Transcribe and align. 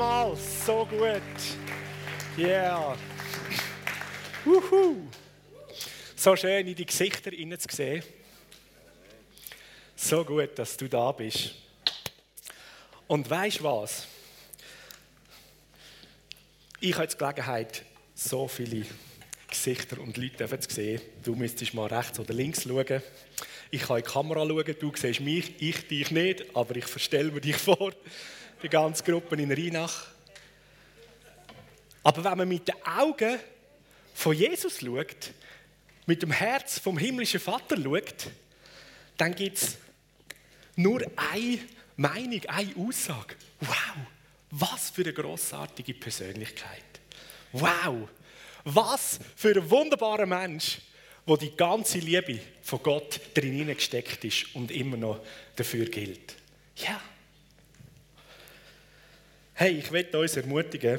mal, 0.00 0.34
so 0.34 0.86
gut. 0.86 1.20
Yeah. 2.38 2.96
Wuhu. 4.46 4.96
So 6.16 6.34
schön 6.36 6.66
in 6.66 6.74
die 6.74 6.86
Gesichter 6.86 7.32
zu 7.58 7.76
sehen. 7.76 8.02
So 9.94 10.24
gut, 10.24 10.58
dass 10.58 10.78
du 10.78 10.88
da 10.88 11.12
bist. 11.12 11.54
Und 13.08 13.28
weißt 13.28 13.62
was? 13.62 14.06
Ich 16.80 16.94
habe 16.94 17.02
jetzt 17.02 17.16
die 17.16 17.18
Gelegenheit, 17.18 17.84
so 18.14 18.48
viele 18.48 18.86
Gesichter 19.48 20.00
und 20.00 20.16
Leute 20.16 20.60
zu 20.60 20.74
sehen. 20.74 21.02
Du 21.22 21.34
müsstest 21.34 21.74
mal 21.74 21.88
rechts 21.88 22.18
oder 22.18 22.32
links 22.32 22.62
schauen. 22.62 23.02
Ich 23.70 23.82
kann 23.82 23.98
in 23.98 24.04
die 24.04 24.10
Kamera 24.10 24.46
schauen, 24.46 24.76
du 24.80 24.92
siehst 24.96 25.20
mich, 25.20 25.60
ich 25.60 25.86
dich 25.88 26.10
nicht, 26.10 26.56
aber 26.56 26.74
ich 26.76 26.86
verstelle 26.86 27.30
mir 27.32 27.42
dich 27.42 27.56
vor, 27.58 27.92
die 28.62 28.68
ganze 28.68 29.02
Gruppe 29.02 29.36
in 29.36 29.50
Rheinach. 29.50 30.06
Aber 32.02 32.24
wenn 32.24 32.38
man 32.38 32.48
mit 32.48 32.68
den 32.68 32.74
Augen 32.84 33.38
von 34.14 34.34
Jesus 34.34 34.80
schaut, 34.80 35.32
mit 36.06 36.22
dem 36.22 36.30
Herz 36.30 36.78
vom 36.78 36.98
himmlischen 36.98 37.40
Vater 37.40 37.76
schaut, 37.76 38.30
dann 39.16 39.34
gibt 39.34 39.58
es 39.58 39.76
nur 40.76 41.02
eine 41.16 41.58
Meinung, 41.96 42.40
eine 42.46 42.76
Aussage. 42.76 43.36
Wow, 43.60 43.96
was 44.50 44.90
für 44.90 45.02
eine 45.02 45.12
großartige 45.12 45.94
Persönlichkeit. 45.94 46.82
Wow, 47.52 48.08
was 48.64 49.18
für 49.36 49.54
ein 49.54 49.70
wunderbarer 49.70 50.26
Mensch, 50.26 50.78
wo 51.26 51.36
die 51.36 51.54
ganze 51.56 51.98
Liebe 51.98 52.40
von 52.62 52.82
Gott 52.82 53.20
drin 53.34 53.66
gesteckt 53.66 54.24
ist 54.24 54.54
und 54.54 54.70
immer 54.70 54.96
noch 54.96 55.20
dafür 55.56 55.84
gilt. 55.86 56.34
Ja. 56.76 57.00
Hey, 59.62 59.72
ich 59.72 59.90
möchte 59.90 60.18
uns 60.18 60.34
ermutigen, 60.38 60.98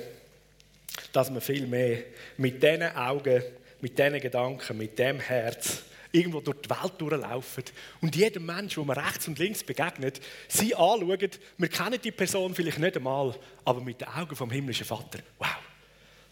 dass 1.11 1.33
wir 1.33 1.41
viel 1.41 1.65
mehr 1.65 2.03
mit 2.37 2.61
diesen 2.61 2.95
Augen, 2.95 3.41
mit 3.79 3.97
diesen 3.97 4.19
Gedanken, 4.19 4.77
mit 4.77 4.99
dem 4.99 5.19
Herz 5.19 5.81
irgendwo 6.11 6.41
durch 6.41 6.61
die 6.61 6.69
Welt 6.69 6.93
durchlaufen 6.99 7.63
und 8.01 8.15
jedem 8.15 8.45
Mensch, 8.45 8.77
wo 8.77 8.83
man 8.83 8.99
rechts 8.99 9.27
und 9.27 9.39
links 9.39 9.63
begegnet, 9.63 10.21
sie 10.47 10.75
anschauen. 10.75 11.31
Wir 11.57 11.69
kennen 11.69 11.99
die 12.03 12.11
Person 12.11 12.53
vielleicht 12.53 12.77
nicht 12.77 12.97
einmal, 12.97 13.33
aber 13.65 13.81
mit 13.81 13.99
den 13.99 14.09
Augen 14.09 14.35
vom 14.35 14.51
himmlischen 14.51 14.85
Vater. 14.85 15.23
Wow, 15.39 15.47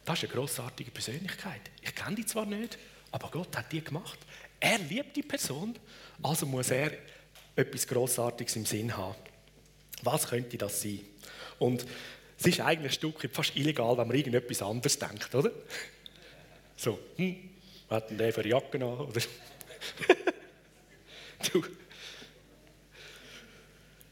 das 0.05 0.21
ist 0.21 0.29
eine 0.29 0.33
großartige 0.33 0.91
Persönlichkeit. 0.91 1.61
Ich 1.81 1.95
kenne 1.95 2.17
die 2.17 2.27
zwar 2.27 2.45
nicht, 2.45 2.77
aber 3.11 3.29
Gott 3.31 3.57
hat 3.57 3.71
die 3.71 3.83
gemacht. 3.83 4.19
Er 4.59 4.77
liebt 4.77 5.15
die 5.15 5.23
Person, 5.23 5.75
also 6.21 6.45
muss 6.45 6.69
er 6.69 6.91
etwas 7.55 7.87
Großartiges 7.87 8.55
im 8.55 8.67
Sinn 8.67 8.95
haben. 8.95 9.15
Was 10.03 10.27
könnte 10.27 10.59
das 10.59 10.79
sein? 10.79 10.99
Und 11.57 11.85
es 12.39 12.47
ist 12.47 12.61
eigentlich 12.61 12.91
ein 12.91 12.93
Stück 12.93 13.29
fast 13.33 13.55
illegal, 13.57 13.97
wenn 13.97 14.07
man 14.07 14.15
irgendetwas 14.15 14.61
anderes 14.61 14.97
denkt, 14.97 15.35
oder? 15.35 15.51
So, 16.77 16.97
hm, 17.17 17.35
was 17.89 17.97
hat 17.97 18.09
denn 18.09 18.17
der 18.17 18.31
für 18.31 18.41
eine 18.41 18.49
Jacke 18.49 18.77
an? 18.77 18.83
Oder? 18.83 19.21
du. 21.51 21.63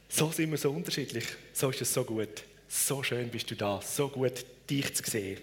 So 0.10 0.32
sind 0.32 0.52
wir 0.52 0.58
so 0.58 0.72
unterschiedlich. 0.72 1.26
So 1.54 1.70
ist 1.70 1.82
es 1.82 1.94
so 1.94 2.04
gut. 2.04 2.44
So 2.68 3.02
schön 3.02 3.30
bist 3.30 3.50
du 3.50 3.56
da. 3.56 3.82
So 3.82 4.10
gut, 4.10 4.46
dich 4.70 4.94
zu 4.94 5.10
sehen. 5.10 5.40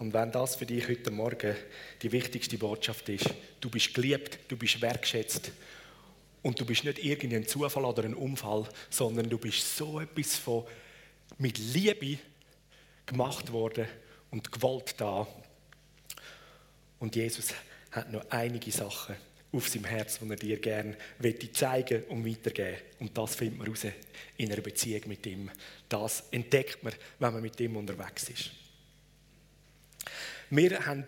Und 0.00 0.12
wenn 0.12 0.32
das 0.32 0.56
für 0.56 0.66
dich 0.66 0.88
heute 0.88 1.12
Morgen 1.12 1.54
die 2.02 2.10
wichtigste 2.10 2.58
Botschaft 2.58 3.08
ist, 3.08 3.32
du 3.60 3.70
bist 3.70 3.94
geliebt, 3.94 4.40
du 4.48 4.56
bist 4.56 4.82
wertschätzt 4.82 5.52
und 6.42 6.60
du 6.60 6.66
bist 6.66 6.84
nicht 6.84 7.04
irgendein 7.04 7.46
Zufall 7.46 7.84
oder 7.84 8.02
ein 8.02 8.14
Unfall, 8.14 8.68
sondern 8.90 9.30
du 9.30 9.38
bist 9.38 9.76
so 9.76 10.00
etwas 10.00 10.36
von 10.36 10.64
mit 11.38 11.58
Liebe 11.58 12.18
gemacht 13.04 13.52
worden 13.52 13.86
und 14.30 14.50
gewollt 14.50 14.94
da. 14.98 15.26
Und 16.98 17.14
Jesus 17.14 17.54
hat 17.90 18.10
noch 18.10 18.24
einige 18.30 18.70
Sachen 18.70 19.16
auf 19.52 19.68
seinem 19.68 19.84
Herz, 19.84 20.18
die 20.18 20.28
er 20.28 20.36
dir 20.36 20.58
gerne 20.58 20.96
zeigen 21.52 22.02
und 22.04 22.26
weitergeben 22.26 22.78
Und 22.98 23.16
das 23.16 23.34
findet 23.34 23.58
man 23.58 23.68
raus 23.68 23.86
in 24.36 24.52
einer 24.52 24.60
Beziehung 24.60 25.02
mit 25.06 25.24
ihm. 25.26 25.50
Das 25.88 26.24
entdeckt 26.30 26.82
man, 26.82 26.92
wenn 27.18 27.32
man 27.32 27.42
mit 27.42 27.58
ihm 27.60 27.76
unterwegs 27.76 28.28
ist. 28.28 28.50
Wir 30.50 30.84
haben 30.84 31.04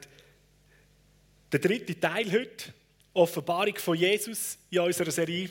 den 1.52 1.60
dritten 1.60 2.00
Teil 2.00 2.30
heute, 2.32 2.72
Offenbarung 3.14 3.76
von 3.76 3.96
Jesus 3.96 4.58
in 4.70 4.80
unserer 4.80 5.10
Serie, 5.10 5.50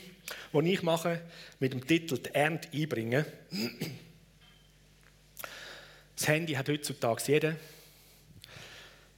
die 0.52 0.72
ich 0.72 0.82
mache, 0.82 1.22
mit 1.60 1.72
dem 1.72 1.86
Titel 1.86 2.18
Die 2.18 2.34
Ernte 2.34 2.68
einbringen. 2.72 3.24
Das 6.18 6.26
Handy 6.26 6.54
hat 6.54 6.68
heutzutage 6.68 7.22
jeder. 7.28 7.54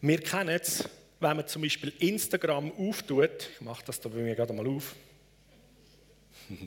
Wir 0.03 0.21
kennen 0.21 0.51
es, 0.51 0.87
wenn 1.19 1.35
man 1.35 1.49
zum 1.49 1.63
Beispiel 1.63 1.95
Instagram 1.99 2.71
auftut. 2.73 3.49
Ich 3.55 3.61
mache 3.63 3.83
das 3.87 4.03
da 4.03 4.11
bei 4.11 4.19
mir 4.19 4.35
gerade 4.35 4.53
mal 4.53 4.67
auf. 4.67 4.95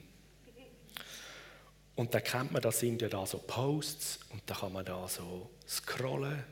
Und 1.96 2.16
dann 2.16 2.24
kennt 2.24 2.52
man, 2.52 2.64
da 2.64 2.72
sind 2.72 3.04
ja 3.04 3.10
da 3.10 3.28
so 3.28 3.38
Posts 3.38 4.22
und 4.32 4.42
da 4.48 4.56
kann 4.56 4.74
man 4.74 4.84
da 4.84 5.08
so 5.08 5.52
scrollen. 5.68 6.44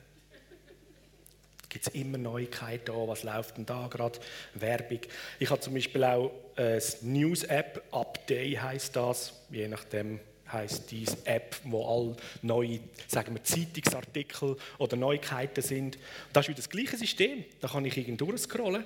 Gibt 1.68 1.88
es 1.88 1.94
immer 1.96 2.20
Neuigkeiten 2.20 2.86
da, 2.86 2.94
was 2.94 3.24
läuft 3.24 3.58
denn 3.58 3.66
da 3.66 3.88
gerade? 3.88 4.20
Werbung. 4.53 5.00
Ich 5.40 5.50
habe 5.50 5.59
zum 5.59 5.74
Beispiel 5.74 6.03
auch 6.03 6.31
eine 6.56 6.80
News-App, 7.02 7.84
Update 7.91 8.62
heißt 8.62 8.96
das, 8.96 9.34
je 9.50 9.68
nachdem, 9.68 10.20
heißt 10.52 10.92
diese 10.92 11.26
App, 11.26 11.58
wo 11.64 11.86
all 11.86 12.16
neue, 12.42 12.80
sagen 13.08 13.36
wir, 13.36 13.44
Zeitungsartikel 13.44 14.58
oder 14.78 14.98
Neuigkeiten 14.98 15.62
sind. 15.62 15.98
Das 16.34 16.46
ist 16.46 16.50
wieder 16.50 16.58
das 16.58 16.70
gleiche 16.70 16.98
System. 16.98 17.44
Da 17.60 17.68
kann 17.68 17.86
ich 17.86 17.98
irgendwo 17.98 18.26
durchscrollen. 18.26 18.86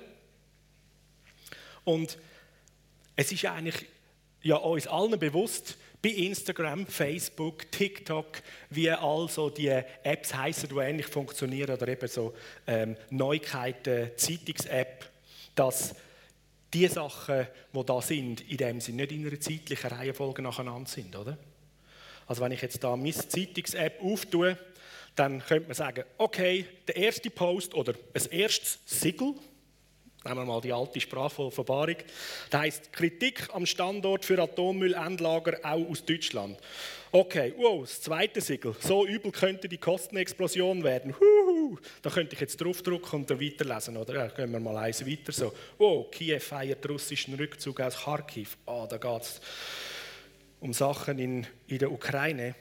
Und 1.84 2.18
es 3.14 3.32
ist 3.32 3.44
eigentlich 3.44 3.86
ja 4.42 4.56
uns 4.56 4.86
allen 4.86 5.18
bewusst, 5.18 5.76
bei 6.02 6.10
Instagram, 6.10 6.86
Facebook, 6.86 7.70
TikTok, 7.72 8.42
wie 8.70 8.90
also 8.90 9.50
die 9.50 9.68
Apps 9.68 10.34
heißen, 10.34 10.68
die 10.68 10.76
ähnlich 10.76 11.06
funktionieren, 11.06 11.74
oder 11.74 11.88
eben 11.88 12.06
so 12.06 12.34
ähm, 12.66 12.96
Neuigkeiten, 13.10 14.10
Zeitungs-App, 14.16 15.10
dass 15.54 15.94
die 16.72 16.86
Sachen, 16.86 17.46
die 17.72 17.84
da 17.84 18.00
sind, 18.00 18.48
in 18.48 18.56
dem 18.56 18.80
sie 18.80 18.92
nicht 18.92 19.12
in 19.12 19.26
einer 19.26 19.40
zeitlichen 19.40 19.90
Reihenfolge 19.90 20.42
nacheinander 20.42 20.88
sind, 20.88 21.16
oder? 21.16 21.38
Also 22.26 22.42
wenn 22.42 22.52
ich 22.52 22.62
jetzt 22.62 22.82
da 22.82 22.96
meine 22.96 23.12
Zeitungs-App 23.12 24.02
auftue, 24.02 24.58
dann 25.14 25.44
könnte 25.44 25.68
man 25.68 25.74
sagen, 25.74 26.04
okay, 26.18 26.66
der 26.86 26.96
erste 26.96 27.30
Post 27.30 27.74
oder 27.74 27.94
ein 28.14 28.30
erstes 28.30 28.78
Siegel, 28.84 29.34
nehmen 30.24 30.40
wir 30.40 30.44
mal 30.44 30.60
die 30.60 30.72
alte 30.72 31.00
Sprache 31.00 31.34
von 31.34 31.46
Offenbarung, 31.46 31.96
das 32.50 32.60
heißt 32.60 32.92
Kritik 32.92 33.48
am 33.54 33.64
Standort 33.64 34.24
für 34.24 34.38
Atommüllendlager 34.42 35.58
auch 35.62 35.88
aus 35.88 36.04
Deutschland. 36.04 36.58
Okay, 37.12 37.54
wow, 37.56 37.80
das 37.80 38.02
zweite 38.02 38.40
Siegel, 38.42 38.74
so 38.80 39.06
übel 39.06 39.32
könnte 39.32 39.68
die 39.68 39.78
Kostenexplosion 39.78 40.82
werden. 40.84 41.14
Huhu, 41.18 41.78
da 42.02 42.10
könnte 42.10 42.34
ich 42.34 42.40
jetzt 42.40 42.60
draufdrücken 42.60 43.20
und 43.20 43.30
dann 43.30 43.40
weiterlesen, 43.40 43.96
oder? 43.96 44.14
Ja, 44.14 44.26
gehen 44.26 44.50
wir 44.52 44.60
mal 44.60 44.76
eins 44.76 45.06
weiter 45.06 45.32
so. 45.32 45.52
Wow, 45.78 46.10
Kiew 46.10 46.40
feiert 46.40 46.86
russischen 46.86 47.34
Rückzug 47.34 47.80
aus 47.80 47.96
Kharkiv. 47.96 48.58
Ah, 48.66 48.82
oh, 48.82 48.86
da 48.86 48.98
geht's 48.98 49.40
um 50.60 50.72
Sachen 50.72 51.18
in, 51.18 51.46
in 51.66 51.78
der 51.78 51.92
Ukraine. 51.92 52.54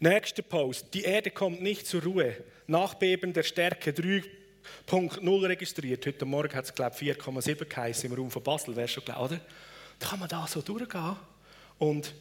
Nächster 0.00 0.42
Post. 0.42 0.94
Die 0.94 1.02
Erde 1.02 1.30
kommt 1.30 1.62
nicht 1.62 1.86
zur 1.86 2.02
Ruhe. 2.02 2.36
Nachbeben 2.66 3.32
der 3.32 3.42
Stärke 3.42 3.90
3.0 3.90 5.48
registriert. 5.48 6.06
Heute 6.06 6.24
Morgen 6.24 6.54
hat 6.54 6.64
es, 6.64 6.74
glaube 6.74 6.96
ich, 7.00 7.16
4,7 7.16 7.64
geheißen 7.64 8.10
im 8.10 8.16
Raum 8.16 8.30
von 8.30 8.42
Basel. 8.42 8.74
Wäre 8.74 8.88
schon 8.88 9.04
klar, 9.04 9.22
oder? 9.22 9.40
Da 9.98 10.08
kann 10.08 10.18
man 10.18 10.28
da 10.28 10.46
so 10.46 10.60
durchgehen. 10.60 11.16
Und 11.78 12.14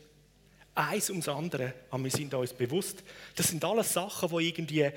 eins 0.76 1.10
ums 1.10 1.28
andere, 1.28 1.74
aber 1.90 2.04
wir 2.04 2.12
sind 2.12 2.34
uns 2.34 2.54
bewusst, 2.54 3.04
das 3.36 3.48
sind 3.50 3.64
alles 3.64 3.94
Sachen, 3.94 4.30
die 4.30 4.48
irgendwie 4.48 4.90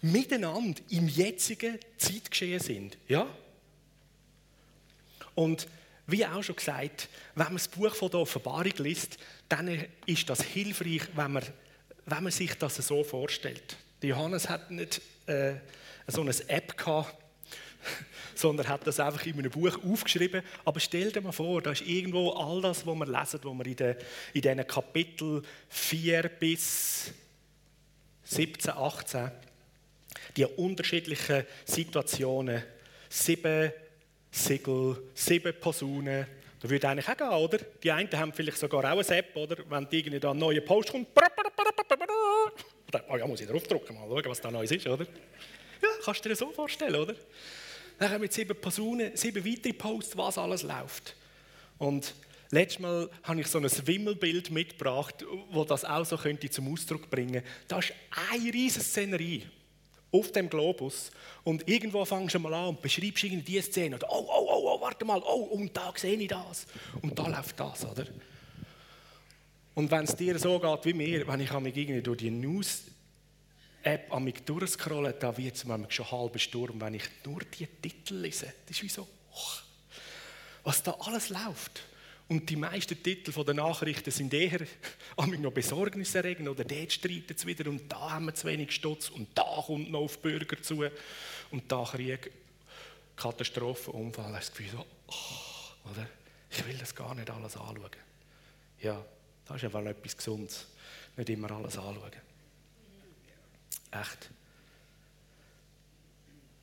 miteinander 0.00 0.80
im 0.90 1.08
jetzigen 1.08 1.78
Zeitgeschehen 1.96 2.60
sind. 2.60 2.98
Ja? 3.08 3.26
Und 5.34 5.66
wie 6.08 6.24
auch 6.24 6.42
schon 6.42 6.56
gesagt, 6.56 7.08
wenn 7.34 7.44
man 7.44 7.56
das 7.56 7.68
Buch 7.68 7.94
von 7.94 8.10
der 8.10 8.20
Offenbarung 8.20 8.72
liest, 8.78 9.18
dann 9.48 9.84
ist 10.06 10.28
das 10.28 10.42
hilfreich, 10.42 11.02
wenn 11.14 11.32
man, 11.32 11.44
wenn 12.06 12.22
man 12.22 12.32
sich 12.32 12.54
das 12.54 12.76
so 12.76 13.04
vorstellt. 13.04 13.76
Johannes 14.02 14.48
hat 14.48 14.70
nicht 14.70 15.02
äh, 15.26 15.56
so 16.06 16.22
eine 16.22 16.32
App 16.48 16.78
gehabt, 16.78 17.14
sondern 18.34 18.68
hat 18.68 18.86
das 18.86 19.00
einfach 19.00 19.26
in 19.26 19.38
einem 19.38 19.50
Buch 19.50 19.78
aufgeschrieben. 19.84 20.42
Aber 20.64 20.80
stell 20.80 21.12
dir 21.12 21.20
mal 21.20 21.32
vor, 21.32 21.60
da 21.60 21.72
ist 21.72 21.82
irgendwo 21.82 22.30
all 22.30 22.62
das, 22.62 22.86
was 22.86 22.96
wir 22.96 23.06
lesen, 23.06 23.40
was 23.42 23.58
wir 23.58 23.66
in, 23.66 23.76
den, 23.76 23.96
in 24.32 24.40
diesen 24.40 24.66
Kapitel 24.66 25.42
4 25.68 26.22
bis 26.22 27.12
17, 28.24 28.72
18, 28.72 29.30
die 30.38 30.46
unterschiedlichen 30.46 31.44
Situationen, 31.66 32.62
sieben 33.10 33.72
Siegel, 34.30 35.02
sieben 35.14 35.54
Posaunen. 35.58 36.26
Da 36.60 36.68
würde 36.68 36.88
eigentlich 36.88 37.08
auch 37.08 37.16
gehen, 37.16 37.28
oder? 37.28 37.58
Die 37.82 37.90
einen 37.90 38.10
haben 38.12 38.32
vielleicht 38.32 38.58
sogar 38.58 38.80
auch 38.80 38.98
eine 38.98 39.16
App, 39.16 39.36
oder? 39.36 39.56
Wenn 39.68 39.86
irgendwie 39.90 40.18
da 40.18 40.32
ein 40.32 40.38
neuer 40.38 40.60
Post 40.60 40.90
kommt, 40.90 41.08
Oder, 42.88 43.04
oh 43.08 43.16
ja, 43.16 43.26
muss 43.26 43.40
ich 43.40 43.46
draufdrücken, 43.46 43.94
mal 43.94 44.08
schauen, 44.08 44.24
was 44.26 44.40
da 44.40 44.50
Neues 44.50 44.70
ist, 44.70 44.86
oder? 44.86 45.04
Ja, 45.04 45.88
kannst 46.02 46.20
du 46.20 46.22
dir 46.24 46.30
das 46.30 46.38
so 46.40 46.50
vorstellen, 46.50 46.96
oder? 46.96 47.14
Dann 47.98 48.10
haben 48.10 48.22
wir 48.22 48.30
sieben 48.30 48.60
Personen, 48.60 49.16
sieben 49.16 49.44
weitere 49.44 49.72
Posts, 49.72 50.16
was 50.16 50.38
alles 50.38 50.62
läuft. 50.62 51.14
Und 51.78 52.14
letztes 52.50 52.80
Mal 52.80 53.08
habe 53.22 53.40
ich 53.40 53.46
so 53.46 53.58
ein 53.58 53.64
Wimmelbild 53.86 54.50
mitgebracht, 54.50 55.24
wo 55.50 55.64
das 55.64 55.84
auch 55.84 56.04
so 56.04 56.16
könnte 56.16 56.50
zum 56.50 56.72
Ausdruck 56.72 57.08
bringen. 57.10 57.42
Da 57.68 57.78
ist 57.78 57.92
eine 58.30 58.52
riesige 58.52 58.84
Szenerie 58.84 59.46
auf 60.10 60.32
dem 60.32 60.48
Globus 60.48 61.10
und 61.44 61.68
irgendwo 61.68 62.04
fangst 62.04 62.34
du 62.34 62.38
mal 62.38 62.54
an 62.54 62.68
und 62.68 62.82
beschreibst 62.82 63.24
irgendwie 63.24 63.52
diese 63.52 63.70
Szene 63.70 63.96
oder 63.96 64.08
oh, 64.10 64.26
oh, 64.26 64.46
oh, 64.48 64.74
oh, 64.74 64.80
warte 64.80 65.04
mal, 65.04 65.22
oh, 65.22 65.44
und 65.52 65.76
da 65.76 65.92
sehe 65.94 66.16
ich 66.16 66.28
das 66.28 66.66
und 67.02 67.18
da 67.18 67.26
läuft 67.26 67.58
das, 67.60 67.84
oder? 67.84 68.06
Und 69.74 69.90
wenn 69.90 70.04
es 70.04 70.16
dir 70.16 70.38
so 70.38 70.58
geht 70.58 70.84
wie 70.86 70.92
mir, 70.94 71.28
wenn 71.28 71.40
ich 71.40 71.52
mich 71.52 71.76
irgendwie 71.76 72.02
durch 72.02 72.18
die 72.18 72.30
News-App 72.30 74.12
an 74.12 74.24
mich 74.24 74.42
durchscrolle, 74.44 75.12
da 75.12 75.36
wird 75.36 75.54
es 75.54 75.64
mir 75.64 75.86
schon 75.88 76.10
halb 76.10 76.40
Sturm, 76.40 76.80
wenn 76.80 76.94
ich 76.94 77.04
nur 77.24 77.40
die 77.40 77.66
Titel 77.66 78.16
lese. 78.16 78.52
Das 78.66 78.76
ist 78.76 78.82
wie 78.82 78.88
so, 78.88 79.06
oh, 79.32 79.58
was 80.64 80.82
da 80.82 80.92
alles 80.92 81.28
läuft. 81.28 81.82
Und 82.28 82.50
die 82.50 82.56
meisten 82.56 83.02
Titel 83.02 83.32
der 83.42 83.54
Nachrichten 83.54 84.10
sind 84.10 84.34
eher 84.34 84.60
noch 85.16 85.52
besorgniserregend 85.52 86.48
oder 86.48 86.62
dort 86.62 86.92
streitet 86.92 87.38
es 87.38 87.46
wieder 87.46 87.70
und 87.70 87.90
da 87.90 88.10
haben 88.10 88.26
wir 88.26 88.34
zu 88.34 88.46
wenig 88.46 88.72
Stutz 88.72 89.08
und 89.08 89.28
da 89.34 89.62
kommt 89.66 89.90
noch 89.90 90.00
auf 90.00 90.18
Bürger 90.18 90.60
zu 90.60 90.84
und 91.50 91.72
da 91.72 91.84
Krieg, 91.84 92.30
Katastrophe, 93.16 93.92
Unfall. 93.92 94.32
Das 94.32 94.52
Gefühl 94.52 94.70
so, 94.72 94.86
oh, 95.08 95.90
oder? 95.90 96.06
Ich 96.50 96.66
will 96.66 96.76
das 96.76 96.94
gar 96.94 97.14
nicht 97.14 97.30
alles 97.30 97.56
anschauen. 97.56 97.90
Ja, 98.80 99.02
das 99.46 99.56
ist 99.56 99.64
einfach 99.64 99.84
etwas 99.84 100.16
Gesundes. 100.16 100.66
Nicht 101.16 101.30
immer 101.30 101.50
alles 101.50 101.78
anschauen. 101.78 102.12
Echt. 103.90 104.30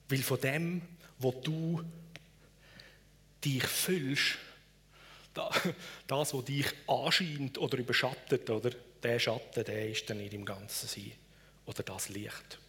Weil 0.07 0.19
von 0.19 0.39
dem, 0.39 0.81
wo 1.17 1.31
du 1.31 1.83
dich 3.43 3.63
fühlst, 3.63 4.37
das, 5.35 6.33
was 6.33 6.45
dich 6.45 6.67
anscheint 6.87 7.57
oder 7.57 7.77
überschattet, 7.77 8.49
oder 8.49 8.71
der 9.03 9.19
Schatten, 9.19 9.63
der 9.63 9.89
ist 9.89 10.09
dann 10.09 10.17
nicht 10.17 10.33
im 10.33 10.45
Ganzen 10.45 10.87
sein. 10.87 11.11
Oder 11.65 11.83
das 11.83 12.09
Licht. 12.09 12.59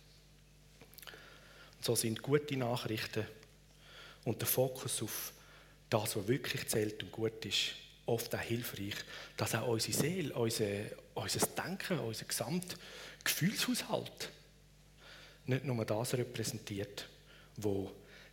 Und 1.77 1.85
so 1.85 1.95
sind 1.95 2.23
gute 2.23 2.57
Nachrichten 2.57 3.27
und 4.25 4.41
der 4.41 4.49
Fokus 4.49 5.03
auf 5.03 5.33
das, 5.89 6.17
was 6.17 6.29
wirklich 6.29 6.67
zählt 6.69 7.03
und 7.03 7.13
gut 7.13 7.45
ist, 7.45 7.75
oft 8.07 8.35
auch 8.35 8.41
hilfreich, 8.41 8.95
dass 9.37 9.55
auch 9.55 9.69
unsere 9.69 9.97
Seele, 9.97 10.35
unser, 10.35 10.67
unser 11.15 11.47
Denken, 11.47 12.01
unser 12.01 12.25
Gesamtgefühlshaushalt 12.25 14.31
nicht 15.47 15.65
nur 15.65 15.85
das 15.85 16.15
repräsentiert, 16.15 17.09
wo 17.57 17.93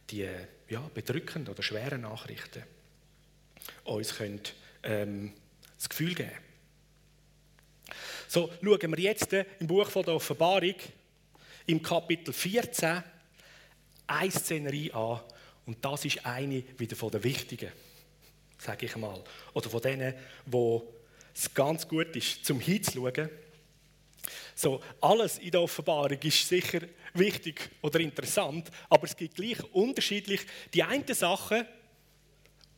die 0.09 0.27
ja, 0.69 0.89
bedrückenden 0.94 1.53
oder 1.53 1.63
schweren 1.63 2.01
Nachrichten 2.01 2.63
uns 3.83 4.15
können, 4.15 4.42
ähm, 4.83 5.33
das 5.77 5.89
Gefühl 5.89 6.15
geben 6.15 6.31
So, 8.27 8.51
schauen 8.62 8.92
wir 8.92 9.00
jetzt 9.00 9.33
im 9.33 9.68
Buch 9.68 9.89
von 9.89 10.04
der 10.04 10.15
Offenbarung, 10.15 10.75
im 11.65 11.81
Kapitel 11.81 12.33
14, 12.33 13.04
eine 14.07 14.31
Szenerie 14.31 14.92
an. 14.92 15.21
Und 15.65 15.83
das 15.83 16.06
ist 16.06 16.25
eine 16.25 16.63
wieder 16.77 16.95
von 16.95 17.12
der 17.12 17.24
wichtigen, 17.24 17.71
sage 18.57 18.86
ich 18.86 18.95
mal. 18.98 19.24
Oder 19.54 19.69
von 19.69 19.81
denen, 19.81 20.13
wo 20.45 20.94
es 21.33 21.54
ganz 21.54 21.88
gut 21.88 22.15
ist, 22.15 22.45
zum 22.45 22.60
hinzuschauen. 22.60 23.30
So, 24.56 24.81
alles 25.01 25.39
in 25.39 25.51
der 25.51 25.62
Offenbarung 25.62 26.19
ist 26.21 26.48
sicher 26.48 26.81
wichtig 27.13 27.71
oder 27.81 28.00
interessant, 28.00 28.69
aber 28.89 29.06
es 29.06 29.18
gibt 29.18 29.36
gleich 29.36 29.62
unterschiedlich 29.74 30.42
die 30.74 30.83
einen 30.83 31.12
Sachen, 31.13 31.65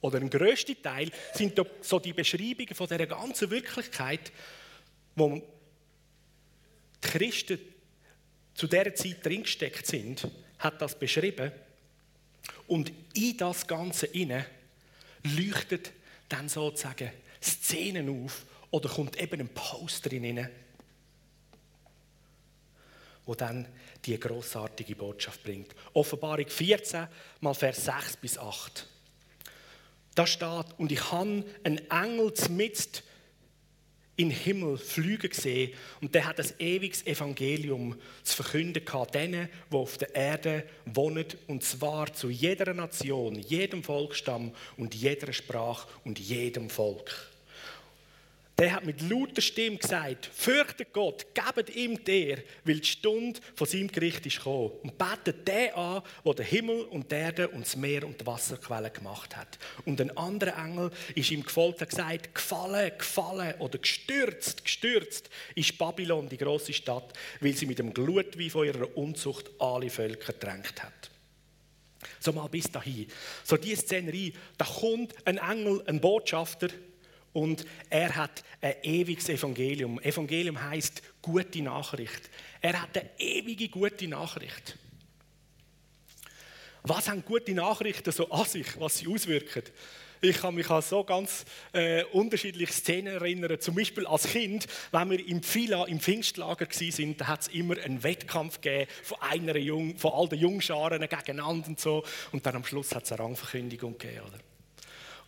oder 0.05 0.19
ein 0.19 0.29
grösster 0.29 0.79
Teil, 0.79 1.09
sind 1.33 1.59
so 1.81 1.99
die 1.99 2.13
Beschreibungen 2.13 2.75
von 2.75 2.87
dieser 2.87 3.07
ganzen 3.07 3.49
Wirklichkeit, 3.49 4.31
wo 5.15 5.29
die 5.35 5.41
Christen 7.01 7.59
zu 8.53 8.67
dieser 8.67 8.93
Zeit 8.93 9.25
dringesteckt 9.25 9.87
sind, 9.87 10.27
hat 10.59 10.79
das 10.79 10.97
beschrieben. 10.97 11.51
Und 12.67 12.91
in 13.15 13.35
das 13.37 13.65
Ganze 13.65 14.05
inne 14.05 14.45
leuchtet 15.23 15.91
dann 16.29 16.49
sozusagen 16.49 17.11
Szenen 17.41 18.25
auf 18.25 18.45
oder 18.69 18.89
kommt 18.89 19.19
eben 19.19 19.41
ein 19.41 19.49
Poster 19.49 20.11
rein, 20.11 20.49
wo 23.25 23.33
dann 23.33 23.67
die 24.05 24.19
großartige 24.19 24.95
Botschaft 24.95 25.41
bringt. 25.43 25.73
Offenbarung 25.93 26.47
14, 26.47 27.07
mal 27.41 27.55
Vers 27.55 27.85
6 27.85 28.17
bis 28.17 28.37
8. 28.37 28.87
Da 30.15 30.25
steht, 30.25 30.65
und 30.77 30.91
ich 30.91 31.11
habe 31.11 31.43
einen 31.63 31.91
Engel 31.91 32.33
mitten 32.49 33.03
in 34.17 34.29
den 34.29 34.37
Himmel 34.37 34.77
fliegen 34.77 35.29
gesehen 35.29 35.73
und 35.99 36.15
der 36.15 36.25
hat 36.25 36.39
das 36.39 36.57
ewiges 36.59 37.05
Evangelium 37.05 37.99
zu 38.23 38.43
verkünden 38.43 38.85
gehabt, 38.85 39.13
denen, 39.13 39.49
die 39.69 39.75
auf 39.75 39.97
der 39.97 40.15
Erde 40.15 40.63
wohnen, 40.85 41.25
und 41.47 41.63
zwar 41.63 42.13
zu 42.13 42.29
jeder 42.29 42.73
Nation, 42.73 43.35
jedem 43.35 43.83
Volksstamm 43.83 44.53
und 44.77 44.95
jeder 44.95 45.33
Sprache 45.33 45.87
und 46.05 46.17
jedem 46.17 46.69
Volk 46.69 47.34
der 48.57 48.73
hat 48.73 48.85
mit 48.85 49.01
lauter 49.01 49.41
Stimme 49.41 49.77
gesagt, 49.77 50.29
fürchtet 50.33 50.93
Gott, 50.93 51.25
gebt 51.33 51.75
ihm 51.75 52.01
der, 52.05 52.37
weil 52.63 52.79
die 52.79 52.87
Stunde 52.87 53.39
von 53.53 53.67
seinem 53.67 53.91
Gericht 53.91 54.25
ist 54.25 54.37
gekommen. 54.37 54.71
Und 54.81 54.97
betet 54.97 55.45
den 55.45 55.73
an, 55.73 56.01
der 56.25 56.33
den 56.35 56.45
Himmel 56.45 56.81
und 56.83 57.11
die 57.11 57.15
Erde 57.15 57.49
und 57.49 57.65
das 57.65 57.75
Meer 57.75 58.05
und 58.05 58.21
die 58.21 58.25
Wasserquellen 58.25 58.93
gemacht 58.93 59.35
hat. 59.35 59.59
Und 59.83 59.99
ein 59.99 60.15
anderer 60.15 60.57
Engel 60.57 60.91
ist 61.15 61.31
ihm 61.31 61.43
gefolgt 61.43 61.81
und 61.81 61.89
gesagt, 61.89 62.33
gefallen, 62.33 62.91
gefallen 62.97 63.55
oder 63.59 63.77
gestürzt, 63.77 64.63
gestürzt 64.63 65.29
ist 65.55 65.77
Babylon, 65.77 66.29
die 66.29 66.37
große 66.37 66.71
Stadt, 66.71 67.11
weil 67.41 67.53
sie 67.53 67.65
mit 67.65 67.79
dem 67.79 67.93
Glutwein 67.93 68.49
von 68.49 68.65
ihrer 68.65 68.95
Unzucht 68.95 69.51
alle 69.59 69.89
Völker 69.89 70.31
drängt 70.31 70.81
hat. 70.81 71.11
So 72.19 72.31
mal 72.31 72.47
bis 72.47 72.71
dahin. 72.71 73.07
So 73.43 73.57
diese 73.57 73.81
Szenerie, 73.81 74.33
da 74.57 74.65
kommt 74.65 75.13
ein 75.27 75.37
Engel, 75.37 75.83
ein 75.87 75.99
Botschafter, 75.99 76.69
und 77.35 77.65
er 77.89 78.15
hat 78.15 78.45
ein 78.61 78.75
ewiges 78.81 79.27
Evangelium. 79.27 79.99
Evangelium 79.99 80.61
heißt 80.61 81.01
gute 81.21 81.61
Nachricht. 81.61 82.29
Er 82.61 82.81
hat 82.81 82.97
eine 82.97 83.09
ewige 83.19 83.67
gute 83.67 84.07
Nachricht. 84.07 84.77
Was 86.83 87.09
haben 87.09 87.25
gute 87.25 87.53
Nachrichten 87.53 88.13
so 88.13 88.29
an 88.29 88.45
sich, 88.45 88.79
was 88.79 88.99
sie 88.99 89.07
auswirken? 89.07 89.63
Ich 90.21 90.37
kann 90.37 90.55
mich 90.55 90.69
an 90.69 90.81
so 90.81 91.03
ganz 91.03 91.43
äh, 91.73 92.05
unterschiedliche 92.05 92.71
Szenen 92.71 93.15
erinnern. 93.15 93.59
Zum 93.59 93.75
Beispiel 93.75 94.07
als 94.07 94.29
Kind, 94.29 94.65
wenn 94.91 95.11
wir 95.11 95.27
im 95.27 95.43
Fila, 95.43 95.83
im 95.85 95.99
Pfingstlager 95.99 96.67
waren, 96.67 97.17
da 97.17 97.27
hat 97.27 97.41
es 97.41 97.47
immer 97.49 97.77
einen 97.79 98.01
Wettkampf 98.01 98.61
gegeben 98.61 98.89
von, 99.03 99.17
einer 99.19 99.57
Jung, 99.57 99.97
von 99.97 100.13
all 100.13 100.29
den 100.29 100.39
Jungscharen 100.39 101.01
gegeneinander 101.01 101.67
und 101.67 101.81
so. 101.81 102.05
Und 102.31 102.45
dann 102.45 102.55
am 102.55 102.63
Schluss 102.63 102.95
hat 102.95 103.03
es 103.03 103.11
eine 103.11 103.19
Rangverkündigung 103.19 103.97
gegeben. 103.97 104.21
Oder? 104.25 104.54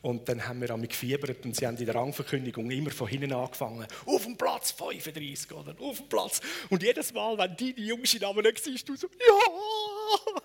Und 0.01 0.29
dann 0.29 0.47
haben 0.47 0.61
wir 0.61 0.77
mich 0.77 0.89
gefiebert 0.89 1.43
und 1.43 1.55
sie 1.55 1.65
haben 1.65 1.75
in 1.77 1.85
der 1.85 1.95
Rangverkündigung 1.95 2.69
immer 2.69 2.91
von 2.91 3.07
hinten 3.07 3.33
angefangen. 3.33 3.87
Auf 4.05 4.23
dem 4.23 4.37
Platz 4.37 4.71
35, 4.71 5.51
oder? 5.51 5.75
Auf 5.79 5.97
dem 5.97 6.07
Platz. 6.07 6.39
Und 6.69 6.83
jedes 6.83 7.11
Mal, 7.13 7.37
wenn 7.37 7.57
die 7.57 7.73
Jungs 7.85 8.19
Namen 8.19 8.43
nicht 8.43 8.63
siehst, 8.63 8.87
du 8.87 8.95
so, 8.95 9.07
ja! 9.07 10.41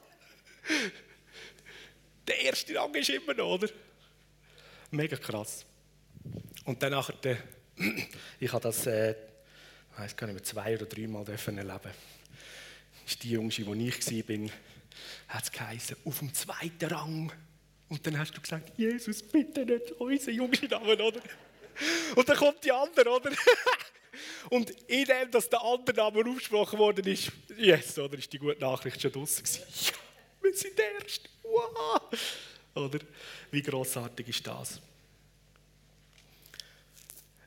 Der 2.26 2.40
erste 2.40 2.74
Rang 2.76 2.94
ist 2.94 3.10
immer 3.10 3.34
noch, 3.34 3.54
oder? 3.54 3.68
Mega 4.90 5.16
krass. 5.16 5.66
Und 6.64 6.82
dann 6.82 6.92
nachher, 6.92 7.14
der, 7.14 7.38
ich 8.38 8.52
habe 8.52 8.62
das, 8.62 8.86
äh, 8.86 9.12
ich 9.12 9.98
weiß 9.98 10.16
gar 10.16 10.26
nicht 10.28 10.34
mehr, 10.36 10.44
zwei 10.44 10.76
oder 10.76 10.86
dreimal 10.86 11.26
erleben. 11.28 11.80
Das 11.82 11.92
ist 13.06 13.22
die 13.22 13.30
Jungste, 13.30 13.66
wo 13.66 13.74
ich 13.74 14.28
war, 14.28 14.50
hat 15.28 15.44
es 15.44 15.52
geheißen, 15.52 15.96
auf 16.04 16.18
dem 16.20 16.32
zweiten 16.32 16.86
Rang. 16.86 17.32
Und 17.92 18.06
dann 18.06 18.18
hast 18.18 18.34
du 18.34 18.40
gesagt, 18.40 18.72
Jesus, 18.78 19.22
bitte 19.22 19.66
nicht 19.66 19.92
unsere 19.92 20.30
jungen 20.30 20.66
Namen, 20.70 20.98
oder? 20.98 21.20
Und 22.16 22.26
dann 22.26 22.36
kommt 22.38 22.64
die 22.64 22.72
andere, 22.72 23.10
oder? 23.10 23.30
Und 24.48 24.70
in 24.88 25.04
dem, 25.04 25.30
dass 25.30 25.50
der 25.50 25.62
andere 25.62 25.96
Name 25.96 26.30
aufgesprochen 26.30 26.78
worden 26.78 27.06
ist, 27.06 27.30
yes, 27.54 27.98
oder 27.98 28.16
ist 28.16 28.32
die 28.32 28.38
gute 28.38 28.58
Nachricht 28.58 29.02
schon 29.02 29.12
draußen 29.12 29.44
gewesen? 29.44 29.62
Ja, 29.84 29.92
wir 30.40 30.54
sind 30.54 30.78
der 30.78 31.02
Erste. 31.02 31.28
Wow! 31.42 32.00
Oder? 32.76 32.98
Wie 33.50 33.60
großartig 33.60 34.26
ist 34.26 34.46
das? 34.46 34.80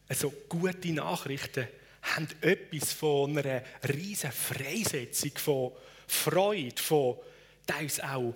Also 0.07 0.31
gute 0.47 0.89
Nachrichten 0.89 1.67
haben 2.03 2.27
etwas 2.41 2.93
von 2.93 3.35
einer 3.35 3.63
riesen 3.87 4.31
Freisetzung, 4.31 5.31
von 5.37 5.71
Freude, 6.05 6.79
von 6.79 7.17
teils 7.65 7.99
auch 7.99 8.35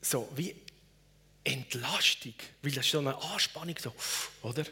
so 0.00 0.26
wie 0.36 0.54
Entlastung, 1.44 2.34
weil 2.62 2.72
das 2.72 2.86
ist 2.86 2.92
so 2.92 2.98
eine 2.98 3.14
Anspannung, 3.22 3.76
so, 3.78 3.92
oder? 4.42 4.64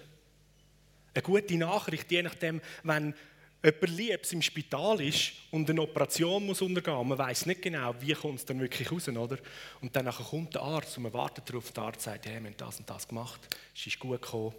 Eine 1.14 1.23
gute 1.23 1.55
Nachricht, 1.57 2.11
je 2.11 2.23
nachdem, 2.23 2.62
wenn 2.83 3.14
jemand 3.62 3.91
Liebes 3.91 4.33
im 4.33 4.43
Spital 4.43 5.00
ist 5.02 5.33
und 5.50 5.69
eine 5.69 5.83
Operation 5.83 6.47
muss 6.47 6.62
untergehen, 6.62 7.07
man 7.07 7.19
weiß 7.19 7.47
nicht 7.47 7.62
genau, 7.62 7.95
wie 8.00 8.14
kommt 8.14 8.38
es 8.38 8.45
dann 8.45 8.61
wirklich 8.61 8.91
raus, 8.91 9.09
oder? 9.09 9.38
Und 9.81 9.95
dann 9.95 10.11
kommt 10.11 10.55
der 10.55 10.62
Arzt 10.62 10.97
und 10.97 11.05
man 11.05 11.12
wartet 11.12 11.49
darauf, 11.49 11.71
der 11.71 11.85
Arzt 11.85 12.02
sagt, 12.02 12.26
hey, 12.26 12.41
wir 12.41 12.50
haben 12.50 12.57
das 12.57 12.79
und 12.79 12.88
das 12.88 13.07
gemacht, 13.07 13.41
es 13.75 13.87
ist 13.87 13.99
gut 13.99 14.23
gekommen. 14.23 14.55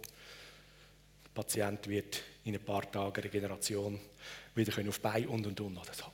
Der 1.24 1.42
Patient 1.42 1.86
wird 1.88 2.22
in 2.44 2.54
ein 2.54 2.64
paar 2.64 2.90
Tagen, 2.90 3.20
eine 3.20 3.30
Generation, 3.30 4.00
wieder 4.54 4.88
auf 4.88 5.00
Bein 5.00 5.26
und 5.26 5.46
und 5.46 5.60
und. 5.60 5.76
Oder 5.76 5.92
so. 5.92 6.04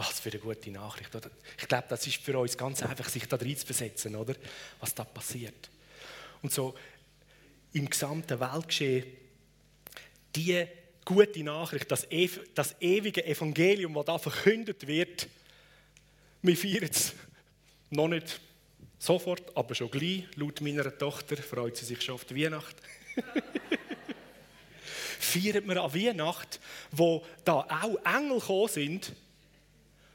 Was 0.00 0.18
für 0.18 0.30
eine 0.30 0.38
gute 0.38 0.70
Nachricht. 0.70 1.14
Oder? 1.14 1.30
Ich 1.60 1.68
glaube, 1.68 1.84
das 1.90 2.06
ist 2.06 2.16
für 2.16 2.38
uns 2.38 2.56
ganz 2.56 2.82
einfach, 2.82 3.06
sich 3.10 3.28
da 3.28 3.36
rein 3.36 3.54
zu 3.54 3.66
versetzen, 3.66 4.16
oder? 4.16 4.34
was 4.80 4.94
da 4.94 5.04
passiert. 5.04 5.68
Und 6.40 6.50
so 6.50 6.74
im 7.74 7.90
gesamten 7.90 8.40
Weltgeschehen, 8.40 9.04
die 10.34 10.64
gute 11.04 11.44
Nachricht, 11.44 11.90
das, 11.90 12.06
das 12.54 12.76
ewige 12.80 13.26
Evangelium, 13.26 13.92
das 13.92 14.06
da 14.06 14.18
verkündet 14.18 14.86
wird, 14.86 15.28
wir 16.40 16.56
feiern 16.56 16.88
es 16.90 17.12
noch 17.90 18.08
nicht 18.08 18.40
sofort, 18.98 19.54
aber 19.54 19.74
schon 19.74 19.90
gleich. 19.90 20.24
Laut 20.34 20.62
meiner 20.62 20.96
Tochter 20.96 21.36
freut 21.36 21.76
sie 21.76 21.84
sich 21.84 22.00
schon 22.00 22.14
auf 22.14 22.24
die 22.24 22.42
Weihnacht. 22.42 22.76
feiern 25.18 25.68
wir 25.68 25.82
an 25.82 25.94
Weihnacht, 25.94 26.58
wo 26.90 27.22
da 27.44 27.66
auch 27.68 27.98
Engel 28.06 28.40
gekommen 28.40 28.68
sind 28.68 29.12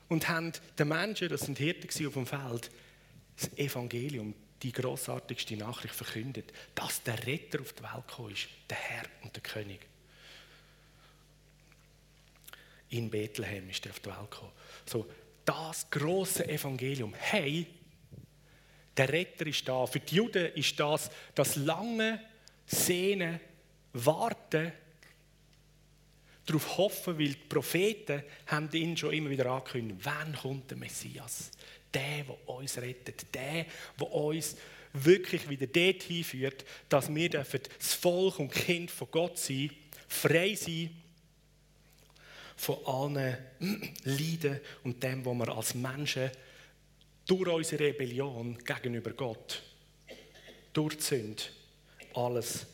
und 0.09 0.27
haben 0.29 0.51
den 0.77 0.87
Menschen, 0.87 1.29
das 1.29 1.41
sind 1.41 1.57
Hirten 1.57 2.07
auf 2.07 2.13
dem 2.13 2.25
Feld, 2.25 2.71
das 3.37 3.57
Evangelium, 3.57 4.33
die 4.61 4.71
großartigste 4.71 5.57
Nachricht 5.57 5.93
verkündet, 5.93 6.53
dass 6.73 7.03
der 7.03 7.25
Retter 7.25 7.61
auf 7.61 7.73
die 7.73 7.83
Welt 7.83 8.07
gekommen 8.07 8.31
ist, 8.31 8.47
der 8.69 8.77
Herr 8.77 9.05
und 9.23 9.35
der 9.35 9.43
König 9.43 9.79
in 12.89 13.09
Bethlehem 13.09 13.69
ist 13.69 13.85
er 13.85 13.91
auf 13.91 13.99
die 13.99 14.09
Welt 14.09 14.31
gekommen. 14.31 14.51
So, 14.85 15.07
das 15.43 15.89
große 15.89 16.47
Evangelium. 16.47 17.13
Hey, 17.13 17.67
der 18.95 19.09
Retter 19.09 19.47
ist 19.47 19.67
da. 19.67 19.85
Für 19.85 19.99
die 19.99 20.15
Juden 20.15 20.53
ist 20.53 20.79
das 20.79 21.09
das 21.33 21.55
lange 21.55 22.21
Sehnen, 22.65 23.39
Warten, 23.93 24.71
darauf 26.45 26.77
hoffen, 26.77 27.17
weil 27.17 27.29
die 27.29 27.47
Propheten 27.49 28.23
haben 28.47 28.69
ihn 28.71 28.95
schon 28.95 29.13
immer 29.13 29.29
wieder 29.29 29.47
angekündigt, 29.47 30.01
wann 30.03 30.35
kommt 30.35 30.69
der 30.69 30.77
Messias? 30.77 31.51
Der, 31.93 32.23
der 32.23 32.49
uns 32.49 32.77
rettet, 32.77 33.33
der, 33.33 33.65
der 33.99 34.11
uns 34.11 34.55
wirklich 34.93 35.49
wieder 35.49 35.67
dorthin 35.67 36.23
führt, 36.23 36.65
dass 36.89 37.13
wir 37.13 37.29
das 37.29 37.93
Volk 37.95 38.39
und 38.39 38.51
Kind 38.51 38.91
von 38.91 39.07
Gott 39.11 39.37
sein, 39.37 39.71
frei 40.07 40.55
sein 40.55 40.89
von 42.55 42.77
allen 42.85 43.37
Leiden 44.03 44.61
und 44.83 45.03
dem, 45.03 45.25
was 45.25 45.35
wir 45.35 45.57
als 45.57 45.75
Menschen 45.75 46.31
durch 47.27 47.49
unsere 47.49 47.85
Rebellion 47.85 48.57
gegenüber 48.63 49.11
Gott, 49.11 49.61
durch 50.71 50.95
die 50.97 51.03
Sünde, 51.03 51.43
alles 52.13 52.65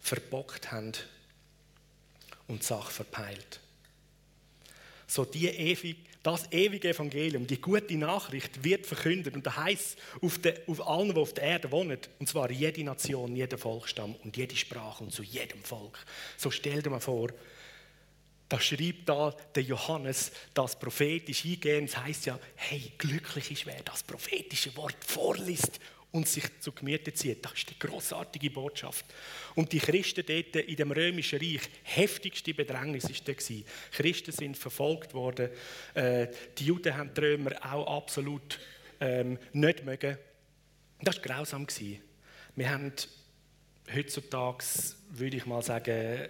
verbockt 0.00 0.72
haben 0.72 0.92
und 2.52 2.62
die 2.62 2.66
Sache 2.66 2.92
verpeilt. 2.92 3.60
So 5.06 5.24
die 5.24 5.46
ewig, 5.48 5.96
das 6.22 6.50
ewige 6.52 6.90
Evangelium, 6.90 7.46
die 7.46 7.60
gute 7.60 7.96
Nachricht 7.96 8.62
wird 8.62 8.86
verkündet 8.86 9.34
und 9.34 9.44
das 9.44 9.56
heißt 9.56 9.98
auf, 10.22 10.38
auf 10.66 10.88
allen, 10.88 11.14
die 11.14 11.20
auf 11.20 11.34
der 11.34 11.44
Erde 11.44 11.70
wohnen, 11.70 11.98
und 12.18 12.28
zwar 12.28 12.50
jede 12.50 12.84
Nation, 12.84 13.34
jeder 13.34 13.58
Volksstamm 13.58 14.14
und 14.22 14.36
jede 14.36 14.54
Sprache 14.54 15.02
und 15.02 15.12
zu 15.12 15.22
jedem 15.22 15.62
Volk. 15.64 15.98
So 16.36 16.50
stell 16.50 16.80
dir 16.82 16.90
mal 16.90 17.00
vor, 17.00 17.30
da 18.48 18.60
schreibt 18.60 19.08
da 19.08 19.34
der 19.54 19.62
Johannes 19.62 20.30
das 20.52 20.78
prophetisch 20.78 21.46
eingehen. 21.46 21.86
Es 21.86 21.96
heißt 21.96 22.26
ja, 22.26 22.38
hey, 22.54 22.92
glücklich 22.98 23.50
ist, 23.50 23.66
wer 23.66 23.82
das 23.82 24.02
prophetische 24.02 24.76
Wort 24.76 24.96
vorliest 25.00 25.80
und 26.12 26.28
sich 26.28 26.44
zu 26.60 26.72
Gemüte 26.72 27.12
zieht. 27.12 27.44
Das 27.44 27.54
ist 27.54 27.70
die 27.70 27.78
großartige 27.78 28.50
Botschaft. 28.50 29.04
Und 29.54 29.72
die 29.72 29.80
Christen 29.80 30.24
dort 30.26 30.56
in 30.56 30.76
dem 30.76 30.92
römischen 30.92 31.38
Reich, 31.38 31.62
heftigste 31.82 32.54
Bedrängnis 32.54 33.04
ist 33.04 33.26
da 33.26 33.32
gewesen. 33.32 33.64
Christen 33.90 34.32
sind 34.32 34.58
verfolgt 34.58 35.14
worden. 35.14 35.48
Äh, 35.94 36.28
die 36.58 36.66
Juden 36.66 36.96
haben 36.96 37.12
die 37.14 37.20
Römer 37.20 37.52
auch 37.64 37.96
absolut 37.96 38.60
ähm, 39.00 39.38
nicht 39.52 39.84
mögen. 39.84 40.18
Das 41.00 41.16
war 41.16 41.22
grausam. 41.22 41.66
Wir 42.54 42.70
haben 42.70 42.92
heutzutage, 43.92 44.64
würde 45.10 45.36
ich 45.38 45.46
mal 45.46 45.62
sagen, 45.62 46.28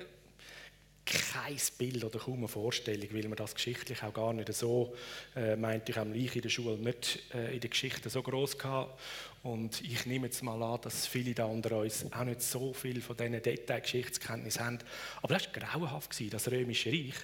kein 1.13 1.57
Bild 1.79 2.05
oder 2.05 2.19
kaum 2.19 2.39
eine 2.39 2.49
Vorstellung, 2.49 3.09
weil 3.13 3.29
man 3.29 3.37
das 3.37 3.55
geschichtlich 3.55 4.03
auch 4.03 4.15
gar 4.15 4.33
nicht 4.33 4.53
so, 4.53 4.95
äh, 5.37 5.57
meinte 5.57 5.93
ich, 5.93 5.99
am 5.99 6.15
ich 6.15 6.35
in 6.35 6.43
der 6.43 6.49
Schule 6.49 6.77
nicht 6.79 7.21
äh, 7.35 7.55
in 7.55 7.61
der 7.61 7.71
Geschichte 7.71 8.11
so 8.11 8.23
groß 8.23 8.59
gehabt. 8.59 8.99
Und 9.43 9.81
ich 9.81 10.07
nehme 10.07 10.27
jetzt 10.27 10.43
mal 10.43 10.63
an, 10.63 10.81
dass 10.83 11.07
viele 11.07 11.35
da 11.35 11.47
unter 11.47 11.79
uns 11.79 12.07
auch 12.13 12.25
nicht 12.25 12.43
so 12.43 12.73
viel 12.73 13.01
von 13.01 13.17
diesen 13.17 13.43
Detailgeschichtskenntnissen 13.43 14.65
haben. 14.65 14.79
Aber 15.21 15.35
das 15.35 15.47
war 15.47 15.53
grauenhaft. 15.53 16.11
Gewesen. 16.11 16.31
Das 16.31 16.51
Römische 16.51 16.91
Reich 16.91 17.15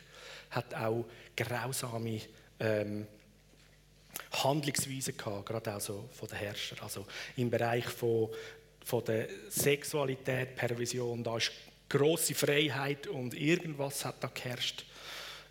hat 0.50 0.75
auch 0.75 1.04
grausame 1.37 2.21
ähm, 2.61 3.07
Handlungsweisen 4.33 5.16
gehabt, 5.16 5.47
gerade 5.47 5.76
auch 5.76 5.80
so 5.80 6.09
von 6.12 6.28
den 6.28 6.38
Herrschern. 6.38 6.78
Also 6.83 7.07
im 7.37 7.50
Bereich 7.50 7.87
von, 7.87 8.28
von 8.85 9.04
der 9.04 9.28
Sexualität, 9.49 10.57
Perversion, 10.57 11.23
da 11.23 11.37
ist 11.37 11.52
große 11.88 12.35
Freiheit 12.35 13.07
und 13.07 13.35
irgendwas 13.35 14.04
hat 14.04 14.23
da 14.23 14.28
geherrscht. 14.28 14.85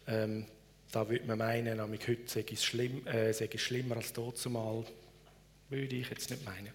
Ähm, 0.08 0.46
da 0.92 1.10
würde 1.10 1.26
man 1.26 1.38
meinen, 1.38 1.80
heute 1.82 2.18
sei 2.28 2.46
es, 2.52 2.64
schlimm, 2.64 3.06
äh, 3.08 3.34
sei 3.34 3.50
es 3.52 3.62
schlimmer 3.62 3.98
als 3.98 4.14
dort 4.14 4.38
zumal. 4.38 4.86
Würde 5.70 5.96
ich 5.96 6.10
jetzt 6.10 6.30
nicht 6.30 6.46
meinen. 6.46 6.72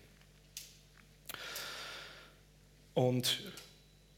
Und 2.95 3.41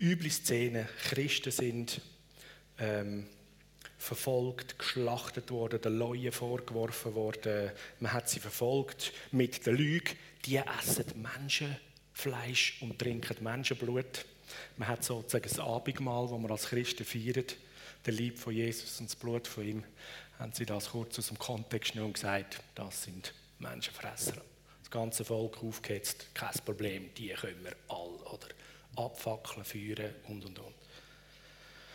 üble 0.00 0.30
Szene, 0.30 0.88
Christen 1.04 1.52
sind 1.52 2.00
ähm, 2.78 3.28
verfolgt, 3.98 4.78
geschlachtet 4.78 5.50
worden, 5.50 5.80
den 5.80 5.96
Leuen 5.96 6.32
vorgeworfen 6.32 7.14
worden. 7.14 7.70
Man 8.00 8.12
hat 8.12 8.28
sie 8.28 8.40
verfolgt 8.40 9.12
mit 9.30 9.64
der 9.64 9.74
Lüge. 9.74 10.16
Die 10.44 10.56
essen 10.56 11.06
Menschenfleisch 11.22 12.82
und 12.82 12.98
trinken 12.98 13.42
Menschenblut. 13.42 14.26
Man 14.76 14.88
hat 14.88 15.04
sozusagen 15.04 15.48
das 15.48 15.58
Abendmahl, 15.58 16.28
das 16.28 16.38
wir 16.38 16.50
als 16.50 16.66
Christen 16.66 17.04
feiern, 17.04 17.46
der 18.04 18.12
Lieb 18.12 18.38
von 18.38 18.54
Jesus 18.54 19.00
und 19.00 19.08
das 19.08 19.16
Blut 19.16 19.48
von 19.48 19.66
ihm, 19.66 19.84
haben 20.38 20.52
sie 20.52 20.66
das 20.66 20.90
kurz 20.90 21.18
aus 21.18 21.28
dem 21.28 21.38
Kontext 21.38 21.92
genommen 21.92 22.08
und 22.08 22.14
gesagt, 22.14 22.60
das 22.74 23.04
sind 23.04 23.32
Menschenfresser. 23.58 24.34
Das 24.80 24.90
ganze 24.90 25.24
Volk 25.24 25.62
aufgehetzt, 25.62 26.28
kein 26.34 26.52
Problem, 26.64 27.10
die 27.16 27.28
können 27.28 27.64
wir 27.64 27.74
alle 27.88 28.18
oder 28.32 28.48
abfackeln, 28.96 29.64
führen 29.64 30.14
und 30.28 30.44
und 30.44 30.58
und. 30.58 30.74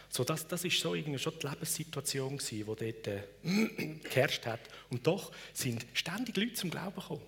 So, 0.09 0.23
das, 0.23 0.47
das 0.47 0.61
so 0.63 0.69
schon 0.69 0.95
die 1.03 1.47
Lebenssituation 1.47 2.37
gewesen, 2.37 2.57
die 2.57 2.63
dort 2.65 3.07
äh, 3.07 3.23
geherrscht 4.03 4.45
hat. 4.47 4.61
Und 4.89 5.05
doch 5.05 5.31
sind 5.53 5.85
ständig 5.93 6.35
Leute 6.35 6.53
zum 6.53 6.71
Glauben 6.71 6.95
gekommen. 6.95 7.21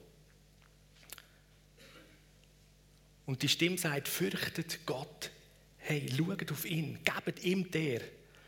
Und 3.25 3.41
die 3.43 3.49
Stimme 3.49 3.77
sagt, 3.77 4.07
fürchtet 4.07 4.79
Gott. 4.85 5.31
Hey, 5.77 6.09
schaut 6.15 6.51
auf 6.51 6.65
ihn, 6.65 6.99
gebt 7.03 7.43
ihm 7.43 7.69
der. 7.71 7.99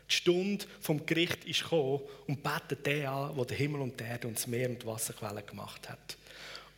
Die 0.08 0.14
Stunde 0.14 0.64
vom 0.80 1.04
Gericht 1.06 1.44
ist 1.44 1.62
gekommen 1.62 2.00
und 2.26 2.42
betet 2.42 2.86
den 2.86 3.06
an, 3.06 3.34
der 3.34 3.44
den 3.46 3.56
Himmel 3.56 3.80
und 3.80 3.98
die 3.98 4.04
Erde 4.04 4.28
und 4.28 4.36
das 4.36 4.46
Meer 4.46 4.68
und 4.68 4.82
die 4.82 4.86
Wasserquellen 4.86 5.46
gemacht 5.46 5.88
hat. 5.88 6.16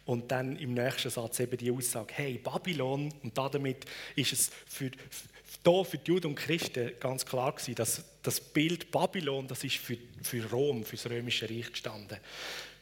Und 0.04 0.30
dann 0.30 0.56
im 0.56 0.74
nächsten 0.74 1.10
Satz 1.10 1.40
eben 1.40 1.56
die 1.56 1.70
Aussage, 1.70 2.14
hey, 2.14 2.38
Babylon, 2.38 3.12
und 3.22 3.36
damit 3.36 3.84
ist 4.14 4.32
es 4.32 4.50
für, 4.66 4.90
für, 5.10 5.84
für 5.84 5.98
die 5.98 6.08
Juden 6.08 6.28
und 6.28 6.36
Christen 6.36 6.92
ganz 7.00 7.26
klar 7.26 7.52
gewesen, 7.52 7.74
dass 7.74 8.04
das 8.22 8.40
Bild 8.40 8.92
Babylon, 8.92 9.48
das 9.48 9.64
ist 9.64 9.76
für, 9.78 9.98
für 10.22 10.48
Rom, 10.50 10.84
für 10.84 10.94
das 10.94 11.10
römische 11.10 11.50
Reich 11.50 11.72
gestanden. 11.72 12.18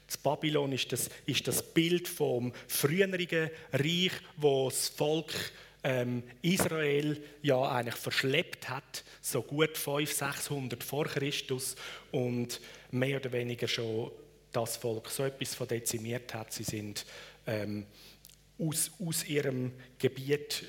Das 0.06 0.18
Babylon 0.18 0.72
ist 0.72 0.92
das, 0.92 1.10
ist 1.26 1.48
das 1.48 1.62
Bild 1.62 2.08
vom 2.08 2.52
früheren 2.68 3.50
Reich, 3.72 4.12
wo 4.36 4.68
das 4.68 4.88
Volk 4.88 5.32
ähm, 5.82 6.22
Israel 6.42 7.22
ja 7.42 7.60
eigentlich 7.62 7.96
verschleppt 7.96 8.68
hat, 8.68 9.04
so 9.20 9.42
gut 9.42 9.76
500, 9.76 10.34
600 10.34 10.84
vor 10.84 11.04
Christus 11.06 11.76
und 12.10 12.60
mehr 12.90 13.18
oder 13.18 13.32
weniger 13.32 13.68
schon 13.68 14.10
das 14.52 14.76
Volk 14.76 15.10
so 15.10 15.24
etwas 15.24 15.54
von 15.54 15.68
dezimiert 15.68 16.32
hat. 16.32 16.52
Sie 16.52 16.64
sind 16.64 17.04
ähm, 17.46 17.86
aus, 18.58 18.90
aus 19.04 19.24
ihrem 19.24 19.72
Gebiet, 19.98 20.64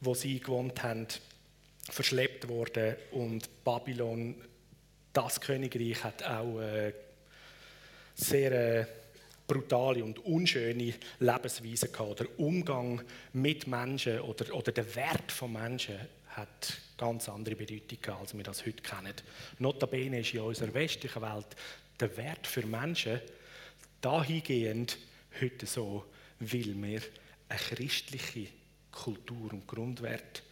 wo 0.00 0.14
sie 0.14 0.38
gewohnt 0.38 0.82
haben, 0.82 1.06
verschleppt 1.90 2.48
worden 2.48 2.96
und 3.10 3.48
Babylon, 3.64 4.36
das 5.12 5.40
Königreich, 5.40 6.04
hat 6.04 6.22
auch 6.22 6.60
äh, 6.60 6.92
sehr 8.20 8.52
äh, 8.52 8.86
brutale 9.46 10.04
und 10.04 10.18
unschöne 10.20 10.94
Lebensweise 11.18 11.88
gehabt. 11.88 12.20
Der 12.20 12.38
Umgang 12.38 13.02
mit 13.32 13.66
Menschen 13.66 14.20
oder, 14.20 14.54
oder 14.54 14.72
der 14.72 14.94
Wert 14.94 15.32
von 15.32 15.52
Menschen 15.52 15.98
hat 16.28 16.80
ganz 16.96 17.28
andere 17.28 17.56
Bedeutung 17.56 17.98
gehabt, 18.00 18.20
als 18.20 18.36
wir 18.36 18.44
das 18.44 18.64
heute 18.64 18.82
kennen. 18.82 19.14
Notabene 19.58 20.20
ist 20.20 20.34
in 20.34 20.40
unserer 20.40 20.72
westlichen 20.74 21.22
Welt 21.22 21.46
der 21.98 22.16
Wert 22.16 22.46
für 22.46 22.64
Menschen 22.64 23.20
dahingehend 24.00 24.98
heute 25.40 25.66
so, 25.66 26.04
weil 26.38 26.74
wir 26.80 27.00
eine 27.48 27.58
christliche 27.58 28.46
Kultur 28.92 29.52
und 29.52 29.66
Grundwert 29.66 30.42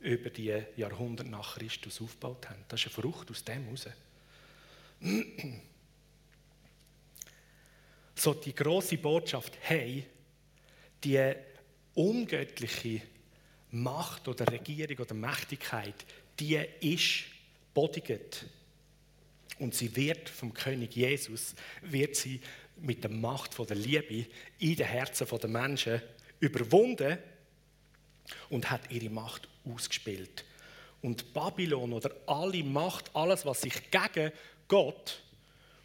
über 0.00 0.30
die 0.30 0.62
Jahrhunderte 0.76 1.30
nach 1.30 1.56
Christus 1.56 2.00
aufgebaut 2.00 2.48
haben. 2.50 2.64
Das 2.68 2.80
ist 2.80 2.86
eine 2.86 3.02
Frucht 3.02 3.30
aus 3.30 3.44
dem 3.44 3.64
heraus. 3.64 3.88
So 8.16 8.34
die 8.34 8.54
große 8.54 8.96
Botschaft, 8.96 9.58
hey, 9.60 10.04
die 11.04 11.32
ungöttliche 11.94 13.02
Macht 13.70 14.26
oder 14.26 14.50
Regierung 14.50 14.98
oder 14.98 15.14
Mächtigkeit, 15.14 15.94
die 16.40 16.58
ist 16.80 17.26
bodigt. 17.74 18.46
Und 19.58 19.74
sie 19.74 19.94
wird 19.94 20.28
vom 20.28 20.52
König 20.52 20.96
Jesus, 20.96 21.54
wird 21.82 22.16
sie 22.16 22.40
mit 22.78 23.04
der 23.04 23.10
Macht 23.10 23.54
von 23.54 23.66
der 23.66 23.76
Liebe 23.76 24.26
in 24.58 24.76
den 24.76 24.86
Herzen 24.86 25.26
der 25.26 25.48
Menschen 25.48 26.02
überwunden 26.40 27.18
und 28.50 28.70
hat 28.70 28.90
ihre 28.90 29.10
Macht 29.10 29.48
ausgespielt. 29.64 30.44
Und 31.02 31.32
Babylon 31.32 31.92
oder 31.92 32.10
alle 32.26 32.64
Macht, 32.64 33.14
alles, 33.14 33.44
was 33.46 33.60
sich 33.60 33.90
gegen 33.90 34.32
Gott 34.68 35.22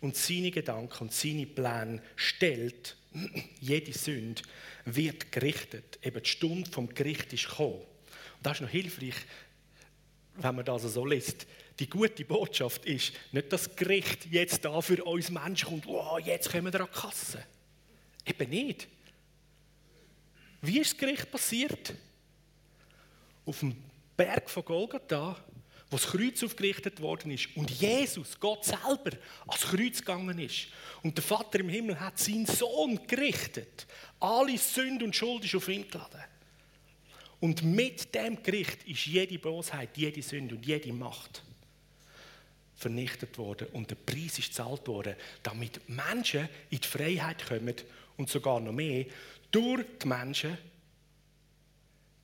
und 0.02 0.18
seine 0.18 0.52
Gedanken 0.52 1.04
und 1.06 1.14
seine 1.14 1.46
Pläne 1.46 2.02
stellt, 2.16 2.98
jede 3.60 3.94
Sünde, 3.94 4.42
wird 4.86 5.32
gerichtet. 5.32 6.00
Eben 6.04 6.22
die 6.22 6.30
Stunde 6.30 6.70
vom 6.70 6.90
Gericht 6.90 7.32
ist 7.34 7.48
gekommen. 7.48 7.76
Und 7.76 8.46
das 8.46 8.58
ist 8.58 8.62
noch 8.62 8.70
hilfreich, 8.70 9.16
wenn 10.36 10.56
man 10.56 10.66
das 10.66 10.82
so 10.84 11.06
liest. 11.06 11.46
Die 11.80 11.90
gute 11.90 12.26
Botschaft 12.26 12.86
ist 12.86 13.14
nicht, 13.32 13.52
dass 13.54 13.64
das 13.64 13.76
Gericht 13.76 14.26
jetzt 14.32 14.66
da 14.66 14.82
für 14.82 15.04
uns 15.04 15.30
Menschen 15.30 15.70
kommt, 15.70 15.86
wow, 15.86 16.20
jetzt 16.20 16.52
kommen 16.52 16.72
wir 16.72 16.82
an 16.82 16.88
die 16.92 17.00
Kasse. 17.00 17.44
Eben 18.26 18.50
nicht. 18.50 18.88
Wie 20.62 20.80
ist 20.80 20.94
das 20.94 21.00
Gericht 21.00 21.32
passiert? 21.32 21.94
Auf 23.46 23.60
dem 23.60 23.76
Berg 24.16 24.50
von 24.50 24.64
Golgatha, 24.64 25.36
wo 25.92 25.98
das 25.98 26.08
Kreuz 26.08 26.42
aufgerichtet 26.42 27.02
worden 27.02 27.32
ist 27.32 27.50
und 27.56 27.70
Jesus, 27.70 28.40
Gott 28.40 28.64
selber, 28.64 29.12
ans 29.46 29.62
Kreuz 29.62 30.00
gegangen 30.00 30.40
ist. 30.40 30.68
Und 31.04 31.18
der 31.18 31.24
Vater 31.24 31.60
im 31.60 31.68
Himmel 31.68 32.00
hat 32.00 32.18
seinen 32.18 32.46
Sohn 32.46 33.00
gerichtet. 33.06 33.86
Alle 34.22 34.58
Sünde 34.58 35.04
und 35.04 35.16
Schuld 35.16 35.44
ist 35.44 35.54
auf 35.54 35.68
ihn 35.68 35.90
geladen. 35.90 36.22
Und 37.42 37.64
mit 37.64 38.16
dem 38.16 38.42
Gericht 38.42 38.88
ist 38.88 39.06
jede 39.06 39.38
Bosheit, 39.38 39.98
jede 39.98 40.22
Sünde 40.22 40.56
und 40.56 40.66
jede 40.66 40.94
Macht 40.94 41.44
vernichtet 42.76 43.38
worden 43.38 43.68
und 43.74 43.92
der 43.92 43.96
Preis 43.96 44.40
ist 44.40 44.48
gezahlt 44.48 44.88
worden, 44.88 45.16
damit 45.44 45.88
Menschen 45.88 46.50
in 46.70 46.80
die 46.80 46.88
Freiheit 46.88 47.46
kommen 47.46 47.76
und 48.18 48.30
sogar 48.30 48.60
noch 48.60 48.72
mehr 48.72 49.06
durch 49.52 49.86
die 50.02 50.08
Menschen 50.08 50.58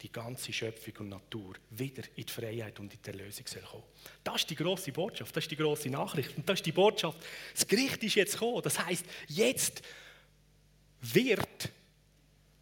die 0.01 0.12
ganze 0.12 0.54
Schöpfung 0.54 0.94
und 1.00 1.10
Natur 1.10 1.56
wieder 1.72 2.04
in 2.16 2.25
die 2.25 2.32
Freiheit 2.32 2.80
und 2.80 2.94
in 2.94 3.00
die 3.01 3.10
Erlösung 3.10 3.48
soll 3.48 3.63
kommen. 3.63 3.84
Das 4.24 4.38
ist 4.38 4.50
die 4.50 4.56
große 4.56 4.92
Botschaft, 4.92 5.36
das 5.36 5.44
ist 5.44 5.51
die 5.51 5.56
große 5.56 5.89
Nachricht 5.89 6.38
und 6.38 6.48
das 6.48 6.60
ist 6.60 6.66
die 6.66 6.72
Botschaft. 6.72 7.18
Das 7.54 7.68
Gericht 7.68 8.04
ist 8.04 8.16
jetzt 8.16 8.34
gekommen. 8.34 8.62
Das 8.63 8.77
heißt, 8.86 9.06
jetzt 9.27 9.82
wird 11.01 11.72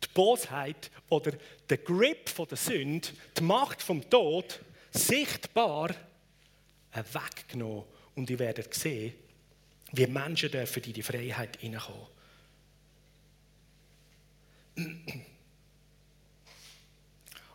die 0.03 0.07
Bosheit 0.13 0.89
oder 1.09 1.33
der 1.69 1.77
Grip 1.77 2.29
von 2.29 2.47
der 2.47 2.57
Sünde, 2.57 3.09
die 3.37 3.43
Macht 3.43 3.81
vom 3.81 4.09
Tod 4.09 4.59
sichtbar 4.91 5.93
weggenommen 6.93 7.83
und 8.15 8.29
ihr 8.29 8.39
werdet 8.39 8.73
sehen, 8.73 9.13
wie 9.91 10.07
Menschen 10.07 10.51
dürfen 10.51 10.83
in 10.83 10.93
die 10.93 11.03
Freiheit 11.03 11.57
hineinkommen. 11.57 12.07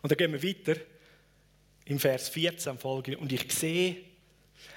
Und 0.01 0.11
dann 0.11 0.17
gehen 0.17 0.33
wir 0.33 0.43
weiter 0.43 0.79
im 1.85 1.99
Vers 1.99 2.29
14 2.29 2.77
folgende. 2.77 3.19
Und 3.19 3.31
ich 3.31 3.51
sehe 3.51 3.97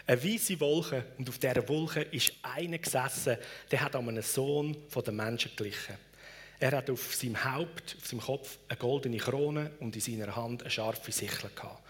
eine 0.07 0.23
weiße 0.23 0.59
Wolke 0.61 1.05
und 1.19 1.29
auf 1.29 1.39
dieser 1.39 1.67
Wolke 1.69 2.03
ist 2.03 2.33
einer 2.43 2.79
gesessen, 2.79 3.37
der 3.71 3.81
hat 3.81 3.97
an 3.97 4.09
einen 4.09 4.23
Sohn 4.23 4.77
der 4.95 5.13
Menschen 5.13 5.53
glichen. 5.57 5.97
Er 6.61 6.73
hat 6.73 6.89
auf 6.89 7.15
seinem 7.15 7.43
Haupt, 7.45 7.97
auf 7.99 8.07
seinem 8.07 8.21
Kopf 8.21 8.59
eine 8.69 8.79
goldene 8.79 9.17
Krone 9.19 9.73
und 9.81 9.95
in 9.97 10.01
seiner 10.01 10.35
Hand 10.35 10.63
eine 10.63 10.71
scharfe 10.71 11.13
Sichel 11.13 11.51
gehabt. 11.55 11.83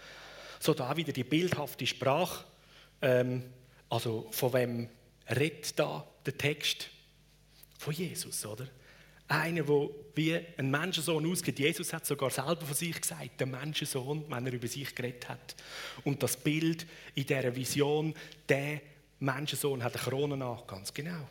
So 0.59 0.73
da 0.73 0.95
wieder 0.97 1.13
die 1.13 1.23
bildhafte 1.23 1.85
Sprache. 1.85 2.43
Ähm, 3.01 3.43
also 3.89 4.27
von 4.31 4.53
wem 4.53 4.89
redet 5.29 5.77
da 5.79 6.05
der 6.25 6.37
Text? 6.37 6.89
Von 7.77 7.93
Jesus, 7.93 8.45
oder? 8.45 8.67
Einer, 9.27 9.63
der 9.63 9.89
wie 10.15 10.39
ein 10.57 10.71
Menschensohn 10.71 11.29
ausgeht. 11.29 11.59
Jesus 11.59 11.91
hat 11.91 12.05
sogar 12.05 12.29
selber 12.29 12.61
von 12.61 12.75
sich 12.75 12.99
gesagt, 12.99 13.39
der 13.39 13.47
Menschensohn, 13.47 14.23
wenn 14.29 14.45
er 14.45 14.53
über 14.53 14.67
sich 14.67 14.93
geredet 14.95 15.27
hat. 15.27 15.55
Und 16.03 16.23
das 16.23 16.37
Bild 16.37 16.85
in 17.15 17.25
dieser 17.25 17.55
Vision, 17.55 18.13
der 18.47 18.81
Menschensohn 19.19 19.83
hat 19.83 19.95
eine 19.95 20.03
Krone 20.03 20.45
an. 20.45 20.59
Ganz 20.67 20.93
genau. 20.93 21.27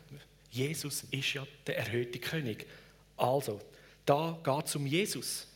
Jesus 0.51 1.05
ist 1.11 1.33
ja 1.33 1.45
der 1.65 1.77
erhöhte 1.77 2.19
König. 2.19 2.67
Also, 3.17 3.59
da 4.05 4.37
geht 4.43 4.65
es 4.67 4.75
um 4.75 4.85
Jesus. 4.85 5.47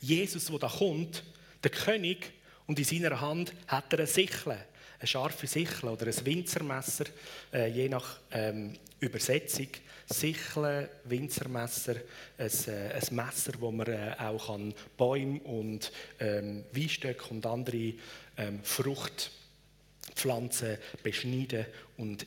Jesus, 0.00 0.46
der 0.46 0.58
da 0.58 0.68
kommt, 0.68 1.24
der 1.62 1.70
König, 1.70 2.32
und 2.66 2.78
in 2.78 2.84
seiner 2.84 3.20
Hand 3.20 3.52
hat 3.66 3.92
er 3.92 3.98
eine 3.98 4.06
Sichel, 4.06 4.52
eine 4.52 5.06
scharfe 5.06 5.46
Sichel 5.48 5.88
oder 5.88 6.06
ein 6.06 6.26
Winzermesser, 6.26 7.06
äh, 7.52 7.66
je 7.66 7.88
nach 7.88 8.18
ähm, 8.30 8.74
Übersetzung. 9.00 9.66
Sicheln, 10.12 10.88
Winzermesser, 11.04 11.94
ein, 12.36 12.50
äh, 12.66 12.94
ein 12.94 13.14
Messer, 13.14 13.52
wo 13.60 13.70
man 13.70 13.86
äh, 13.86 14.16
auch 14.18 14.50
an 14.50 14.74
Bäume 14.96 15.38
und 15.40 15.92
ähm, 16.18 16.64
Weinstöcke 16.72 17.30
und 17.30 17.46
andere 17.46 17.94
ähm, 18.36 18.64
Fruchtpflanzen 18.64 20.78
beschneiden 21.02 21.66
und 21.96 22.26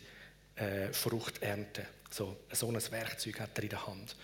äh, 0.56 0.94
Frucht 0.94 1.42
ernten. 1.42 1.86
So, 2.10 2.38
so 2.52 2.70
ein 2.70 2.92
Werkzeug 2.92 3.40
hat 3.40 3.58
er 3.58 3.64
in 3.64 3.70
der 3.70 3.88
Hand. 3.88 4.16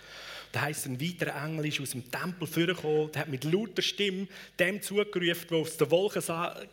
Da 0.51 0.62
heißt 0.62 0.88
ein 0.88 0.99
weiterer 0.99 1.45
Engel 1.45 1.67
ist 1.67 1.79
aus 1.79 1.91
dem 1.91 2.09
Tempel 2.09 2.47
vorgekommen, 2.47 3.12
der 3.12 3.21
hat 3.21 3.29
mit 3.29 3.43
lauter 3.43 3.81
Stimme 3.81 4.27
dem 4.57 4.81
zugerufen, 4.81 5.47
der 5.49 5.57
auf 5.57 5.77
der 5.77 5.91
Wolke 5.91 6.21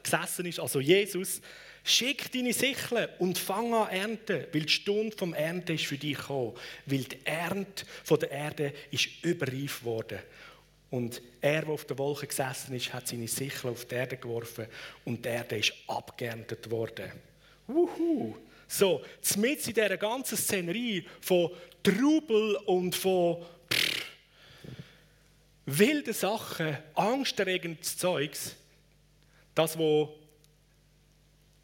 gesessen 0.02 0.46
ist, 0.46 0.60
also 0.60 0.80
Jesus, 0.80 1.42
Schick 1.88 2.32
deine 2.32 2.52
Sicheln 2.52 3.08
und 3.20 3.38
fang 3.38 3.72
an 3.72 3.88
ernten, 3.90 4.46
weil 4.52 4.62
die 4.62 4.68
Stunde 4.68 5.16
vom 5.16 5.32
Ernten 5.32 5.76
ist 5.76 5.86
für 5.86 5.96
dich 5.96 6.16
gekommen. 6.16 6.54
Weil 6.84 7.04
die 7.04 7.18
Ernte 7.24 7.86
von 8.02 8.18
der 8.18 8.32
Erde 8.32 8.72
ist 8.90 9.06
überreif 9.22 9.84
worden. 9.84 10.18
Und 10.90 11.22
er, 11.40 11.62
der 11.62 11.70
auf 11.70 11.84
der 11.84 11.96
Wolke 11.96 12.26
gesessen 12.26 12.74
ist, 12.74 12.92
hat 12.92 13.06
seine 13.06 13.28
Sichel 13.28 13.70
auf 13.70 13.84
die 13.84 13.94
Erde 13.94 14.16
geworfen 14.16 14.66
und 15.04 15.24
die 15.24 15.28
Erde 15.28 15.58
ist 15.58 15.74
abgeerntet 15.86 16.68
worden. 16.72 17.12
Wuhu! 17.68 18.34
So, 18.66 19.04
mit 19.36 19.64
in 19.68 19.74
dieser 19.74 19.96
ganzen 19.96 20.36
Szenerie 20.36 21.04
von 21.20 21.52
Trubel 21.84 22.56
und 22.66 22.96
von 22.96 23.44
wilden 25.66 26.14
Sachen, 26.14 26.78
angsterregendes 26.94 27.98
Zeugs, 27.98 28.56
das, 29.54 29.76
was 29.78 30.08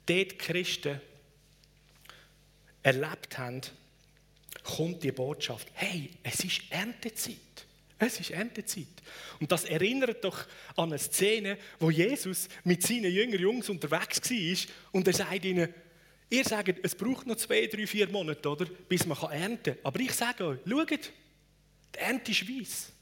dort 0.06 0.38
Christen 0.38 1.00
erlebt 2.82 3.38
haben, 3.38 3.60
kommt 4.64 5.02
die 5.02 5.12
Botschaft, 5.12 5.68
hey, 5.74 6.10
es 6.22 6.44
ist 6.44 6.62
Erntezeit. 6.70 7.36
Es 7.98 8.18
ist 8.18 8.30
Erntezeit. 8.30 8.86
Und 9.38 9.52
das 9.52 9.64
erinnert 9.64 10.24
doch 10.24 10.46
an 10.76 10.88
eine 10.88 10.98
Szene, 10.98 11.56
wo 11.78 11.90
Jesus 11.90 12.48
mit 12.64 12.82
seinen 12.82 13.12
jüngeren 13.12 13.42
Jungs 13.42 13.68
unterwegs 13.68 14.20
war 14.28 14.74
und 14.90 15.06
er 15.06 15.14
sagt 15.14 15.44
ihnen, 15.44 15.72
ihr 16.28 16.44
sagt, 16.44 16.80
es 16.82 16.96
braucht 16.96 17.26
noch 17.26 17.36
zwei, 17.36 17.66
drei, 17.66 17.86
vier 17.86 18.08
Monate, 18.08 18.48
oder, 18.48 18.64
bis 18.88 19.06
man 19.06 19.18
ernten 19.30 19.74
kann. 19.74 19.84
Aber 19.84 20.00
ich 20.00 20.12
sage 20.12 20.44
euch, 20.44 20.58
schaut, 20.68 20.90
die 20.90 21.98
Ernte 21.98 22.32
ist 22.32 22.48
weiss. 22.48 22.92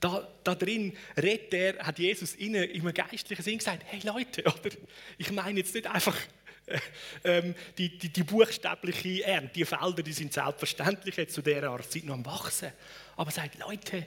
Da, 0.00 0.26
drin 0.54 0.96
redet 1.16 1.52
er, 1.52 1.78
hat 1.86 1.98
Jesus 1.98 2.34
ihnen 2.36 2.64
im 2.70 2.92
geistlichen 2.94 3.42
Sinn 3.42 3.58
gesagt, 3.58 3.84
hey 3.86 4.00
Leute, 4.02 4.42
oder? 4.42 4.74
ich 5.18 5.30
meine 5.30 5.60
jetzt 5.60 5.74
nicht 5.74 5.86
einfach 5.86 6.16
äh, 6.66 6.78
ähm, 7.24 7.54
die, 7.76 7.98
die, 7.98 8.08
die, 8.08 8.22
buchstäbliche 8.22 9.24
Ernte, 9.24 9.52
die 9.54 9.64
Felder, 9.66 10.02
die 10.02 10.12
sind 10.12 10.32
selbstverständlich 10.32 11.16
jetzt 11.16 11.34
zu 11.34 11.42
dieser 11.42 11.68
Art 11.68 11.90
Zeit 11.92 12.04
noch 12.04 12.14
am 12.14 12.24
Wachsen. 12.24 12.72
Aber 13.16 13.30
sagt, 13.30 13.58
Leute, 13.58 14.06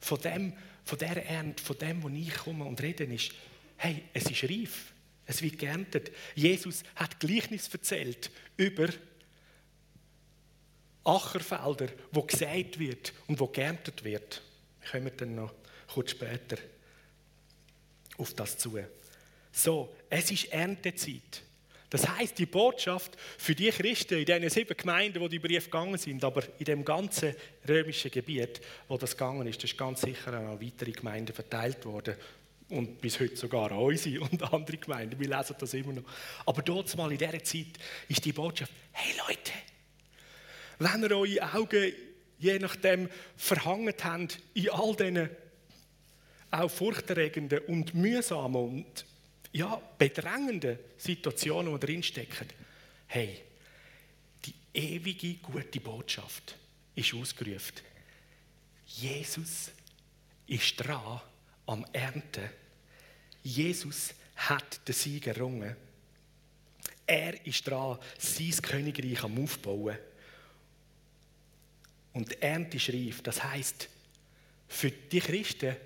von, 0.00 0.20
dem, 0.20 0.52
von 0.84 0.98
dieser 0.98 1.22
Ernte, 1.22 1.62
von 1.62 1.78
dem, 1.78 2.02
wo 2.02 2.08
ich 2.08 2.34
komme 2.34 2.64
und 2.64 2.82
rede, 2.82 3.04
ist, 3.04 3.32
hey, 3.76 4.02
es 4.12 4.28
ist 4.28 4.42
reif, 4.42 4.92
es 5.26 5.40
wird 5.40 5.58
geerntet. 5.58 6.10
Jesus 6.34 6.82
hat 6.96 7.20
Gleichnis 7.20 7.68
erzählt 7.68 8.30
über 8.56 8.88
Ackerfelder, 11.04 11.88
wo 12.10 12.22
gesät 12.22 12.78
wird 12.80 13.12
und 13.28 13.38
wo 13.38 13.46
geerntet 13.46 14.02
wird 14.02 14.42
kommen 14.90 15.12
dann 15.16 15.34
noch 15.34 15.54
kurz 15.92 16.10
später 16.10 16.56
auf 18.16 18.34
das 18.34 18.58
zu. 18.58 18.78
So, 19.52 19.94
es 20.10 20.30
ist 20.30 20.52
Erntezeit. 20.52 21.42
Das 21.90 22.06
heißt, 22.06 22.38
die 22.38 22.46
Botschaft 22.46 23.16
für 23.38 23.54
die 23.54 23.70
Christen 23.70 24.18
in 24.18 24.26
diesen 24.26 24.50
sieben 24.50 24.76
Gemeinden, 24.76 25.20
wo 25.20 25.28
die 25.28 25.38
Briefe 25.38 25.70
gegangen 25.70 25.96
sind, 25.96 26.22
aber 26.22 26.42
in 26.58 26.66
dem 26.66 26.84
ganzen 26.84 27.34
römischen 27.66 28.10
Gebiet, 28.10 28.60
wo 28.88 28.98
das 28.98 29.12
gegangen 29.12 29.46
ist, 29.46 29.62
das 29.62 29.70
ist 29.70 29.78
ganz 29.78 30.02
sicher 30.02 30.34
an 30.34 30.60
weitere 30.60 30.92
Gemeinden 30.92 31.32
verteilt 31.32 31.84
worden 31.86 32.16
und 32.68 33.00
bis 33.00 33.18
heute 33.18 33.36
sogar 33.36 33.72
an 33.72 33.78
unsere 33.78 34.20
und 34.30 34.42
andere 34.52 34.76
Gemeinden. 34.76 35.18
Wir 35.18 35.28
lesen 35.28 35.56
das 35.58 35.72
immer 35.72 35.94
noch. 35.94 36.04
Aber 36.44 36.60
dort 36.60 36.94
mal 36.96 37.10
in 37.10 37.18
dieser 37.18 37.42
Zeit 37.42 37.78
ist 38.08 38.24
die 38.24 38.32
Botschaft: 38.32 38.72
Hey 38.92 39.14
Leute, 39.26 39.52
wenn 40.78 41.02
ihr 41.02 41.16
eure 41.16 41.54
Augen 41.54 41.92
je 42.38 42.58
nachdem 42.58 43.08
verhangen 43.36 43.94
habt 44.02 44.38
in 44.54 44.70
all 44.70 44.94
diesen 44.94 45.30
auch 46.50 46.70
furchterregenden 46.70 47.60
und 47.66 47.94
mühsamen 47.94 48.56
und 48.56 49.04
ja, 49.52 49.80
bedrängenden 49.98 50.78
Situationen, 50.96 51.78
die 51.78 51.86
drinstecken. 51.86 52.48
Hey, 53.06 53.42
die 54.44 54.54
ewige 54.74 55.34
gute 55.34 55.80
Botschaft 55.80 56.56
ist 56.94 57.14
ausgerufen. 57.14 57.76
Jesus 58.86 59.70
ist 60.46 60.76
dran 60.76 61.20
am 61.66 61.84
Ernten. 61.92 62.48
Jesus 63.42 64.14
hat 64.36 64.86
den 64.86 64.94
Sieg 64.94 65.26
errungen. 65.26 65.76
Er 67.06 67.46
ist 67.46 67.66
dran, 67.66 67.98
sein 68.18 68.62
Königreich 68.62 69.22
am 69.22 69.42
Aufbauen. 69.42 69.96
Und 72.12 72.30
die 72.30 72.42
Ernte 72.42 72.76
ist 72.76 72.88
reif. 72.90 73.22
Das 73.22 73.42
heisst, 73.42 73.88
für 74.68 74.90
die 74.90 75.20
Christen 75.20 75.76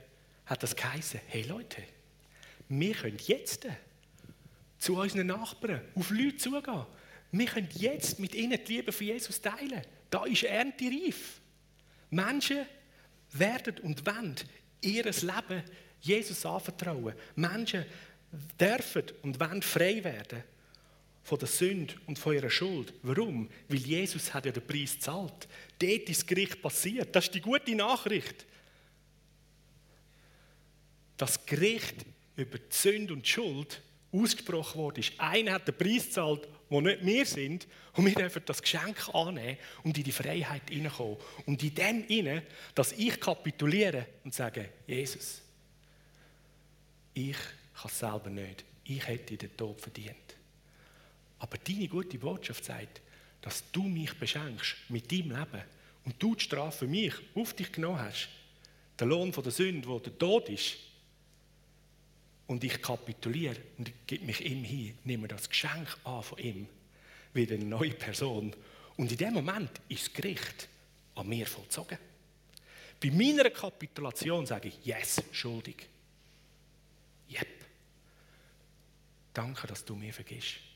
hat 0.46 0.62
das 0.62 0.74
geheißen, 0.74 1.20
hey 1.28 1.42
Leute, 1.42 1.82
wir 2.68 2.94
können 2.94 3.18
jetzt 3.26 3.66
zu 4.78 4.96
unseren 4.96 5.26
Nachbarn 5.26 5.82
auf 5.94 6.10
Leute 6.10 6.36
zugehen. 6.36 6.86
Wir 7.30 7.46
können 7.46 7.68
jetzt 7.74 8.18
mit 8.18 8.34
ihnen 8.34 8.58
die 8.64 8.76
Liebe 8.76 8.92
von 8.92 9.06
Jesus 9.06 9.40
teilen. 9.40 9.82
Da 10.10 10.24
ist 10.24 10.42
Ernte 10.42 10.84
reif. 10.84 11.40
Menschen 12.10 12.66
werden 13.32 13.78
und 13.78 14.04
wollen 14.04 14.36
ihr 14.82 15.04
Leben 15.04 15.62
Jesus 16.00 16.44
anvertrauen. 16.44 17.14
Menschen 17.36 17.84
dürfen 18.58 19.04
und 19.22 19.38
wollen 19.38 19.62
frei 19.62 20.02
werden 20.02 20.42
von 21.22 21.38
der 21.38 21.48
Sünde 21.48 21.94
und 22.06 22.18
von 22.18 22.34
ihrer 22.34 22.50
Schuld. 22.50 22.92
Warum? 23.02 23.48
Weil 23.68 23.78
Jesus 23.78 24.34
hat 24.34 24.46
ja 24.46 24.52
den 24.52 24.66
Preis 24.66 24.94
gezahlt. 24.94 25.48
Dort 25.78 26.08
ist 26.08 26.22
das 26.22 26.26
Gericht 26.26 26.60
passiert. 26.60 27.14
Das 27.14 27.24
ist 27.24 27.34
die 27.34 27.40
gute 27.40 27.74
Nachricht. 27.74 28.44
Das 31.16 31.46
Gericht 31.46 32.04
über 32.36 32.58
die 32.58 32.74
Sünde 32.74 33.12
und 33.12 33.24
die 33.24 33.30
Schuld 33.30 33.80
ausgesprochen 34.10 34.78
worden 34.80 35.00
ist. 35.00 35.12
Einer 35.18 35.52
hat 35.52 35.68
den 35.68 35.76
Preis 35.76 36.06
gezahlt, 36.06 36.48
wo 36.68 36.80
nicht 36.80 37.04
wir 37.04 37.26
sind, 37.26 37.68
und 37.94 38.06
wir 38.06 38.14
dürfen 38.14 38.42
das 38.46 38.62
Geschenk 38.62 39.14
annehmen 39.14 39.58
und 39.84 39.96
in 39.96 40.04
die 40.04 40.12
Freiheit 40.12 40.70
hineinkommen. 40.70 41.18
Und 41.44 41.62
in 41.62 41.74
dem 41.74 42.06
inne, 42.08 42.42
dass 42.74 42.92
ich 42.92 43.20
kapituliere 43.20 44.06
und 44.24 44.34
sage, 44.34 44.70
Jesus, 44.86 45.42
ich 47.12 47.36
kann 47.74 47.90
es 47.90 47.98
selber 47.98 48.30
nicht. 48.30 48.64
Ich 48.84 49.06
hätte 49.06 49.36
den 49.36 49.54
Tod 49.56 49.80
verdient. 49.80 50.36
Aber 51.42 51.58
deine 51.58 51.88
gute 51.88 52.18
Botschaft 52.18 52.64
sagt, 52.64 53.02
dass 53.40 53.64
du 53.72 53.82
mich 53.82 54.16
beschenkst 54.16 54.76
mit 54.90 55.10
deinem 55.10 55.30
Leben 55.36 55.62
und 56.04 56.22
du 56.22 56.36
die 56.36 56.44
Strafe 56.44 56.78
für 56.78 56.86
mich 56.86 57.14
auf 57.34 57.52
dich 57.52 57.72
genommen 57.72 57.98
hast. 57.98 58.28
Der 58.96 59.08
Lohn 59.08 59.32
von 59.32 59.42
der 59.42 59.50
Sünde, 59.50 59.88
wo 59.88 59.98
der 59.98 60.16
Tod 60.16 60.48
ist, 60.48 60.76
und 62.46 62.62
ich 62.62 62.80
kapituliere 62.80 63.56
und 63.76 63.90
gebe 64.06 64.24
mich 64.24 64.40
ihm 64.44 64.62
hin, 64.62 64.96
nehme 65.02 65.26
das 65.26 65.48
Geschenk 65.48 65.88
an 66.04 66.22
von 66.22 66.38
ihm, 66.38 66.68
wie 67.34 67.50
eine 67.50 67.64
neue 67.64 67.90
Person. 67.90 68.54
Und 68.96 69.10
in 69.10 69.18
dem 69.18 69.34
Moment 69.34 69.70
ist 69.88 70.06
das 70.06 70.12
Gericht 70.12 70.68
an 71.16 71.28
mir 71.28 71.46
vollzogen. 71.46 71.98
Bei 73.00 73.10
meiner 73.10 73.50
Kapitulation 73.50 74.46
sage 74.46 74.68
ich, 74.68 74.84
yes, 74.84 75.20
schuldig. 75.32 75.88
Yep. 77.32 77.48
Danke, 79.34 79.66
dass 79.66 79.84
du 79.84 79.96
mir 79.96 80.12
vergisst. 80.12 80.71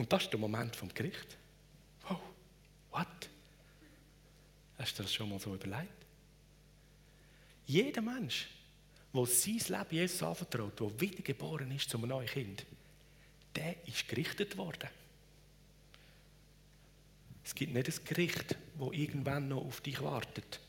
Und 0.00 0.12
das 0.12 0.22
ist 0.22 0.32
der 0.32 0.40
Moment 0.40 0.74
vom 0.74 0.88
Gericht. 0.88 1.36
Oh, 2.08 2.16
what? 2.90 3.06
Hast 4.78 4.98
du 4.98 5.02
das 5.02 5.12
schon 5.12 5.28
mal 5.28 5.38
so 5.38 5.54
überlegt? 5.54 5.92
Jeder 7.66 8.00
Mensch 8.00 8.48
wo 9.12 9.26
sein 9.26 9.58
Leben 9.68 9.86
Jesus 9.90 10.22
anvertraut, 10.22 10.78
der 10.78 11.00
wiedergeboren 11.00 11.70
ist 11.72 11.90
zu 11.90 11.98
einem 11.98 12.10
neuen 12.10 12.28
Kind, 12.28 12.64
der 13.56 13.74
ist 13.86 14.06
gerichtet 14.08 14.56
worden. 14.56 14.88
Es 17.44 17.54
gibt 17.54 17.74
nicht 17.74 17.88
ein 17.88 18.04
Gericht, 18.04 18.56
wo 18.76 18.92
irgendwann 18.92 19.48
noch 19.48 19.64
auf 19.64 19.80
dich 19.80 20.00
wartet. 20.00 20.60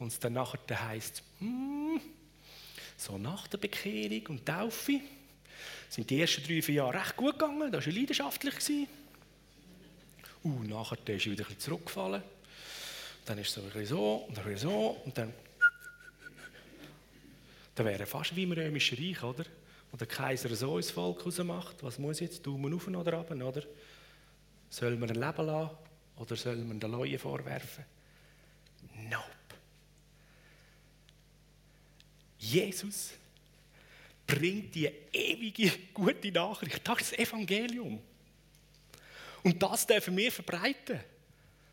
Und 0.00 0.08
es 0.08 0.18
dann 0.18 0.32
nachher 0.32 0.88
heisst, 0.88 1.22
hmm, 1.38 2.00
so 2.96 3.16
nach 3.18 3.46
der 3.46 3.58
Bekehrung 3.58 4.26
und 4.28 4.46
Taufe 4.46 5.00
sind 5.88 6.08
die 6.10 6.20
ersten 6.20 6.42
drei, 6.42 6.62
vier 6.62 6.74
Jahre 6.74 6.94
recht 6.94 7.16
gut 7.16 7.38
gegangen, 7.38 7.70
da 7.72 7.78
war 7.78 7.86
er 7.86 7.92
leidenschaftlich. 7.92 8.54
Uh, 10.44 10.62
nachher 10.64 10.98
ist 11.08 11.26
er 11.26 11.32
wieder 11.32 11.46
ein 11.48 11.58
zurückgefallen. 11.58 12.22
Dann 13.24 13.38
ist 13.38 13.48
es 13.48 13.54
so 13.54 13.78
ein 13.78 13.86
so 13.86 14.14
und 14.28 14.36
dann 14.36 14.56
so 14.56 15.00
und 15.04 15.18
dann 15.18 15.32
das 17.78 17.86
wäre 17.86 18.06
fast 18.06 18.34
wie 18.34 18.42
im 18.42 18.50
Römischen 18.50 18.98
Reich, 18.98 19.22
oder? 19.22 19.44
Wo 19.92 19.96
der 19.96 20.08
Kaiser 20.08 20.52
so 20.56 20.78
ins 20.78 20.90
Volk 20.90 21.24
rausmacht. 21.24 21.76
Was 21.84 21.96
muss 22.00 22.18
jetzt? 22.18 22.44
Daumen 22.44 22.74
auf 22.74 22.88
oder 22.88 23.12
runter, 23.12 23.46
oder? 23.46 23.62
Soll 24.68 24.96
man 24.96 25.10
ein 25.10 25.14
Leben 25.14 25.46
lassen 25.46 25.70
oder 26.16 26.34
soll 26.34 26.56
man 26.56 26.80
den 26.80 26.90
Leuen 26.90 27.18
vorwerfen? 27.20 27.84
Nope. 29.08 29.22
Jesus 32.40 33.12
bringt 34.28 34.74
die 34.74 34.90
ewige 35.12 35.72
gute 35.94 36.30
Nachricht. 36.30 36.86
Das 36.86 37.00
ist 37.00 37.12
das 37.12 37.18
Evangelium. 37.18 38.00
Und 39.42 39.60
das 39.60 39.86
dürfen 39.86 40.16
wir 40.16 40.30
verbreiten. 40.30 41.00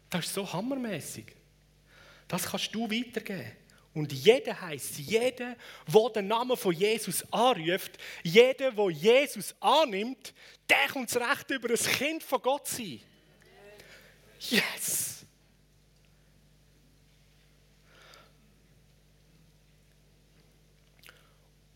Das 0.10 0.26
ist 0.26 0.34
so 0.34 0.52
hammermäßig. 0.52 1.26
Das 2.28 2.44
kannst 2.44 2.74
du 2.74 2.90
weitergeben. 2.90 3.52
Und 3.94 4.12
jeder 4.12 4.60
heißt, 4.60 4.98
jeder, 5.00 5.56
der 5.88 6.10
den 6.16 6.28
Namen 6.28 6.58
von 6.58 6.74
Jesus 6.74 7.24
anruft, 7.32 7.98
jeder, 8.24 8.72
der 8.72 8.90
Jesus 8.90 9.54
annimmt, 9.60 10.34
der 10.70 10.88
kommt 10.92 11.14
das 11.14 11.22
Recht 11.22 11.52
über 11.52 11.70
ein 11.70 11.76
Kind 11.76 12.24
von 12.24 12.42
Gott 12.42 12.68
sein. 12.68 13.02
Yes! 14.40 15.15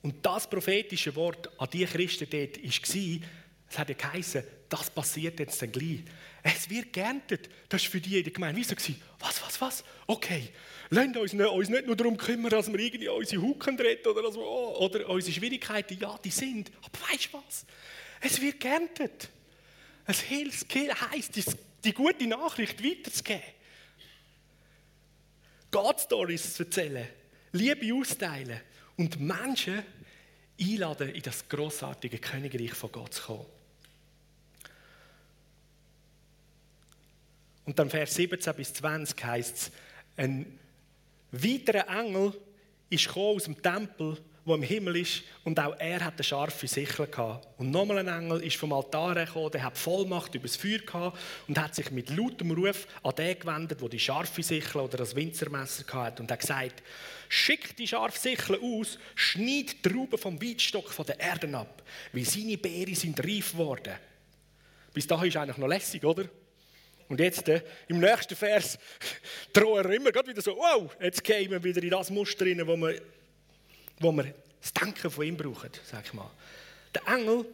Und 0.02 0.26
das 0.26 0.50
prophetische 0.50 1.16
Wort 1.16 1.50
an 1.60 1.70
die 1.72 1.86
Christen 1.86 2.28
dort 2.30 2.58
war, 2.64 3.20
es 3.72 3.78
hat 3.78 3.90
ja 3.90 3.96
geheißen, 3.96 4.44
das 4.70 4.90
passiert 4.90 5.40
jetzt 5.40 5.62
dann 5.62 5.72
gleich. 5.72 6.00
Es 6.42 6.70
wird 6.70 6.94
geerntet. 6.94 7.50
Das 7.68 7.84
war 7.84 7.92
für 7.92 8.02
die 8.02 8.18
in 8.18 8.24
der 8.24 8.34
Gemeinde. 8.34 8.62
War 8.62 8.78
Was, 9.20 9.42
was, 9.42 9.62
was? 9.62 9.84
Okay, 10.08 10.50
lasst 10.90 11.18
uns 11.18 11.34
nicht, 11.34 11.48
uns 11.48 11.70
nicht 11.70 11.86
nur 11.86 11.96
darum 11.96 12.18
kümmern, 12.18 12.52
dass 12.52 12.72
wir 12.72 12.80
irgendwie 12.80 13.10
unsere 13.10 13.42
Hucken 13.42 13.78
retten 13.78 14.08
oder, 14.08 14.32
so, 14.32 14.42
oder 14.78 15.10
unsere 15.10 15.34
Schwierigkeiten. 15.34 15.98
Ja, 16.00 16.18
die 16.24 16.30
sind. 16.30 16.72
Aber 16.82 17.12
weißt 17.12 17.34
du 17.34 17.38
was? 17.46 17.66
Es 18.22 18.42
wird 18.42 18.60
geerntet. 18.60 19.30
Es 20.06 20.30
heisst, 20.30 20.66
die 21.84 21.94
gute 21.94 22.26
Nachricht 22.26 22.84
weiterzugeben. 22.84 23.44
God-Stories 25.72 26.56
zu 26.56 26.64
erzählen, 26.64 27.08
Liebe 27.52 27.94
austeilen 27.94 28.62
und 29.00 29.18
Menschen 29.18 29.82
einladen, 30.60 31.10
in 31.16 31.22
das 31.22 31.48
großartige 31.48 32.20
Königreich 32.20 32.74
von 32.74 32.92
Gott 32.92 33.14
zu 33.14 33.24
kommen. 33.24 33.46
Und 37.66 37.80
dann 37.80 37.90
Vers 37.90 38.16
17 38.16 38.54
bis 38.56 38.74
20 38.74 39.24
heißt 39.24 39.56
es, 39.56 39.72
ein 40.18 40.60
weiterer 41.32 41.88
Engel 41.88 42.34
ist 42.90 43.16
aus 43.16 43.46
dem 43.46 43.62
Tempel, 43.62 44.18
wo 44.46 44.56
im 44.56 44.64
Himmel 44.64 44.98
ist, 44.98 45.24
und 45.44 45.60
auch 45.60 45.76
er 45.80 46.04
hat 46.04 46.16
eine 46.16 46.24
scharfe 46.24 46.68
Sichel 46.68 47.08
gehabt. 47.08 47.48
Und 47.58 47.72
nochmal 47.72 48.00
ein 48.00 48.08
Engel 48.08 48.42
ist 48.44 48.58
vom 48.58 48.74
Altar 48.74 49.16
gekommen, 49.16 49.52
der 49.52 49.64
hat 49.64 49.78
Vollmacht 49.78 50.34
über 50.36 50.48
das 50.48 50.56
Feuer 50.56 50.80
gehabt 50.80 51.18
und 51.48 51.60
hat 51.60 51.76
sich 51.76 51.92
mit 51.92 52.10
lautem 52.10 52.52
Ruf 52.52 52.88
an 53.04 53.16
den 53.16 53.40
gewendet, 53.40 53.82
wo 53.82 53.88
die 53.88 54.00
scharfe 54.00 54.44
Sichel 54.44 54.82
oder 54.82 54.98
das 54.98 55.16
Winzermesser 55.16 55.86
hat 55.94 56.20
und 56.20 56.32
hat 56.32 56.40
gesagt: 56.40 56.84
Schickt 57.28 57.78
die 57.80 57.88
scharfe 57.88 58.20
Sichel 58.20 58.60
aus, 58.62 58.98
schneid 59.16 59.76
die 59.84 59.90
Trauben 59.90 60.18
vom 60.18 60.42
Weidstock 60.42 60.90
von 60.92 61.06
der 61.06 61.20
Erde 61.20 61.56
ab, 61.58 61.84
weil 62.14 62.26
seine 62.26 62.58
Beere 62.58 62.96
sind 62.96 63.20
reif 63.24 63.52
geworden. 63.52 63.94
Bis 64.94 65.06
dahin 65.06 65.28
ist 65.28 65.38
eigentlich 65.38 65.58
noch 65.58 65.68
lässig, 65.68 66.04
oder? 66.04 66.26
Und 67.10 67.20
jetzt 67.20 67.50
äh, 67.50 67.62
im 67.88 68.00
nächsten 68.00 68.36
Vers 68.36 68.78
drohen 69.52 69.84
wir 69.90 69.96
immer 69.96 70.12
wieder 70.28 70.42
so, 70.42 70.56
wow, 70.56 70.96
jetzt 71.02 71.24
gehen 71.24 71.50
wir 71.50 71.64
wieder 71.64 71.82
in 71.82 71.90
das 71.90 72.12
Muster 72.12 72.46
rein, 72.46 72.66
wo 72.66 72.78
wir, 72.78 73.02
wo 74.00 74.12
wir 74.12 74.34
das 74.62 74.74
Denken 74.74 75.10
von 75.10 75.26
ihm 75.26 75.38
brauchen, 75.38 75.70
sag 75.84 76.06
ich 76.06 76.14
mal. 76.14 76.30
Der 76.94 77.08
Engel 77.08 77.46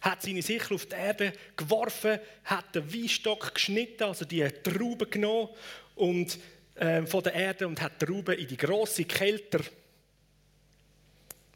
hat 0.00 0.22
seine 0.22 0.42
Sichel 0.42 0.74
auf 0.74 0.86
die 0.86 0.94
Erde 0.94 1.32
geworfen, 1.56 2.18
hat 2.44 2.74
den 2.74 2.92
Weinstock 2.92 3.54
geschnitten, 3.54 4.04
also 4.04 4.24
die 4.24 4.46
Trauben 4.62 5.10
genommen 5.10 5.48
und, 5.94 6.38
äh, 6.74 7.02
von 7.06 7.22
der 7.22 7.34
Erde 7.34 7.66
und 7.66 7.80
hat 7.80 8.00
die 8.00 8.06
Trauben 8.06 8.38
in 8.38 8.46
die 8.46 8.56
große 8.56 9.04
Kälte 9.04 9.64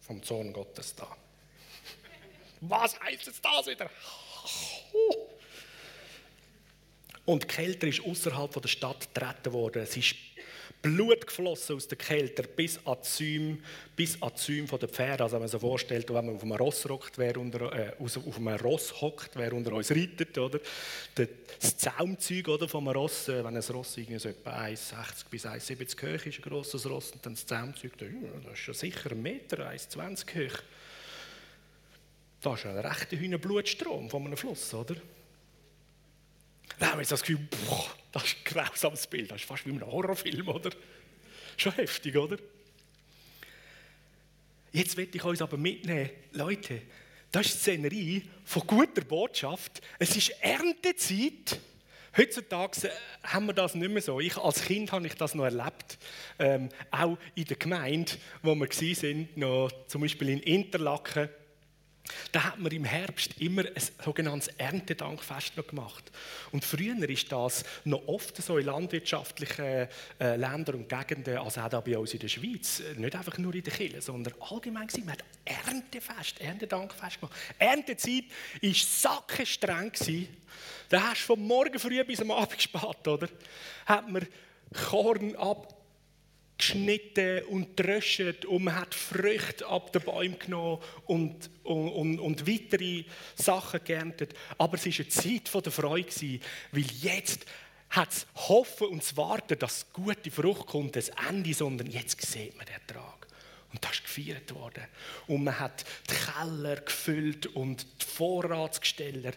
vom 0.01 0.23
Zorn 0.23 0.53
Gottes 0.53 0.95
da. 0.95 1.17
Was 2.63 2.99
heißt 3.01 3.27
jetzt 3.27 3.45
das 3.45 3.67
wieder? 3.67 3.91
Und 7.25 7.45
die 7.45 7.47
Kälte 7.47 7.87
ist 7.87 8.05
außerhalb 8.05 8.61
der 8.61 8.69
Stadt 8.69 9.15
getreten 9.15 9.53
worden. 9.53 9.83
Es 9.83 9.97
ist 9.97 10.17
Blut 10.83 11.27
geflossen 11.27 11.77
aus 11.77 11.89
der 11.89 11.99
Kälte 11.99 12.43
bis 12.43 12.79
an 12.87 12.97
die 13.03 13.09
Zäume, 13.09 13.59
bis 13.95 14.21
an 14.23 14.31
die 14.35 14.41
Zäume 14.41 14.79
der 14.79 14.89
Pferde. 14.89 15.23
Also 15.25 15.35
wenn 15.35 15.43
man 15.43 15.49
sich 15.49 15.61
vorstellt, 15.61 16.09
wenn 16.09 16.27
man 16.27 16.37
auf 16.37 16.43
einem 16.43 16.53
Ross 16.53 16.85
hockt, 16.87 17.19
wer 17.19 17.37
unter, 17.37 17.73
äh, 17.73 17.93
auf 17.99 18.37
einem 18.37 18.57
Ross 18.57 19.01
hockt, 19.01 19.31
wer 19.35 19.53
unter 19.53 19.73
uns 19.73 19.91
reitet, 19.91 20.39
oder? 20.39 20.59
Das 21.15 21.77
Zaumzeug 21.77 22.49
oder, 22.49 22.69
vom 22.69 22.89
Ross, 22.89 23.29
äh, 23.29 23.45
wenn 23.45 23.57
ein 23.57 23.63
Ross 23.63 23.97
irgendwie 23.97 24.19
so 24.19 24.31
etwa 24.31 24.53
1,60 24.53 25.29
bis 25.31 25.45
1,70 25.45 26.03
hoch 26.03 26.27
ist, 26.27 26.39
ein 26.39 26.43
grosses 26.43 26.89
Ross, 26.89 27.11
und 27.13 27.27
dann 27.27 27.35
das 27.35 27.45
Zaumzeug, 27.45 27.93
das 27.99 28.09
ist 28.53 28.59
schon 28.59 28.75
sicher 28.75 29.11
ein 29.11 29.21
Meter, 29.21 29.69
1,20 29.69 30.49
hoch. 30.49 30.59
Das 32.41 32.59
ist 32.59 32.67
ein 32.67 32.79
rechter 32.79 33.39
Blutstrom 33.39 34.09
von 34.09 34.25
einem 34.25 34.37
Fluss, 34.37 34.73
oder? 34.73 34.97
Da 36.79 36.87
haben 36.87 36.97
wir 36.97 37.03
jetzt 37.03 37.13
das 37.13 37.21
Gefühl, 37.21 37.47
boah, 37.67 37.87
das 38.13 38.25
ist 38.25 38.37
ein 38.37 38.45
grausames 38.45 39.07
Bild, 39.07 39.31
das 39.31 39.41
ist 39.41 39.47
fast 39.47 39.67
wie 39.67 39.71
ein 39.71 39.85
Horrorfilm, 39.85 40.49
oder? 40.49 40.71
Schon 41.57 41.73
heftig, 41.73 42.17
oder? 42.17 42.39
Jetzt 44.73 44.97
werde 44.97 45.17
ich 45.17 45.25
euch 45.25 45.43
aber 45.43 45.57
mitnehmen, 45.57 46.11
Leute, 46.33 46.83
das 47.33 47.47
ist 47.47 47.55
die 47.55 47.59
Szenerie 47.59 48.23
von 48.45 48.67
guter 48.67 49.03
Botschaft. 49.03 49.81
Es 49.99 50.17
ist 50.17 50.31
Erntezeit. 50.41 51.61
Heutzutage 52.17 52.89
äh, 52.89 52.91
haben 53.23 53.47
wir 53.47 53.53
das 53.53 53.77
nicht 53.77 53.91
mehr 53.91 54.03
so. 54.03 54.19
Ich, 54.19 54.37
als 54.37 54.65
Kind 54.65 54.91
habe 54.91 55.07
ich 55.07 55.15
das 55.15 55.35
noch 55.35 55.45
erlebt. 55.45 55.99
Ähm, 56.41 56.69
auch 56.91 57.17
in 57.37 57.45
der 57.45 57.57
Gemeinde, 57.57 58.13
wo 58.43 58.55
wir 58.55 58.69
waren, 58.69 59.29
noch 59.37 59.71
zum 59.87 60.01
Beispiel 60.01 60.31
in 60.31 60.41
Interlaken. 60.41 61.29
Da 62.33 62.45
hat 62.45 62.59
man 62.59 62.73
im 62.73 62.85
Herbst 62.85 63.41
immer 63.41 63.63
ein 63.63 63.83
sogenanntes 64.05 64.49
Erntedankfest 64.59 65.57
noch 65.57 65.67
gemacht. 65.67 66.11
Und 66.53 66.65
früher 66.65 67.09
ist 67.09 67.31
das 67.33 67.65
noch 67.85 68.07
oft 68.07 68.37
so 68.37 68.59
in 68.59 68.67
landwirtschaftlichen 68.67 69.89
äh, 70.21 70.37
Ländern 70.37 70.77
und 70.77 70.89
Gegenden, 70.89 71.39
also 71.39 71.61
auch 71.61 71.83
bei 71.83 71.99
uns 71.99 72.13
in 72.15 72.21
der 72.21 72.29
Schweiz, 72.29 72.81
äh, 72.81 72.99
nicht 72.99 73.17
einfach 73.17 73.39
nur 73.39 73.55
in 73.55 73.63
der 73.63 73.73
Kirche, 73.73 74.01
sondern 74.01 74.35
allgemein 74.41 74.87
gewesen. 74.87 75.07
Man 75.07 75.15
hat 75.15 75.25
Erntefest, 75.45 76.41
Erntedankfest 76.41 77.21
gemacht. 77.21 77.37
Erntezeit 77.59 78.25
war 78.63 78.75
sackenstreng. 78.75 79.93
Da 80.89 81.11
hast 81.11 81.23
du 81.23 81.35
von 81.35 81.47
morgen 81.47 81.79
früh 81.79 82.03
bis 82.05 82.21
am 82.21 82.31
Abend 82.31 82.61
spät, 82.61 83.07
oder? 83.07 83.29
Hat 83.87 84.11
man 84.11 84.27
Korn 84.73 85.35
ab 85.37 85.80
geschnitten 86.61 87.43
und 87.45 87.77
tröscht 87.77 88.45
und 88.45 88.65
man 88.65 88.77
hat 88.77 88.95
Früchte 88.95 89.67
ab 89.67 89.93
den 89.93 90.03
Bäumen 90.03 90.39
genommen 90.39 90.79
und, 91.07 91.51
und, 91.65 91.89
und, 91.89 92.19
und 92.21 92.47
weitere 92.47 93.05
Sachen 93.35 93.83
geerntet. 93.83 94.35
Aber 94.59 94.75
es 94.77 94.87
war 94.87 94.93
eine 94.93 95.09
Zeit 95.09 95.65
der 95.65 95.73
Freude, 95.73 96.41
weil 96.73 96.85
jetzt 97.01 97.47
hat 97.89 98.13
es 98.13 98.27
Hoffen 98.35 98.89
und 98.89 99.03
das 99.03 99.17
Warten, 99.17 99.59
dass 99.59 99.93
gute 99.93 100.31
Frucht 100.31 100.67
kommt, 100.67 100.97
das 100.97 101.11
Ende, 101.29 101.53
sondern 101.55 101.89
jetzt 101.89 102.21
sieht 102.21 102.57
man 102.57 102.67
den 102.67 102.75
Ertrag. 102.75 103.27
Und 103.73 103.85
das 103.85 103.93
ist 103.93 104.05
gefeiert 104.05 104.55
worden. 104.55 104.85
Und 105.29 105.45
man 105.45 105.59
hat 105.59 105.85
die 106.09 106.15
Keller 106.15 106.77
gefüllt 106.77 107.47
und 107.47 107.87
die 108.03 108.07
Vorratsgesteller 108.07 109.33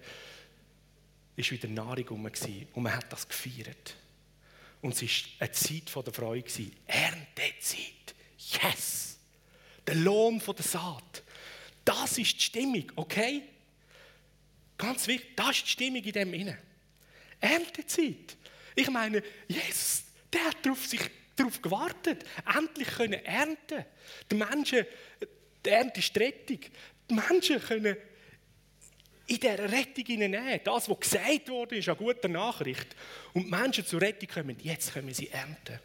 ist 1.36 1.52
wieder 1.52 1.68
Nahrung 1.68 2.08
rum 2.10 2.26
und 2.26 2.84
man 2.84 2.96
hat 2.96 3.12
das 3.12 3.28
gefeiert. 3.28 3.96
Und 4.84 5.02
es 5.02 5.24
war 5.40 5.48
eine 5.48 5.52
Zeit 5.54 6.06
der 6.06 6.14
Freude. 6.14 6.72
Erntezeit. 6.86 8.14
Yes! 8.38 9.18
Der 9.88 9.96
Lohn 9.96 10.40
der 10.46 10.64
Saat. 10.64 11.24
Das 11.86 12.18
ist 12.18 12.34
die 12.34 12.42
Stimmung, 12.42 12.92
okay? 12.98 13.44
Ganz 14.78 15.08
wichtig, 15.08 15.36
das 15.38 15.52
ist 15.52 15.66
die 15.66 15.70
Stimmung 15.72 16.04
in 16.04 16.12
dem 16.12 16.34
Innen. 16.34 16.58
Erntezeit. 17.40 18.38
Ich 18.76 18.90
meine, 18.90 19.24
Jesus, 19.48 20.04
der 20.32 20.46
hat 20.46 20.66
darauf, 20.66 20.86
sich 20.86 21.02
darauf 21.36 21.62
gewartet, 21.62 22.26
endlich 22.54 22.88
können 22.90 23.26
ernten. 23.26 23.86
Die 24.30 24.36
Menschen, 24.36 24.86
die 25.66 25.70
Ernte 25.70 26.00
ist 26.02 26.14
die. 26.14 26.72
Die 27.10 27.14
Menschen 27.14 27.62
können 27.62 27.96
in 29.28 29.40
dieser 29.40 29.72
Rettung 29.72 30.06
hinein. 30.06 30.60
Das, 30.64 30.90
was 30.90 31.00
gesagt 31.00 31.50
wurde, 31.50 31.78
ist 31.78 31.88
eine 31.88 31.98
gute 31.98 32.30
Nachricht. 32.30 32.96
Und 33.34 33.46
die 33.46 33.50
Menschen 33.50 33.86
zur 33.86 34.02
Rettung 34.02 34.30
kommen, 34.30 34.58
jetzt 34.62 34.94
können 34.94 35.14
sie 35.14 35.30
ernten. 35.30 35.80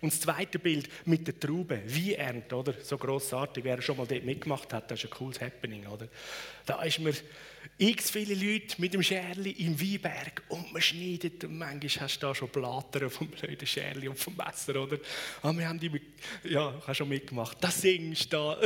Und 0.00 0.12
das 0.12 0.20
zweite 0.20 0.58
Bild 0.58 0.88
mit 1.06 1.26
der 1.26 1.38
Traube, 1.38 1.80
wie 1.86 2.14
ernten, 2.14 2.54
oder? 2.54 2.74
So 2.82 2.96
grossartig, 2.96 3.64
wer 3.64 3.80
schon 3.82 3.96
mal 3.96 4.06
dort 4.06 4.24
mitgemacht 4.24 4.72
hat, 4.72 4.90
das 4.90 5.00
ist 5.00 5.06
ein 5.06 5.10
cooles 5.10 5.40
Happening, 5.40 5.86
oder? 5.86 6.08
Da 6.64 6.82
ist 6.82 6.98
mir 6.98 7.14
x 7.78 8.10
viele 8.10 8.34
Leute 8.34 8.80
mit 8.80 8.94
dem 8.94 9.02
Scherli 9.02 9.50
im 9.50 9.80
Weinberg 9.80 10.42
und 10.48 10.72
man 10.72 10.80
schneidet 10.80 11.44
und 11.44 11.58
manchmal 11.58 12.04
hast 12.04 12.18
du 12.18 12.26
da 12.26 12.34
schon 12.34 12.48
Blattern 12.48 13.10
vom 13.10 13.28
blöden 13.28 13.66
Scherli 13.66 14.08
und 14.08 14.18
vom 14.18 14.36
Messer, 14.36 14.80
oder? 14.80 14.98
Ah, 15.42 15.52
wir 15.52 15.68
haben 15.68 15.78
die, 15.78 15.90
ja, 16.44 16.74
ich 16.78 16.82
habe 16.82 16.94
schon 16.94 17.08
mitgemacht. 17.08 17.58
Da 17.60 17.70
singst 17.70 18.32
du, 18.32 18.36
da, 18.36 18.58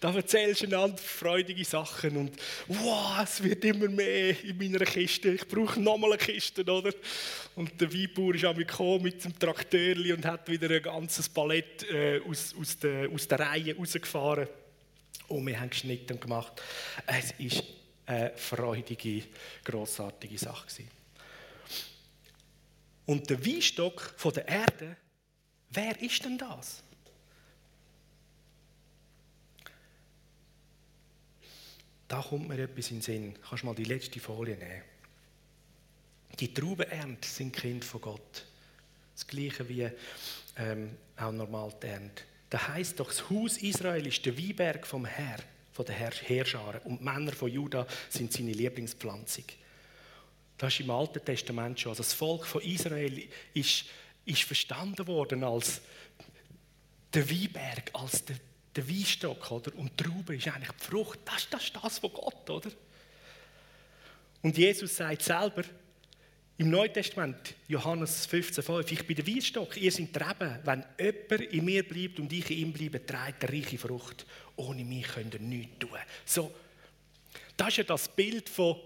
da 0.00 0.14
erzählst 0.14 0.62
du 0.62 0.66
einander 0.66 0.98
freudige 0.98 1.64
Sachen 1.64 2.16
und 2.16 2.32
wow, 2.68 3.20
es 3.22 3.42
wird 3.42 3.64
immer 3.64 3.88
mehr 3.88 4.42
in 4.44 4.58
meiner 4.58 4.84
Kiste. 4.84 5.30
Ich 5.30 5.46
brauche 5.46 5.80
nochmal 5.80 6.12
eine 6.12 6.18
Kiste, 6.18 6.62
oder? 6.62 6.92
Und 7.56 7.80
der 7.80 7.92
Weinbauer 7.92 8.34
ist 8.34 8.42
gekommen 8.42 9.02
mit 9.02 9.24
dem 9.24 9.38
Trakteur 9.38 9.96
und 10.14 10.24
hat 10.24 10.48
wieder 10.48 10.70
ein 10.70 10.82
ganzes 10.82 11.28
Palett 11.28 11.88
äh, 11.90 12.20
aus, 12.20 12.54
aus, 12.58 12.78
der, 12.78 13.08
aus 13.10 13.28
der 13.28 13.40
Reihe 13.40 13.76
rausgefahren. 13.76 14.48
Und 15.28 15.46
wir 15.46 15.60
haben 15.60 15.70
geschnitten 15.70 16.14
und 16.14 16.20
gemacht. 16.20 16.60
Es 17.06 17.32
ist 17.38 17.62
eine 18.10 18.36
freudige, 18.36 19.22
grossartige 19.64 20.38
Sache. 20.38 20.66
Gewesen. 20.66 20.90
Und 23.06 23.30
der 23.30 23.44
Weinstock 23.44 24.14
der 24.34 24.48
Erde, 24.48 24.96
wer 25.70 26.00
ist 26.00 26.24
denn 26.24 26.38
das? 26.38 26.82
Da 32.08 32.20
kommt 32.22 32.48
mir 32.48 32.58
etwas 32.58 32.90
in 32.90 32.96
den 32.96 33.02
Sinn. 33.02 33.38
Kannst 33.48 33.62
du 33.62 33.66
mal 33.66 33.74
die 33.74 33.84
letzte 33.84 34.18
Folie 34.18 34.56
nehmen? 34.56 34.82
Die 36.40 36.52
Traubenernte 36.52 37.28
sind 37.28 37.54
Kind 37.54 37.84
von 37.84 38.00
Gott. 38.00 38.46
Das 39.14 39.26
gleiche 39.26 39.68
wie 39.68 39.88
ähm, 40.56 40.96
auch 41.16 41.30
normal 41.30 41.72
die 41.80 41.86
Ernte. 41.86 42.24
Da 42.48 42.68
heißt 42.68 42.98
doch, 42.98 43.08
das 43.08 43.30
Haus 43.30 43.58
Israel 43.58 44.04
ist 44.06 44.26
der 44.26 44.36
Weinberg 44.36 44.86
vom 44.86 45.04
Herrn 45.04 45.42
von 45.72 45.84
den 45.84 45.94
Heerscharen. 45.94 46.80
Und 46.82 47.00
die 47.00 47.04
Männer 47.04 47.32
von 47.32 47.50
Juda 47.50 47.86
sind 48.08 48.32
seine 48.32 48.52
Lieblingspflanzung. 48.52 49.44
Das 50.58 50.74
ist 50.74 50.80
im 50.80 50.90
Alten 50.90 51.24
Testament 51.24 51.80
schon. 51.80 51.90
Also 51.90 52.02
das 52.02 52.12
Volk 52.12 52.46
von 52.46 52.62
Israel 52.62 53.28
ist, 53.54 53.86
ist 54.24 54.42
verstanden 54.42 55.06
worden 55.06 55.42
als 55.42 55.80
der 57.14 57.28
Weinberg, 57.30 57.90
als 57.94 58.24
der, 58.24 58.36
der 58.76 58.88
Weinstock. 58.88 59.50
Oder? 59.50 59.74
Und 59.76 59.98
die 59.98 60.04
Traube 60.04 60.36
ist 60.36 60.48
eigentlich 60.48 60.72
die 60.72 60.84
Frucht. 60.84 61.20
Das, 61.24 61.48
das 61.48 61.64
ist 61.64 61.76
das 61.76 61.98
von 61.98 62.12
Gott. 62.12 62.50
Oder? 62.50 62.70
Und 64.42 64.56
Jesus 64.56 64.96
sagt 64.96 65.22
selber, 65.22 65.62
im 66.60 66.68
Neuen 66.68 66.92
Testament, 66.92 67.54
Johannes 67.68 68.28
15,5, 68.28 68.92
ich 68.92 69.06
bin 69.06 69.16
der 69.16 69.26
Weinstock, 69.26 69.78
ihr 69.78 69.90
seid 69.90 70.14
die 70.14 70.18
Reben. 70.18 70.58
Wenn 70.62 70.84
jemand 70.98 71.52
in 71.54 71.64
mir 71.64 71.88
bleibt 71.88 72.20
und 72.20 72.30
ich 72.30 72.50
in 72.50 72.58
ihm 72.58 72.72
bleibe, 72.74 73.06
trägt 73.06 73.44
er 73.44 73.48
reiche 73.50 73.78
Frucht. 73.78 74.26
Ohne 74.56 74.84
mich 74.84 75.08
könnt 75.08 75.32
ihr 75.32 75.40
nichts 75.40 75.78
tun. 75.78 75.98
So, 76.26 76.54
das 77.56 77.68
ist 77.68 77.76
ja 77.78 77.84
das 77.84 78.08
Bild 78.08 78.50
von 78.50 78.76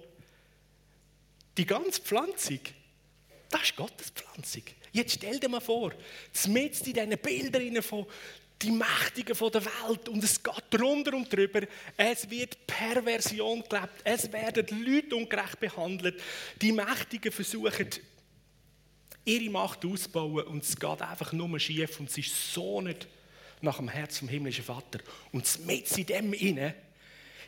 die 1.58 1.66
ganze 1.66 2.00
Pflanzung. 2.00 2.60
Das 3.50 3.62
ist 3.62 3.74
Gottes 3.74 4.10
Pflanzung. 4.10 4.62
Jetzt 4.92 5.14
stell 5.14 5.40
dir 5.40 5.48
mal 5.48 5.58
vor, 5.58 5.92
mitten 6.46 6.84
in 6.84 6.94
diesen 6.94 7.18
Bildern 7.18 7.82
von 7.82 8.06
die 8.62 8.70
Mächtigen 8.70 9.36
der 9.36 9.64
Welt 9.64 10.08
und 10.08 10.24
es 10.24 10.42
geht 10.42 10.64
drunter 10.70 11.14
und 11.14 11.30
drüber. 11.32 11.62
Es 11.96 12.28
wird 12.30 12.66
Perversion 12.66 13.62
gelebt. 13.68 14.00
Es 14.04 14.32
werden 14.32 14.84
Leute 14.84 15.16
ungerecht 15.16 15.60
behandelt. 15.60 16.20
Die 16.60 16.72
Mächtigen 16.72 17.32
versuchen, 17.32 17.90
ihre 19.24 19.50
Macht 19.50 19.84
auszubauen 19.84 20.46
und 20.46 20.62
es 20.62 20.76
geht 20.76 21.02
einfach 21.02 21.32
nur 21.32 21.58
schief 21.58 21.98
und 22.00 22.10
es 22.10 22.18
ist 22.18 22.52
so 22.52 22.80
nicht 22.80 23.06
nach 23.60 23.78
dem 23.78 23.88
Herz 23.88 24.18
vom 24.18 24.28
himmlischen 24.28 24.64
Vater. 24.64 25.00
Und 25.32 25.66
mit 25.66 25.90
in 25.96 26.06
dem 26.06 26.32
inne 26.32 26.74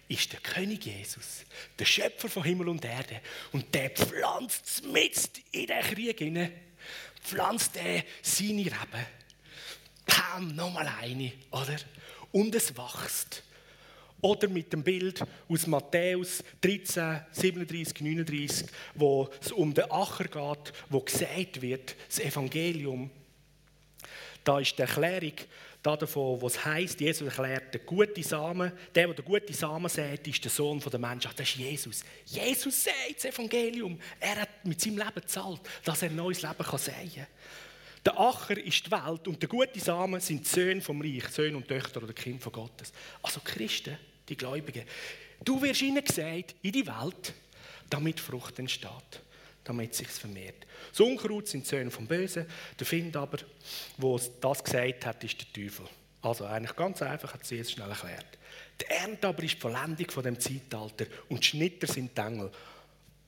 ist 0.08 0.32
der 0.32 0.40
König 0.40 0.84
Jesus, 0.84 1.44
der 1.78 1.84
Schöpfer 1.84 2.28
von 2.28 2.44
Himmel 2.44 2.68
und 2.68 2.84
Erde. 2.84 3.20
Und 3.52 3.74
der 3.74 3.90
pflanzt 3.90 4.84
mit 4.84 5.42
in 5.52 5.66
den 5.66 5.80
Krieg 5.82 6.20
inne, 6.20 6.52
pflanzt 7.22 7.76
er 7.76 8.04
seine 8.22 8.64
Reben. 8.64 9.06
Pam, 10.06 10.54
nochmal 10.54 10.90
eine, 11.00 11.32
oder? 11.50 11.76
Und 12.32 12.54
es 12.54 12.74
wächst. 12.76 13.42
Oder 14.22 14.48
mit 14.48 14.72
dem 14.72 14.82
Bild 14.82 15.22
aus 15.48 15.66
Matthäus 15.66 16.42
13, 16.62 17.20
37, 17.32 18.00
39, 18.00 18.66
wo 18.94 19.28
es 19.40 19.52
um 19.52 19.74
den 19.74 19.90
Acher 19.90 20.24
geht, 20.24 20.72
wo 20.88 21.00
gesagt 21.00 21.60
wird, 21.60 21.94
das 22.08 22.20
Evangelium. 22.20 23.10
Da 24.42 24.58
ist 24.58 24.78
die 24.78 24.82
Erklärung 24.82 25.34
davon, 25.82 26.42
was 26.42 26.64
heißt, 26.64 27.00
Jesus 27.00 27.28
erklärt, 27.28 27.72
der 27.72 27.80
gute 27.80 28.22
Samen, 28.22 28.72
der, 28.94 29.06
der 29.06 29.14
den 29.14 29.24
guten 29.24 29.52
Samen 29.52 29.88
sät, 29.88 30.26
ist 30.26 30.42
der 30.42 30.50
Sohn 30.50 30.80
der 30.80 30.98
Menschheit. 30.98 31.38
Das 31.38 31.48
ist 31.48 31.56
Jesus. 31.56 32.04
Jesus 32.24 32.84
sagt 32.84 33.16
das 33.16 33.26
Evangelium. 33.26 33.98
Er 34.18 34.40
hat 34.40 34.64
mit 34.64 34.80
seinem 34.80 34.98
Leben 34.98 35.14
gezahlt, 35.14 35.60
dass 35.84 36.02
er 36.02 36.10
neues 36.10 36.42
Leben 36.42 36.64
kann 36.64 36.78
säen 36.78 37.12
kann. 37.14 37.26
Der 38.06 38.20
Acher 38.20 38.56
ist 38.56 38.86
die 38.86 38.90
Welt 38.92 39.26
und 39.26 39.42
der 39.42 39.48
gute 39.48 39.80
Samen 39.80 40.20
sind 40.20 40.44
die 40.44 40.48
Söhne 40.48 40.80
vom 40.80 41.00
Reich, 41.00 41.26
Söhne 41.26 41.56
und 41.56 41.66
Töchter 41.66 42.00
oder 42.00 42.12
Kinder 42.12 42.40
von 42.40 42.52
Gottes. 42.52 42.92
Also 43.20 43.40
Christen, 43.42 43.98
die 44.28 44.36
Gläubigen. 44.36 44.84
Du 45.44 45.60
wirst 45.60 45.80
hineingesät 45.80 46.54
in 46.62 46.70
die 46.70 46.86
Welt, 46.86 47.34
damit 47.90 48.20
Frucht 48.20 48.60
entsteht, 48.60 49.20
damit 49.64 49.90
es 49.90 49.98
sich 49.98 50.06
vermehrt. 50.06 50.66
Das 50.90 51.00
Unkraut 51.00 51.48
sind 51.48 51.64
die 51.64 51.68
Söhne 51.68 51.90
vom 51.90 52.06
Bösen, 52.06 52.46
der 52.78 52.86
Find 52.86 53.16
aber, 53.16 53.38
der 53.98 54.20
das 54.40 54.62
gesagt 54.62 55.04
hat, 55.04 55.24
ist 55.24 55.40
der 55.40 55.52
Teufel. 55.52 55.86
Also 56.22 56.44
eigentlich 56.44 56.76
ganz 56.76 57.02
einfach, 57.02 57.34
hat 57.34 57.44
sie 57.44 57.56
jetzt 57.56 57.72
schnell 57.72 57.90
erklärt. 57.90 58.38
Die 58.80 58.86
Ernte 58.86 59.26
aber 59.26 59.42
ist 59.42 59.56
die 59.56 59.60
Vollendung 59.60 60.10
von 60.10 60.22
dem 60.22 60.38
Zeitalter 60.38 61.06
und 61.28 61.42
die 61.42 61.46
Schnitter 61.48 61.88
sind 61.88 62.16
die 62.16 62.20
Engel. 62.20 62.52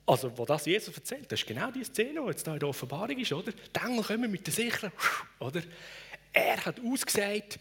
Also, 0.09 0.35
wo 0.35 0.43
das 0.43 0.65
Jesus 0.65 0.95
erzählt, 0.95 1.31
das 1.31 1.39
ist 1.39 1.45
genau 1.45 1.69
die 1.69 1.83
Szene, 1.83 2.19
die 2.19 2.27
jetzt 2.29 2.43
hier 2.43 2.53
in 2.53 2.59
der 2.59 2.69
Offenbarung 2.69 3.15
ist, 3.19 3.31
oder? 3.31 3.51
Die 3.51 3.79
Engel 3.79 4.03
kommen 4.03 4.31
mit 4.31 4.47
der 4.47 4.51
Sichel, 4.51 4.91
oder? 5.37 5.61
Er 6.33 6.65
hat 6.65 6.79
ausgesagt, 6.83 7.59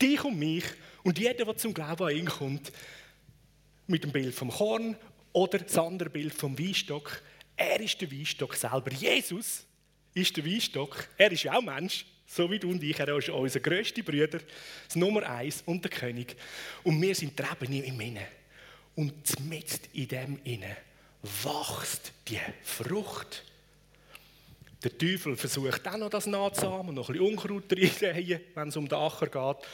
dich 0.00 0.22
und 0.22 0.38
mich 0.38 0.62
und 1.02 1.18
jeder, 1.18 1.44
der 1.44 1.56
zum 1.56 1.74
Glauben 1.74 2.04
an 2.04 2.14
ihn 2.14 2.26
kommt, 2.26 2.70
mit 3.88 4.04
dem 4.04 4.12
Bild 4.12 4.32
vom 4.32 4.48
Korn 4.48 4.96
oder 5.32 5.58
das 5.58 5.76
andere 5.76 6.08
Bild 6.08 6.32
vom 6.32 6.56
Weinstock. 6.56 7.20
Er 7.56 7.80
ist 7.80 8.00
der 8.00 8.12
Weinstock 8.12 8.54
selber. 8.54 8.92
Jesus 8.92 9.66
ist 10.14 10.36
der 10.36 10.46
Weinstock. 10.46 11.08
Er 11.16 11.32
ist 11.32 11.48
auch 11.48 11.62
Mensch, 11.62 12.06
so 12.28 12.48
wie 12.48 12.60
du 12.60 12.70
und 12.70 12.80
ich. 12.80 12.96
Er 12.96 13.18
ist 13.18 13.28
unser 13.28 13.58
grösster 13.58 14.04
Bruder, 14.04 14.38
das 14.86 14.94
Nummer 14.94 15.28
eins 15.28 15.64
und 15.66 15.82
der 15.82 15.90
König. 15.90 16.36
Und 16.84 17.02
wir 17.02 17.16
sind 17.16 17.36
die 17.36 17.42
Reben 17.42 17.72
im 17.82 18.00
Innen. 18.00 18.26
Und 18.94 19.40
mitten 19.48 19.80
in 19.94 20.06
dem 20.06 20.38
Innen 20.44 20.76
wächst 21.22 22.12
die 22.28 22.40
Frucht. 22.62 23.44
Der 24.84 24.96
Teufel 24.96 25.36
versucht 25.36 25.88
auch 25.88 25.96
noch 25.96 26.10
das 26.10 26.26
nachzusamen, 26.26 26.94
noch 26.94 27.08
ein 27.08 27.14
bisschen 27.14 27.32
Unkraut 27.32 27.72
reinzusehen, 27.72 28.40
wenn 28.54 28.68
es 28.68 28.76
um 28.76 28.88
den 28.88 28.98
Acher 28.98 29.26
geht. 29.26 29.66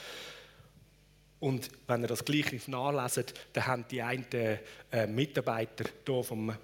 Und 1.40 1.68
wenn 1.86 2.00
ihr 2.00 2.08
das 2.08 2.24
Gleichnis 2.24 2.68
nachleset, 2.68 3.34
dann 3.52 3.66
haben 3.66 3.84
die 3.90 4.00
einen 4.00 4.24
äh, 4.32 5.06
Mitarbeiter 5.06 5.84
hier 6.06 6.24
vom, 6.24 6.56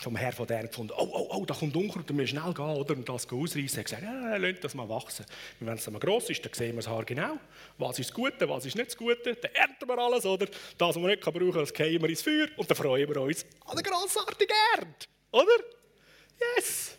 vom 0.00 0.16
Herr 0.16 0.32
von 0.32 0.46
der 0.46 0.66
gefunden, 0.66 0.92
oh, 0.96 1.08
oh, 1.12 1.36
oh, 1.36 1.44
da 1.44 1.54
kommt 1.54 1.76
Unkraut, 1.76 2.08
dann 2.08 2.16
müssen 2.16 2.34
wir 2.34 2.40
schnell 2.40 2.54
gehen 2.54 2.64
oder? 2.64 2.94
und 2.94 3.08
das 3.08 3.26
ausreißen. 3.26 3.60
Er 3.60 3.78
hat 3.78 3.84
gesagt, 3.84 4.02
ja, 4.02 4.36
lasst 4.36 4.64
das 4.64 4.74
mal 4.74 4.88
wachsen. 4.88 5.26
Wenn 5.60 5.74
es 5.74 5.84
dann 5.84 5.92
mal 5.94 6.00
gross 6.00 6.30
ist, 6.30 6.44
dann 6.44 6.52
sehen 6.52 6.76
wir 6.76 6.80
es 6.80 7.06
genau. 7.06 7.38
Was 7.78 7.98
ist 7.98 8.10
das 8.10 8.14
Gute, 8.14 8.48
was 8.48 8.66
ist 8.66 8.76
nicht 8.76 8.88
das 8.88 8.96
Gute, 8.96 9.34
dann 9.34 9.50
ernten 9.52 9.88
wir 9.88 9.98
alles, 9.98 10.26
oder? 10.26 10.46
Das, 10.46 10.56
was 10.78 10.96
wir 10.96 11.08
nicht 11.08 11.20
brauchen 11.20 11.52
das 11.52 11.72
gehen 11.72 12.00
wir 12.02 12.08
ins 12.08 12.22
Feuer 12.22 12.48
und 12.56 12.70
dann 12.70 12.76
freuen 12.76 13.08
wir 13.08 13.20
uns 13.20 13.44
an 13.66 13.76
der 13.76 13.82
grossartigen 13.82 14.56
Ernte, 14.76 15.06
oder? 15.30 15.64
Yes! 16.56 16.96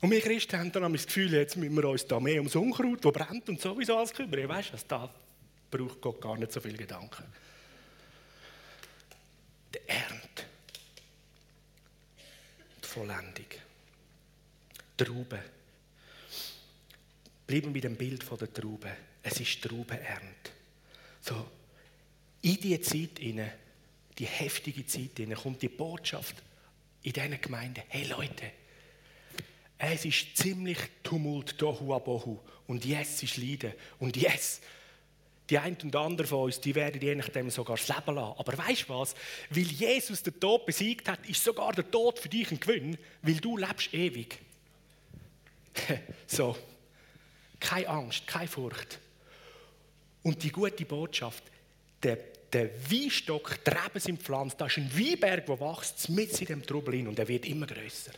Und 0.00 0.10
wir 0.12 0.20
Christen 0.20 0.58
haben 0.58 0.70
dann 0.70 0.92
das 0.92 1.06
Gefühl, 1.06 1.32
jetzt 1.32 1.56
müssen 1.56 1.74
wir 1.74 1.88
uns 1.88 2.06
da 2.06 2.20
mehr 2.20 2.36
ums 2.36 2.54
Unkraut, 2.54 3.04
das 3.04 3.12
brennt 3.12 3.48
und 3.48 3.60
sowieso 3.60 3.96
alles 3.96 4.12
kümmern. 4.12 4.48
Weißt 4.48 4.72
du, 4.72 4.76
da 4.86 5.12
braucht 5.70 6.00
Gott 6.00 6.20
gar 6.20 6.36
nicht 6.36 6.52
so 6.52 6.60
viel 6.60 6.76
Gedanken. 6.76 7.24
Die 9.74 9.80
Ernte. 9.88 10.27
Vollendung. 12.88 13.46
Traube. 14.96 15.42
Bleiben 17.46 17.74
wir 17.74 17.82
dem 17.82 17.96
Bild 17.96 18.24
von 18.24 18.38
der 18.38 18.52
Traube. 18.52 18.90
Es 19.22 19.38
ist 19.40 19.60
Traubenernte. 19.62 20.52
So, 21.20 21.50
in 22.42 22.58
diese 22.58 22.80
Zeit 22.80 23.18
hinein, 23.18 23.52
die 24.18 24.26
heftige 24.26 24.86
Zeit 24.86 25.18
hinein, 25.18 25.36
kommt 25.36 25.60
die 25.60 25.68
Botschaft 25.68 26.36
in 27.02 27.12
diesen 27.12 27.40
Gemeinden. 27.40 27.82
Hey 27.88 28.06
Leute, 28.06 28.52
es 29.76 30.04
ist 30.06 30.36
ziemlich 30.36 30.78
Tumult, 31.02 31.58
Tohu 31.58 31.94
Abohu. 31.94 32.40
Und 32.66 32.84
jetzt 32.86 33.22
ist 33.22 33.36
Leiden. 33.36 33.74
Und 33.98 34.16
jetzt 34.16 34.62
die 35.50 35.58
einen 35.58 35.76
und 35.82 35.96
anderen 35.96 36.28
von 36.28 36.44
uns, 36.44 36.60
die 36.60 36.74
werden 36.74 37.00
je 37.00 37.14
nachdem 37.14 37.50
sogar 37.50 37.76
das 37.76 37.88
Leben 37.88 38.14
lassen. 38.14 38.38
Aber 38.38 38.58
weißt 38.58 38.88
du 38.88 38.94
was? 38.94 39.14
Weil 39.50 39.62
Jesus 39.62 40.22
den 40.22 40.38
Tod 40.38 40.66
besiegt 40.66 41.08
hat, 41.08 41.26
ist 41.28 41.42
sogar 41.42 41.72
der 41.72 41.90
Tod 41.90 42.18
für 42.18 42.28
dich 42.28 42.50
ein 42.50 42.60
Gewinn, 42.60 42.98
weil 43.22 43.36
du 43.36 43.56
lebst 43.56 43.92
ewig. 43.94 44.38
so. 46.26 46.56
Keine 47.60 47.88
Angst, 47.88 48.26
keine 48.26 48.48
Furcht. 48.48 48.98
Und 50.22 50.42
die 50.42 50.50
gute 50.50 50.84
Botschaft, 50.84 51.42
der, 52.02 52.18
der 52.52 52.70
Weinstock, 52.90 53.58
die 53.64 53.70
Reben 53.70 54.00
sind 54.00 54.22
pflanzt, 54.22 54.60
da 54.60 54.66
ist 54.66 54.76
ein 54.76 54.90
Weinberg, 54.96 55.46
der 55.46 55.60
wächst 55.60 56.08
mit 56.10 56.40
in 56.40 56.46
dem 56.46 56.62
Trubel 56.66 56.94
hin 56.94 57.08
und 57.08 57.18
er 57.18 57.26
wird 57.26 57.46
immer 57.46 57.66
größer. 57.66 58.12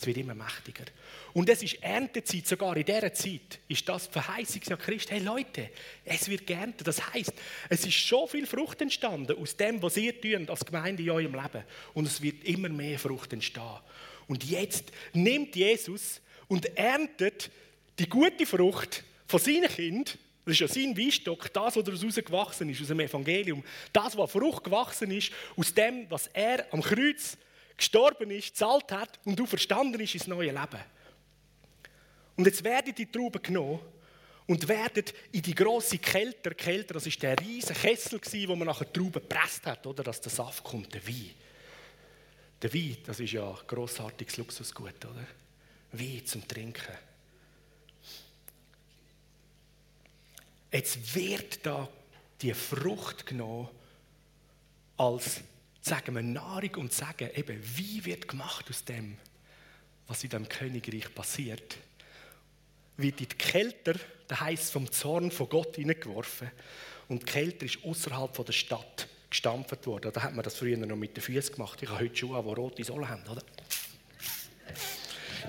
Es 0.00 0.06
wird 0.06 0.18
immer 0.18 0.34
mächtiger. 0.34 0.84
Und 1.32 1.48
es 1.48 1.60
ist 1.60 1.82
Erntezeit, 1.82 2.46
sogar 2.46 2.76
in 2.76 2.84
dieser 2.84 3.12
Zeit 3.12 3.58
ist 3.66 3.88
das 3.88 4.06
die 4.06 4.12
Verheißung 4.12 4.62
an 4.70 4.78
Christ. 4.78 5.10
Hey 5.10 5.18
Leute, 5.18 5.70
es 6.04 6.28
wird 6.28 6.46
geerntet. 6.46 6.86
Das 6.86 7.12
heißt, 7.12 7.32
es 7.68 7.84
ist 7.84 7.94
schon 7.94 8.28
viel 8.28 8.46
Frucht 8.46 8.80
entstanden 8.80 9.36
aus 9.36 9.56
dem, 9.56 9.82
was 9.82 9.96
ihr 9.96 10.18
tun 10.20 10.48
als 10.48 10.64
Gemeinde 10.64 11.02
in 11.02 11.10
eurem 11.10 11.34
Leben. 11.34 11.64
Und 11.94 12.06
es 12.06 12.22
wird 12.22 12.44
immer 12.44 12.68
mehr 12.68 12.96
Frucht 12.96 13.32
entstehen. 13.32 13.80
Und 14.28 14.44
jetzt 14.44 14.92
nimmt 15.14 15.56
Jesus 15.56 16.20
und 16.46 16.66
erntet 16.76 17.50
die 17.98 18.08
gute 18.08 18.46
Frucht 18.46 19.02
von 19.26 19.40
seinen 19.40 19.68
Kindern. 19.68 20.14
Das 20.44 20.52
ist 20.52 20.60
ja 20.60 20.68
sein 20.68 20.96
Weinstock, 20.96 21.52
das, 21.52 21.74
was 21.74 21.84
daraus 21.84 22.14
gewachsen 22.14 22.70
ist, 22.70 22.80
aus 22.80 22.86
dem 22.86 23.00
Evangelium. 23.00 23.64
Das, 23.92 24.16
was 24.16 24.30
Frucht 24.30 24.62
gewachsen 24.62 25.10
ist, 25.10 25.32
aus 25.56 25.74
dem, 25.74 26.08
was 26.08 26.28
er 26.28 26.72
am 26.72 26.82
Kreuz 26.82 27.36
gestorben 27.78 28.30
ist, 28.30 28.56
zahlt 28.56 28.92
hat 28.92 29.18
und 29.24 29.38
du 29.38 29.46
verstanden 29.46 30.00
ist 30.00 30.14
ins 30.14 30.26
neue 30.26 30.50
Leben. 30.50 30.80
Und 32.36 32.46
jetzt 32.46 32.62
werden 32.62 32.94
die 32.94 33.10
Trauben 33.10 33.40
genommen 33.42 33.80
und 34.46 34.68
werden 34.68 35.04
in 35.32 35.42
die 35.42 35.54
große 35.54 35.98
Kälte, 35.98 36.54
Kälte, 36.54 36.94
das 36.94 37.06
ist 37.06 37.22
der 37.22 37.38
riesige 37.40 37.78
Kessel 37.78 38.20
wo 38.48 38.56
man 38.56 38.66
nachher 38.66 38.92
Trauben 38.92 39.12
gepresst 39.12 39.66
hat, 39.66 39.86
oder, 39.86 40.04
dass 40.04 40.20
der 40.20 40.30
Saft 40.30 40.62
kommt, 40.62 40.92
der 40.92 41.06
Wein. 41.06 41.30
Der 42.60 42.74
Wein, 42.74 42.96
das 43.06 43.20
ist 43.20 43.32
ja 43.32 43.48
ein 43.48 43.66
grossartiges 43.66 44.36
Luxusgut, 44.36 45.04
oder? 45.04 45.26
Wein 45.92 46.22
zum 46.26 46.46
Trinken. 46.46 46.96
Jetzt 50.70 51.14
wird 51.14 51.64
da 51.64 51.88
die 52.42 52.52
Frucht 52.52 53.24
genommen 53.26 53.68
als 54.96 55.40
sagen 55.80 56.14
wir 56.14 56.22
Nahrung 56.22 56.74
und 56.76 56.92
sagen 56.92 57.30
eben, 57.34 57.60
wie 57.76 58.04
wird 58.04 58.28
gemacht 58.28 58.66
aus 58.68 58.84
dem, 58.84 59.16
was 60.06 60.24
in 60.24 60.30
dem 60.30 60.48
Königreich 60.48 61.14
passiert, 61.14 61.76
wird 62.96 63.20
in 63.20 63.28
die 63.28 63.36
Kälter, 63.36 63.94
der 64.28 64.40
heißt 64.40 64.72
vom 64.72 64.90
Zorn 64.90 65.30
von 65.30 65.48
Gott 65.48 65.76
hineingeworfen 65.76 66.50
und 67.08 67.22
die 67.22 67.26
Kälter 67.26 67.66
ist 67.66 67.78
außerhalb 67.84 68.44
der 68.44 68.52
Stadt 68.52 69.08
gestampft 69.30 69.86
worden. 69.86 70.10
Da 70.12 70.22
hat 70.22 70.34
man 70.34 70.42
das 70.42 70.56
früher 70.56 70.76
noch 70.76 70.96
mit 70.96 71.16
den 71.16 71.22
Füßen 71.22 71.54
gemacht. 71.54 71.78
Ich 71.82 71.88
habe 71.88 72.00
heute 72.04 72.16
Schuhe, 72.16 72.42
die 72.42 72.54
rote 72.54 72.84
Sohlen 72.84 73.08
haben, 73.08 73.26
oder? 73.28 73.42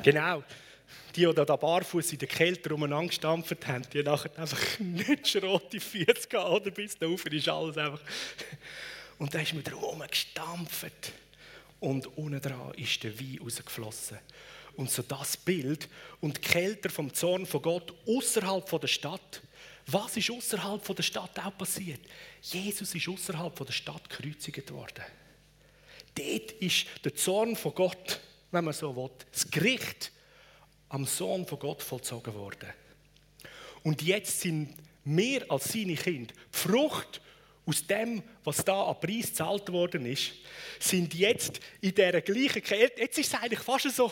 genau. 0.04 0.44
Die, 1.15 1.26
die 1.26 1.34
da 1.34 1.56
barfuß 1.56 2.13
in 2.13 2.20
der 2.20 2.28
Kälte 2.28 2.74
umeinander 2.74 3.08
gestampft 3.08 3.68
haben, 3.68 3.84
die 3.92 4.00
haben 4.00 4.06
nachher 4.06 4.38
einfach 4.38 4.62
nicht 4.80 5.43
rote 5.43 5.80
Füße 5.80 6.28
gehabt, 6.30 6.49
oder? 6.49 6.72
Bis 6.72 6.97
da 6.97 7.08
oben 7.08 7.34
ist 7.34 7.49
alles 7.49 7.78
einfach... 7.78 8.01
Und 9.20 9.34
da 9.34 9.39
ist 9.39 9.53
man 9.53 9.63
drum 9.63 10.01
gestampft. 10.09 11.13
Und 11.80 12.07
unten 12.17 12.41
dran 12.41 12.74
ist 12.76 13.03
der 13.03 13.17
Wein 13.20 13.39
rausgeflossen. 13.41 14.17
Und 14.76 14.89
so 14.89 15.01
das 15.01 15.38
Bild 15.38 15.89
und 16.22 16.38
die 16.38 16.41
Kälte 16.41 16.89
vom 16.89 17.13
Zorn 17.13 17.45
von 17.45 17.61
Gott 17.61 17.93
außerhalb 18.07 18.80
der 18.80 18.88
Stadt. 18.88 19.41
Was 19.88 20.15
ist 20.17 20.32
außerhalb 20.32 20.95
der 20.95 21.03
Stadt 21.03 21.38
auch 21.39 21.57
passiert? 21.57 21.99
Jesus 22.41 22.95
ist 22.95 23.07
außerhalb 23.07 23.65
der 23.65 23.74
Stadt 23.74 24.09
gekreuzigt 24.09 24.72
worden. 24.72 25.03
Dort 26.15 26.51
ist 26.53 26.86
der 27.03 27.15
Zorn 27.15 27.55
von 27.55 27.74
Gott, 27.74 28.20
wenn 28.51 28.65
man 28.65 28.74
so 28.74 28.95
will, 28.95 29.09
das 29.32 29.49
Gericht 29.49 30.11
am 30.89 31.05
Sohn 31.05 31.45
von 31.45 31.59
Gott 31.59 31.84
vollzogen 31.84 32.34
worden. 32.34 32.70
Und 33.84 34.01
jetzt 34.01 34.41
sind 34.41 34.76
wir 35.05 35.49
als 35.51 35.72
seine 35.72 35.95
Kinder 35.95 36.34
die 36.34 36.57
Frucht 36.57 37.22
aus 37.70 37.86
dem, 37.86 38.24
was 38.43 38.65
da 38.65 38.84
an 38.86 38.99
Preis 38.99 39.28
gezahlt 39.28 39.72
worden 39.72 40.05
ist, 40.07 40.32
sind 40.80 41.13
jetzt 41.13 41.59
in 41.82 41.93
dieser 41.93 42.22
gleichen 42.22 42.63
Kälte. 42.63 43.01
Jetzt 43.01 43.20
ist 43.20 43.34
es 43.34 43.39
eigentlich 43.39 43.59
fast 43.59 43.89
so, 43.91 44.11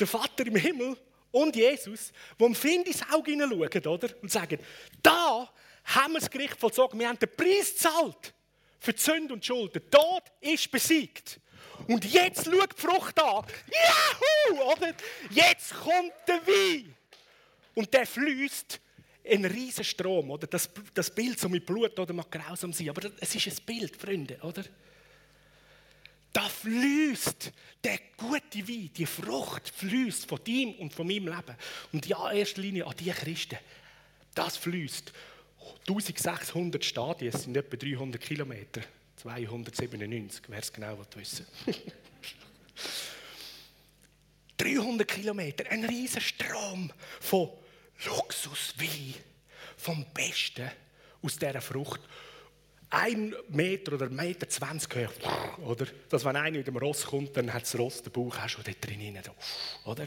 der 0.00 0.06
Vater 0.06 0.46
im 0.46 0.56
Himmel 0.56 0.96
und 1.30 1.54
Jesus, 1.54 2.12
die 2.40 2.44
im 2.44 2.54
Find 2.54 2.86
ins 2.86 3.02
Auge 3.12 3.32
hineinschauen, 3.32 3.86
oder? 3.86 4.08
Und 4.22 4.32
sagen, 4.32 4.58
da 5.02 5.52
haben 5.84 6.14
wir 6.14 6.20
das 6.20 6.30
Gericht 6.30 6.58
vollzogen, 6.58 6.98
wir 6.98 7.08
haben 7.08 7.18
den 7.18 7.28
Preis 7.36 7.74
gezahlt 7.74 8.32
für 8.80 8.94
die 8.94 9.02
Sünde 9.02 9.34
und 9.34 9.44
Schuld. 9.44 9.74
Der 9.74 9.90
Tod 9.90 10.22
ist 10.40 10.70
besiegt. 10.70 11.40
Und 11.86 12.04
jetzt 12.04 12.44
schau 12.44 12.66
die 12.66 12.80
Frucht 12.80 13.20
an. 13.20 13.44
Juhu! 14.48 14.62
Oder? 14.62 14.94
Jetzt 15.30 15.74
kommt 15.74 16.12
der 16.26 16.46
Wein. 16.46 16.94
Und 17.74 17.92
der 17.92 18.06
fließt 18.06 18.80
ein 19.28 19.44
riesen 19.44 19.84
Strom. 19.84 20.30
Oder? 20.30 20.46
Das, 20.46 20.70
das 20.92 21.14
Bild 21.14 21.38
so 21.38 21.48
mit 21.48 21.64
Blut 21.64 21.98
oder 21.98 22.12
mag 22.12 22.30
grausam 22.30 22.72
sein, 22.72 22.90
aber 22.90 23.10
es 23.20 23.34
ist 23.34 23.46
ein 23.46 23.64
Bild, 23.64 23.96
Freunde. 23.96 24.38
Oder? 24.42 24.64
Da 26.32 26.48
fließt 26.48 27.52
der 27.84 27.98
gute 28.16 28.68
Wein, 28.68 28.90
die 28.96 29.06
Frucht 29.06 29.68
fließt 29.68 30.26
von 30.26 30.42
dir 30.42 30.78
und 30.80 30.92
von 30.92 31.06
meinem 31.06 31.28
Leben. 31.28 31.56
Und 31.92 32.06
ja, 32.06 32.30
in 32.30 32.38
erster 32.38 32.60
Linie 32.60 32.86
an 32.86 32.94
die 32.98 33.10
Christen. 33.10 33.58
Das 34.34 34.56
fließt. 34.56 35.12
1600 35.88 36.84
Stadien, 36.84 37.30
das 37.30 37.44
sind 37.44 37.56
etwa 37.56 37.76
300 37.76 38.20
Kilometer. 38.20 38.82
297, 39.16 40.44
wer 40.48 40.58
es 40.58 40.72
genau 40.72 40.98
wissen 41.14 41.46
300 44.56 45.08
Kilometer, 45.08 45.70
ein 45.70 45.84
riesen 45.84 46.20
Strom 46.20 46.92
von 47.20 47.50
Luxuswein, 48.04 49.14
vom 49.76 50.04
Besten 50.12 50.70
aus 51.22 51.36
dieser 51.36 51.60
Frucht. 51.60 52.00
Ein 52.90 53.34
Meter 53.48 53.94
oder 53.94 54.08
Meter 54.08 54.48
20 54.48 55.08
hoch, 55.08 55.58
oder? 55.58 55.86
Dass 56.08 56.24
wenn 56.24 56.36
einer 56.36 56.58
mit 56.58 56.66
dem 56.66 56.76
Ross 56.76 57.06
kommt, 57.06 57.36
dann 57.36 57.52
hat 57.52 57.62
das 57.62 57.76
Ross 57.76 58.02
den 58.02 58.12
Bauch 58.12 58.38
auch 58.38 58.48
schon 58.48 58.64
dort 58.64 58.86
drin, 58.86 59.18
oder? 59.84 60.04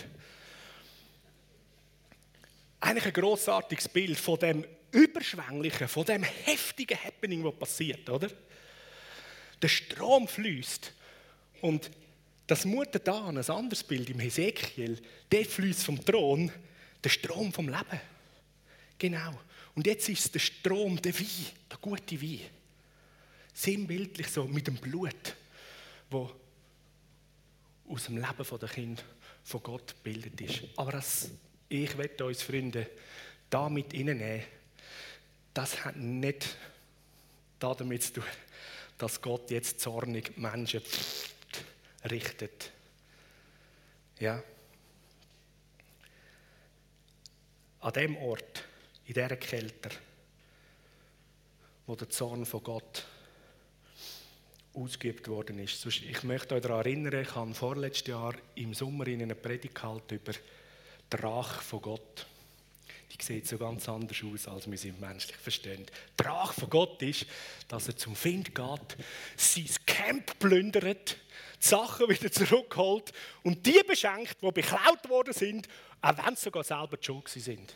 Eigentlich 2.80 3.06
ein 3.08 3.14
grossartiges 3.14 3.90
Bild 3.90 4.18
von 4.18 4.40
dem 4.40 4.66
Überschwänglichen, 4.92 5.88
von 5.88 6.06
dem 6.06 6.24
heftigen 6.24 6.98
Happening, 7.04 7.44
was 7.44 7.56
passiert, 7.56 8.10
oder? 8.10 8.30
Der 9.62 9.68
Strom 9.68 10.28
fließt 10.28 10.94
und 11.62 11.92
das 12.46 12.64
mutet 12.64 13.10
an, 13.10 13.38
ein 13.38 13.50
anderes 13.50 13.84
Bild 13.84 14.10
im 14.10 14.20
Hesekiel, 14.20 15.02
der 15.32 15.46
fließt 15.46 15.84
vom 15.84 16.04
Thron, 16.04 16.52
der 17.08 17.12
Strom 17.12 17.54
vom 17.54 17.70
Leben. 17.70 18.02
Genau. 18.98 19.40
Und 19.76 19.88
jetzt 19.88 20.10
ist 20.10 20.26
es 20.26 20.32
der 20.32 20.40
Strom, 20.40 21.02
der 21.02 21.18
Wein, 21.18 21.46
der 21.72 21.78
gute 21.78 22.22
Wein. 22.22 22.42
Sinnbildlich 23.54 24.28
so 24.28 24.44
mit 24.46 24.68
dem 24.68 24.76
Blut, 24.76 25.36
wo 26.10 26.30
aus 27.88 28.06
dem 28.06 28.18
Leben 28.18 28.60
der 28.60 28.70
Kind 28.70 29.06
von 29.46 29.64
Gott 29.64 29.96
gebildet 30.04 30.42
ist. 30.42 30.64
Aber 30.76 30.92
das, 30.92 31.30
ich 31.70 31.98
werde 31.98 32.26
uns 32.26 32.42
Freunde 32.42 32.90
damit 33.50 33.94
hineinnehmen, 33.94 34.44
das 35.54 35.86
hat 35.86 35.96
nicht 35.96 36.58
damit 37.58 38.04
zu 38.04 38.14
tun, 38.16 38.24
dass 38.98 39.22
Gott 39.22 39.50
jetzt 39.50 39.80
zornig 39.80 40.38
Menschen 40.38 40.82
richtet. 42.04 42.72
Ja. 44.20 44.44
An 47.80 47.94
dem 47.94 48.18
Ort, 48.18 48.64
in 49.06 49.14
dieser 49.14 49.38
Kälte, 49.38 49.90
wo 51.86 51.96
der 51.96 52.10
Zorn 52.10 52.46
von 52.46 52.64
Gott 52.64 53.06
ausgeübt 54.74 55.28
worden 55.28 55.60
ist. 55.60 55.86
Ich 55.86 56.24
möchte 56.24 56.56
euch 56.56 56.62
daran 56.62 56.80
erinnern, 56.80 57.22
ich 57.22 57.34
habe 57.36 57.54
vorletztes 57.54 58.08
Jahr 58.08 58.36
im 58.56 58.74
Sommer 58.74 59.08
in 59.08 59.22
einer 59.22 59.36
Predigt 59.36 59.80
über 60.12 60.34
die 60.34 61.16
Rache 61.16 61.62
von 61.64 61.82
Gott 61.82 62.28
die 63.20 63.24
sieht 63.24 63.48
so 63.48 63.58
ganz 63.58 63.88
anders 63.90 64.18
aus, 64.24 64.48
als 64.48 64.70
wir 64.70 64.78
sie 64.78 64.92
menschlich 64.92 65.38
verstehen. 65.38 65.86
Die 66.20 66.24
Rache 66.24 66.62
von 66.62 66.70
Gott 66.70 67.02
ist, 67.02 67.26
dass 67.68 67.88
er 67.88 67.98
zum 67.98 68.16
Find 68.16 68.54
geht, 68.54 68.98
sein 69.36 69.70
Camp 69.86 70.38
plündert, 70.40 71.18
die 71.62 71.66
Sachen 71.66 72.10
wieder 72.10 72.32
zurückholt 72.32 73.12
und 73.44 73.66
die 73.66 73.82
beschenkt, 73.88 74.38
die 74.42 74.52
beklaut 74.52 75.10
worden 75.10 75.34
sind, 75.34 75.68
auch 76.02 76.18
wenn 76.18 76.36
sie 76.36 76.44
sogar 76.44 76.64
selber 76.64 76.98
schon 77.02 77.22
sind. 77.26 77.76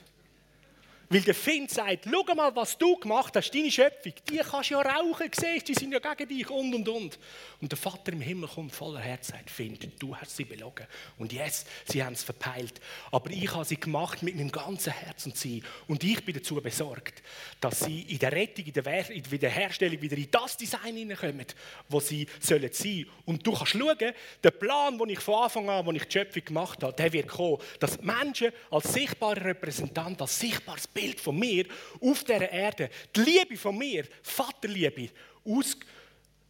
Weil 1.12 1.24
der 1.24 1.36
Find 1.36 1.70
sagt, 1.70 2.08
schau 2.10 2.36
mal, 2.36 2.56
was 2.56 2.78
du 2.78 2.96
gemacht 2.96 3.36
hast, 3.36 3.52
deine 3.52 3.70
Schöpfung, 3.70 4.14
die 4.30 4.38
kannst 4.38 4.70
du 4.70 4.76
ja 4.76 4.82
rauchen, 4.82 5.30
siehst 5.38 5.68
die 5.68 5.74
sind 5.74 5.92
ja 5.92 6.00
gegen 6.00 6.30
dich 6.30 6.50
und 6.50 6.74
und 6.74 6.88
und. 6.88 7.20
Und 7.60 7.70
der 7.70 7.78
Vater 7.78 8.14
im 8.14 8.22
Himmel 8.22 8.48
kommt 8.48 8.74
voller 8.74 9.02
Herz 9.02 9.28
und 9.28 9.36
sagt, 9.36 9.50
Find, 9.50 10.02
du 10.02 10.16
hast 10.16 10.38
sie 10.38 10.46
belogen. 10.46 10.88
Und 11.18 11.34
jetzt, 11.34 11.68
sie 11.86 12.02
haben 12.02 12.14
es 12.14 12.24
verpeilt. 12.24 12.80
Aber 13.12 13.30
ich 13.30 13.54
habe 13.54 13.66
sie 13.66 13.78
gemacht 13.78 14.24
mit 14.24 14.38
meinem 14.38 14.54
ganzen 14.54 14.94
Herz 14.94 15.26
und 15.26 15.36
sie. 15.36 15.62
Und 15.86 16.02
ich 16.02 16.24
bin 16.24 16.34
dazu 16.34 16.56
besorgt, 16.62 17.22
dass 17.60 17.82
sie 17.82 18.04
in 18.04 18.20
der 18.20 18.32
Rettung, 18.32 18.64
in 18.64 18.72
der 18.72 18.86
Wiederherstellung 18.86 20.02
wieder 20.02 20.16
in 20.16 20.32
das 20.32 20.56
Design 20.56 20.96
hineinkommen, 20.96 21.46
wo 21.90 22.00
sie 22.00 22.26
sollen 22.40 22.72
sein. 22.72 23.06
Und 23.26 23.46
du 23.46 23.52
kannst 23.52 23.74
schauen, 23.74 24.14
der 24.42 24.52
Plan, 24.52 24.98
den 24.98 25.10
ich 25.10 25.20
von 25.20 25.44
Anfang 25.44 25.70
an, 25.70 25.86
wo 25.86 25.92
ich 25.92 26.06
die 26.06 26.12
Schöpfung 26.14 26.46
gemacht 26.46 26.82
habe, 26.82 26.94
der 26.94 27.12
wird 27.12 27.28
kommen, 27.28 27.58
dass 27.82 28.02
Menschen 28.02 28.54
als 28.70 28.94
sichtbarer 28.94 29.44
Repräsentant, 29.44 30.22
als 30.22 30.40
sichtbares 30.40 30.88
Bild 30.88 31.01
Bild 31.02 31.20
von 31.20 31.38
mir 31.38 31.66
auf 32.00 32.24
dieser 32.24 32.52
Erde, 32.52 32.90
die 33.16 33.22
Liebe 33.22 33.58
von 33.58 33.76
mir, 33.76 34.06
Vaterliebe, 34.22 35.10
aus, 35.44 35.76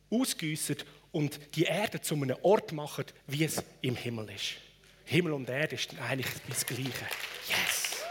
ausgüssen 0.09 0.75
und 1.11 1.39
die 1.55 1.63
Erde 1.63 2.01
zu 2.01 2.15
einem 2.15 2.35
Ort 2.41 2.73
machen, 2.73 3.05
wie 3.27 3.45
es 3.45 3.63
im 3.81 3.95
Himmel 3.95 4.29
ist. 4.29 4.55
Himmel 5.05 5.33
und 5.33 5.49
Erde 5.49 5.75
ist 5.75 5.95
eigentlich 5.99 6.33
das 6.49 6.65
Gleiche. 6.65 7.07
Yes! 7.47 8.03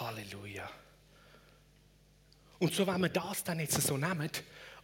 Halleluja. 0.00 0.70
Und 2.58 2.74
so, 2.74 2.86
wenn 2.86 3.02
wir 3.02 3.10
das 3.10 3.44
dann 3.44 3.60
jetzt 3.60 3.80
so 3.82 3.98
nehmen, 3.98 4.30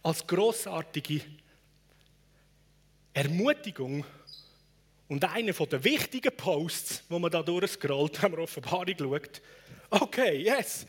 als 0.03 0.25
großartige 0.25 1.21
Ermutigung 3.13 4.05
und 5.11 5.25
einer 5.25 5.51
der 5.51 5.83
wichtigen 5.83 6.31
Posts, 6.37 7.03
wo 7.09 7.19
man 7.19 7.29
da 7.29 7.43
durchscrollt, 7.43 8.23
wenn 8.23 8.31
man 8.31 8.39
Offenbarung 8.39 8.95
schaut, 8.97 9.41
okay, 9.89 10.37
yes, 10.41 10.85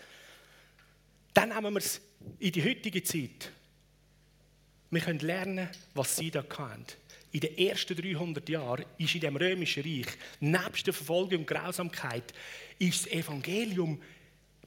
dann 1.34 1.48
nehmen 1.48 1.74
wir 1.74 1.78
es 1.78 2.00
in 2.38 2.52
die 2.52 2.62
heutige 2.62 3.02
Zeit. 3.02 3.50
Wir 4.90 5.00
können 5.00 5.18
lernen, 5.18 5.68
was 5.94 6.14
sie 6.14 6.30
da 6.30 6.44
hatten. 6.56 6.84
In 7.32 7.40
den 7.40 7.58
ersten 7.58 7.96
300 7.96 8.48
Jahren 8.48 8.84
ist 8.96 9.12
in 9.16 9.22
dem 9.22 9.34
römischen 9.34 9.82
Reich, 9.82 10.16
nebst 10.38 10.86
der 10.86 10.94
Verfolgung 10.94 11.40
und 11.40 11.46
Grausamkeit, 11.48 12.32
ist 12.78 13.06
das 13.06 13.12
Evangelium 13.12 14.00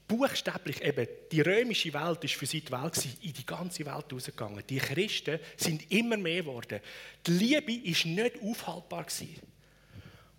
buchstäblich 0.08 0.82
eben, 0.84 1.08
die 1.32 1.42
römische 1.42 1.94
Welt 1.94 2.24
ist 2.24 2.36
für 2.36 2.46
sie 2.46 2.62
die 2.62 2.72
Welt 2.72 2.94
gewesen, 2.94 3.18
in 3.22 3.34
die 3.34 3.46
ganze 3.46 3.86
Welt 3.86 4.12
rausgegangen. 4.12 4.64
Die 4.68 4.78
Christen 4.78 5.40
sind 5.58 5.92
immer 5.92 6.18
mehr 6.18 6.42
geworden. 6.42 6.80
Die 7.26 7.32
Liebe 7.32 7.74
ist 7.74 8.06
nicht 8.06 8.42
aufhaltbar 8.42 9.06
gewesen. 9.06 9.36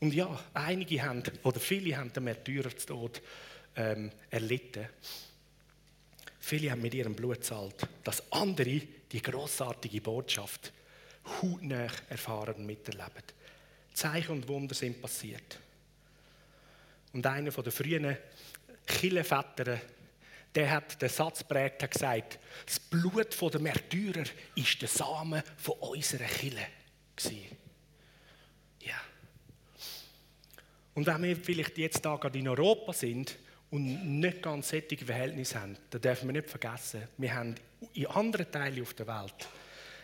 Und 0.01 0.15
ja, 0.15 0.39
einige 0.55 1.03
haben, 1.03 1.23
oder 1.43 1.59
viele 1.59 1.97
haben 1.97 2.13
den 2.13 2.25
Märtyrertod 2.25 3.23
ähm, 3.77 4.11
erlitten. 4.31 4.87
Viele 6.39 6.71
haben 6.71 6.83
mit 6.83 6.95
ihrem 6.95 7.15
Blut 7.15 7.45
zahlt, 7.45 7.89
dass 8.05 8.31
andere 8.31 8.83
die 9.11 9.23
großartige 9.23 10.01
Botschaft 10.01 10.73
hautnah 11.43 11.89
erfahren 12.09 12.55
und 12.57 12.67
miterleben. 12.67 13.23
Zeichen 13.95 14.33
und 14.33 14.49
Wunder 14.49 14.75
sind 14.75 15.01
passiert. 15.01 15.59
Und 17.13 17.27
einer 17.27 17.51
der 17.51 17.73
frühen 17.73 18.17
Killeväter, 18.87 19.81
der 20.55 20.71
hat 20.71 21.01
den 21.03 21.09
Satz 21.09 21.45
prägt, 21.45 21.83
hat 21.83 21.91
gesagt, 21.91 22.39
das 22.65 22.81
Blut 22.81 23.37
der 23.53 23.61
Märtyrer 23.61 24.25
ist 24.55 24.81
der 24.81 24.89
Samen 24.89 25.43
von 25.57 25.75
unserer 25.81 26.25
Kille. 26.25 26.67
Ja. 28.81 29.01
Und 30.95 31.07
wenn 31.07 31.23
wir 31.23 31.37
vielleicht 31.37 31.77
jetzt 31.77 32.05
da 32.05 32.17
gerade 32.17 32.39
in 32.39 32.49
Europa 32.49 32.93
sind 32.93 33.37
und 33.71 34.21
nicht 34.21 34.43
ganz 34.43 34.71
sättige 34.71 35.05
Verhältnisse 35.05 35.61
haben, 35.61 35.77
dann 35.91 36.01
dürfen 36.01 36.29
wir 36.29 36.33
nicht 36.33 36.49
vergessen, 36.49 37.03
wir 37.19 37.35
haben 37.35 37.55
in 37.93 38.07
anderen 38.07 38.51
Teilen 38.51 38.83
auf 38.83 38.95
der 38.95 39.07
Welt 39.07 39.49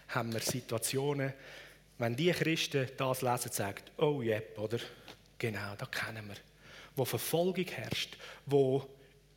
haben 0.09 0.33
wir 0.33 0.41
Situationen, 0.41 1.33
wenn 1.99 2.17
die 2.17 2.33
Christen 2.33 2.89
das 2.97 3.23
lesen, 3.23 3.53
sagen, 3.53 3.83
oh 3.97 4.21
jep, 4.23 4.59
oder? 4.59 4.79
Genau, 5.39 5.75
da 5.79 5.87
kennen 5.87 6.29
wir 6.29 6.37
wo 6.97 7.05
Verfolgung 7.05 7.67
herrscht, 7.67 8.17
wo 8.47 8.87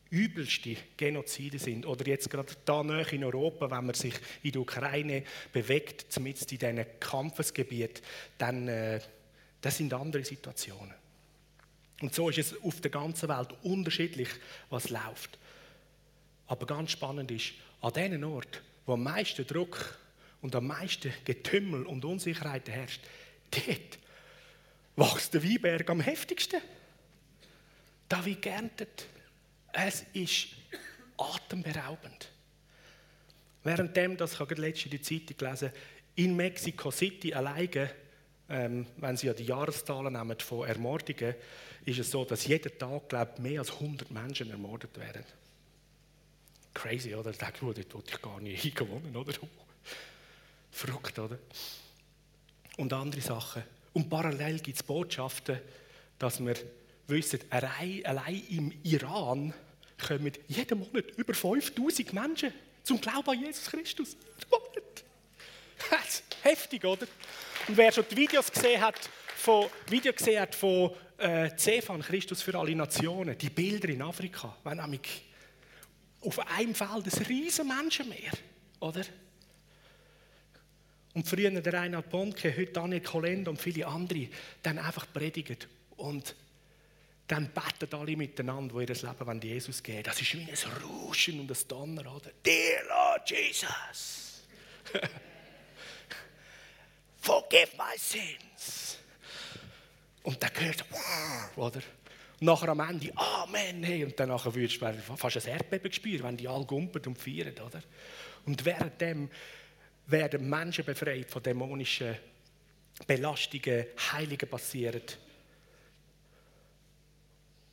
übelste 0.10 0.78
Genozide 0.97 1.60
sind. 1.60 1.86
Oder 1.86 2.08
jetzt 2.08 2.30
gerade 2.30 2.53
da 2.64 2.84
nahe 2.84 3.06
in 3.12 3.24
Europa, 3.24 3.70
wenn 3.72 3.88
man 3.88 3.95
sich 3.95 4.14
in 4.43 4.51
der 4.51 4.62
Ukraine 4.62 5.24
bewegt, 5.51 6.06
zumindest 6.10 6.51
in 6.51 6.60
diesen 6.60 6.86
Kampfesgebiet, 6.99 8.01
dann 8.38 8.68
äh, 8.68 8.99
das 9.62 9.78
sind 9.78 9.93
andere 9.93 10.24
Situationen. 10.24 10.93
Und 12.01 12.14
so 12.14 12.30
ist 12.30 12.38
es 12.38 12.64
auf 12.64 12.82
der 12.82 12.91
ganzen 12.91 13.30
Welt 13.30 13.49
unterschiedlich, 13.64 14.30
was 14.70 14.89
läuft. 14.89 15.39
Aber 16.47 16.66
ganz 16.66 16.91
spannend 16.91 17.32
ist, 17.32 17.53
an 17.82 17.93
diesen 17.93 18.24
Ort, 18.24 18.62
wo 18.86 18.93
am 18.93 19.03
meisten 19.03 19.47
Druck 19.47 19.97
und 20.41 20.56
am 20.56 20.68
meisten 20.68 21.12
Getümmel 21.24 21.84
und 21.86 22.06
Unsicherheit 22.06 22.70
herrscht, 22.70 23.01
dort 23.51 23.99
wächst 24.95 25.34
der 25.34 25.43
Weinberg 25.43 25.89
am 25.89 26.01
heftigsten. 26.01 26.62
David 28.08 28.41
geerntet. 28.41 29.08
Es 29.72 30.06
ist 30.14 30.47
atemberaubend. 31.18 32.32
Währenddem, 33.64 34.16
das 34.16 34.39
habe 34.39 34.53
ich 34.53 34.60
letzte 34.60 34.89
der 34.89 35.01
Zeitung 35.01 35.38
gelesen, 35.38 35.72
in 36.16 36.36
Mexico 36.36 36.91
City 36.91 37.34
alleine, 37.34 37.89
ähm, 38.47 38.86
wenn 38.97 39.18
Sie 39.18 39.28
ja 39.28 39.34
die 39.34 39.45
Jahreszahlen 39.45 40.14
nehmen 40.14 40.39
von 40.39 40.68
Ermordungen, 40.68 41.36
ist 41.84 41.99
es 41.99 42.12
so, 42.12 42.24
dass 42.26 42.45
jeden 42.45 42.78
Tag, 42.78 43.10
glaube 43.10 43.41
mehr 43.41 43.60
als 43.60 43.72
100 43.72 44.12
Menschen 44.12 44.51
ermordet 44.51 44.97
werden. 44.97 45.24
Crazy, 46.74 47.16
oder? 47.16 47.32
Ich 47.32 47.38
denke, 47.38 47.66
oh, 47.66 47.74
dort 47.74 47.93
wollte 47.93 48.12
ich 48.14 48.22
gar 48.22 48.39
nicht 48.39 48.62
hingewonnen, 48.64 49.16
oder? 49.16 49.34
Verrückt, 50.72 51.18
oder? 51.18 51.39
Und 52.78 52.93
andere 52.93 53.22
Sachen. 53.22 53.64
Und 53.93 54.10
parallel 54.10 54.60
gibt 54.60 54.78
es 54.78 54.84
Botschaften, 54.84 55.60
dass 56.20 56.43
wir 56.43 56.56
wissen, 57.08 57.39
allein, 57.49 58.43
im 58.49 58.74
Iran 58.84 59.53
kommen 60.06 60.32
jeden 60.47 60.80
Monat 60.80 61.12
über 61.18 61.34
5000 61.34 62.14
Menschen 62.14 62.53
zum 62.84 62.99
Glauben 62.99 63.30
an 63.30 63.41
Jesus 63.41 63.66
Christus. 63.66 64.18
Heftig, 66.41 66.84
oder? 66.86 67.08
Und 67.68 67.78
wer 67.78 67.91
schon 67.91 68.06
die 68.10 68.18
Videos 68.18 68.51
gesehen 68.51 68.82
hat, 68.82 69.10
von, 69.36 69.68
Video 69.89 70.14
gesehen 70.14 70.41
hat 70.41 70.56
von 70.56 70.91
äh, 71.18 71.49
Cephon, 71.58 72.01
Christus 72.01 72.41
für 72.41 72.58
alle 72.58 72.76
Nationen, 72.76 73.38
die 73.38 73.49
Bilder 73.49 73.89
in 73.89 74.01
Afrika, 74.01 74.56
wenn 74.64 74.78
nämlich 74.78 75.24
auf 76.22 76.39
einem 76.39 76.76
Feld 76.76 77.06
ein 77.06 77.26
riesen 77.26 77.68
Menschenmeer, 77.68 78.32
oder? 78.80 79.03
Und 81.14 81.28
früher 81.28 81.49
der 81.49 81.74
Reinhard 81.74 82.10
Bonke, 82.10 82.56
heute 82.56 82.74
Daniel 82.74 83.01
Kolenda 83.01 83.49
und 83.49 83.62
viele 83.62 83.88
andere, 83.88 84.28
dann 84.62 84.78
einfach 84.78 85.08
predigen 85.14 85.58
und 85.95 86.36
dann 87.28 87.49
beten 87.51 87.93
alle 87.95 88.15
miteinander, 88.15 88.73
wo 88.73 88.82
ihr 88.82 88.88
Leben 88.88 89.30
an 89.30 89.41
Jesus 89.41 89.82
geben 89.82 90.03
Das 90.03 90.21
ist 90.21 90.34
wie 90.34 90.41
ein 90.41 90.71
Rauschen 90.84 91.39
und 91.39 91.49
ein 91.49 91.67
Donner, 91.67 92.15
oder? 92.15 92.32
Dear 92.45 92.84
Lord 92.88 93.30
Jesus, 93.30 94.43
forgive 97.19 97.69
my 97.78 97.97
sins. 97.97 98.99
Und 100.23 100.41
dann 100.41 100.53
gehört 100.53 100.86
oder? 101.55 101.82
Und 102.39 102.47
nachher 102.47 102.69
am 102.69 102.80
Ende, 102.82 103.11
Amen, 103.15 103.84
hey. 103.84 104.03
Und 104.03 104.19
dann 104.19 104.30
würdest 104.30 104.82
du 104.82 105.15
fast 105.15 105.38
ein 105.38 105.53
Erdbeben 105.53 105.91
spüren, 105.91 106.23
wenn 106.23 106.38
die 106.38 106.47
alle 106.47 106.65
gumpern 106.65 107.03
und 107.07 107.17
feiern, 107.17 107.55
oder? 107.65 107.82
Und 108.45 108.65
währenddem 108.65 109.30
werden 110.07 110.49
Menschen 110.49 110.86
befreit 110.86 111.32
von 111.32 111.41
dämonischen 111.41 112.15
Belastungen, 113.07 113.86
Heiligen 114.11 114.49
passieren. 114.49 115.01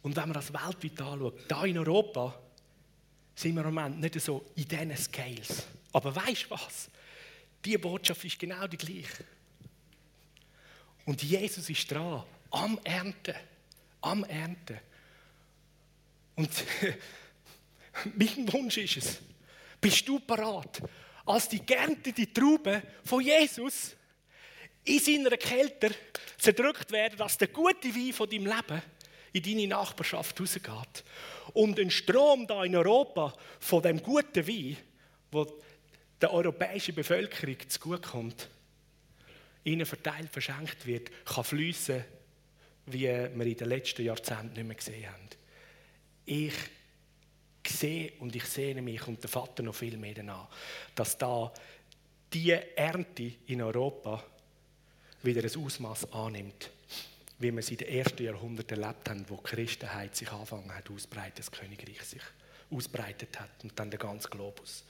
Und 0.03 0.17
wenn 0.17 0.25
man 0.25 0.35
das 0.35 0.53
weltweit 0.53 1.01
anschaut, 1.01 1.41
da 1.49 1.65
in 1.65 1.79
Europa, 1.79 2.39
sind 3.35 3.55
wir 3.55 3.65
im 3.65 3.75
Moment 3.75 4.01
nicht 4.01 4.21
so 4.21 4.45
in 4.57 4.67
diesen 4.67 4.97
Scales. 4.97 5.67
Aber 5.93 6.15
weißt 6.15 6.45
du 6.45 6.51
was? 6.51 6.91
Die 7.65 7.79
Botschaft 7.79 8.25
ist 8.25 8.39
genau 8.39 8.67
die 8.67 8.77
gleiche. 8.77 9.25
Und 11.05 11.23
Jesus 11.23 11.69
ist 11.71 11.91
dran, 11.91 12.25
am 12.51 12.79
Ernten. 12.85 13.35
Am 14.01 14.25
Ernten. 14.25 14.79
Und 16.35 16.51
mein 18.15 18.53
Wunsch 18.53 18.79
ist 18.79 18.97
es, 18.97 19.19
bist 19.81 20.07
du 20.09 20.19
parat, 20.21 20.83
als 21.25 21.49
die 21.49 21.65
geerntete 21.65 22.33
Traube 22.33 22.83
von 23.05 23.21
Jesus 23.23 23.95
in 24.85 24.99
seiner 24.99 25.37
Kälte 25.37 25.95
zerdrückt 26.39 26.91
werden, 26.91 27.17
dass 27.17 27.39
der 27.39 27.49
gute 27.49 27.95
Wein 27.95 28.13
von 28.13 28.29
deinem 28.29 28.47
Leben 28.47 28.83
in 29.33 29.43
deine 29.43 29.67
Nachbarschaft 29.67 30.41
rausgeht. 30.41 31.05
Und 31.55 31.79
ein 31.79 31.91
Strom 31.91 32.47
da 32.47 32.65
in 32.65 32.77
Europa 32.77 33.35
von 33.61 33.83
dem 33.83 34.03
guten 34.03 34.47
Wein, 34.47 34.77
wo 35.31 35.47
der 36.21 36.33
europäischen 36.33 36.95
Bevölkerung 36.95 37.57
zugutekommt, 37.69 38.49
ihnen 39.65 39.87
verteilt, 39.87 40.31
verschenkt 40.31 40.87
wird, 40.87 41.11
kann 41.25 41.45
fließen, 41.45 42.05
wie 42.87 43.03
wir 43.03 43.31
in 43.31 43.57
den 43.57 43.69
letzten 43.69 44.05
Jahrzehnten 44.05 44.55
nicht 44.55 44.67
mehr 44.67 44.77
gesehen 44.77 45.07
haben. 45.07 45.29
Ich 46.25 46.55
sehe 47.67 48.13
und 48.19 48.35
ich 48.35 48.45
sehne 48.45 48.83
mich 48.83 49.07
und 49.07 49.23
der 49.23 49.31
Vater 49.31 49.63
noch 49.63 49.75
viel 49.75 49.97
mehr 49.97 50.15
danach, 50.15 50.49
dass 50.95 51.17
da 51.17 51.53
die 52.33 52.51
Ernte 52.51 53.33
in 53.47 53.63
Europa 53.63 54.23
wieder 55.23 55.43
ein 55.43 55.65
Ausmaß 55.65 56.13
annimmt 56.13 56.71
wie 57.43 57.55
wir 57.55 57.63
sie 57.63 57.75
in 57.75 57.79
den 57.79 57.89
ersten 57.89 58.25
Jahrhunderten 58.25 58.81
erlebt 58.81 59.09
haben, 59.09 59.25
wo 59.29 59.37
die 59.37 59.43
Christenheit 59.43 60.15
sich 60.17 60.31
angefangen 60.31 60.75
hat 60.75 60.91
ausbreiten, 60.91 61.35
das 61.37 61.51
Königreich 61.51 62.03
sich 62.03 62.23
ausbreitet 62.71 63.39
hat 63.39 63.51
und 63.63 63.79
dann 63.79 63.91
der 63.91 63.99
ganze 63.99 64.29
Globus. 64.29 64.85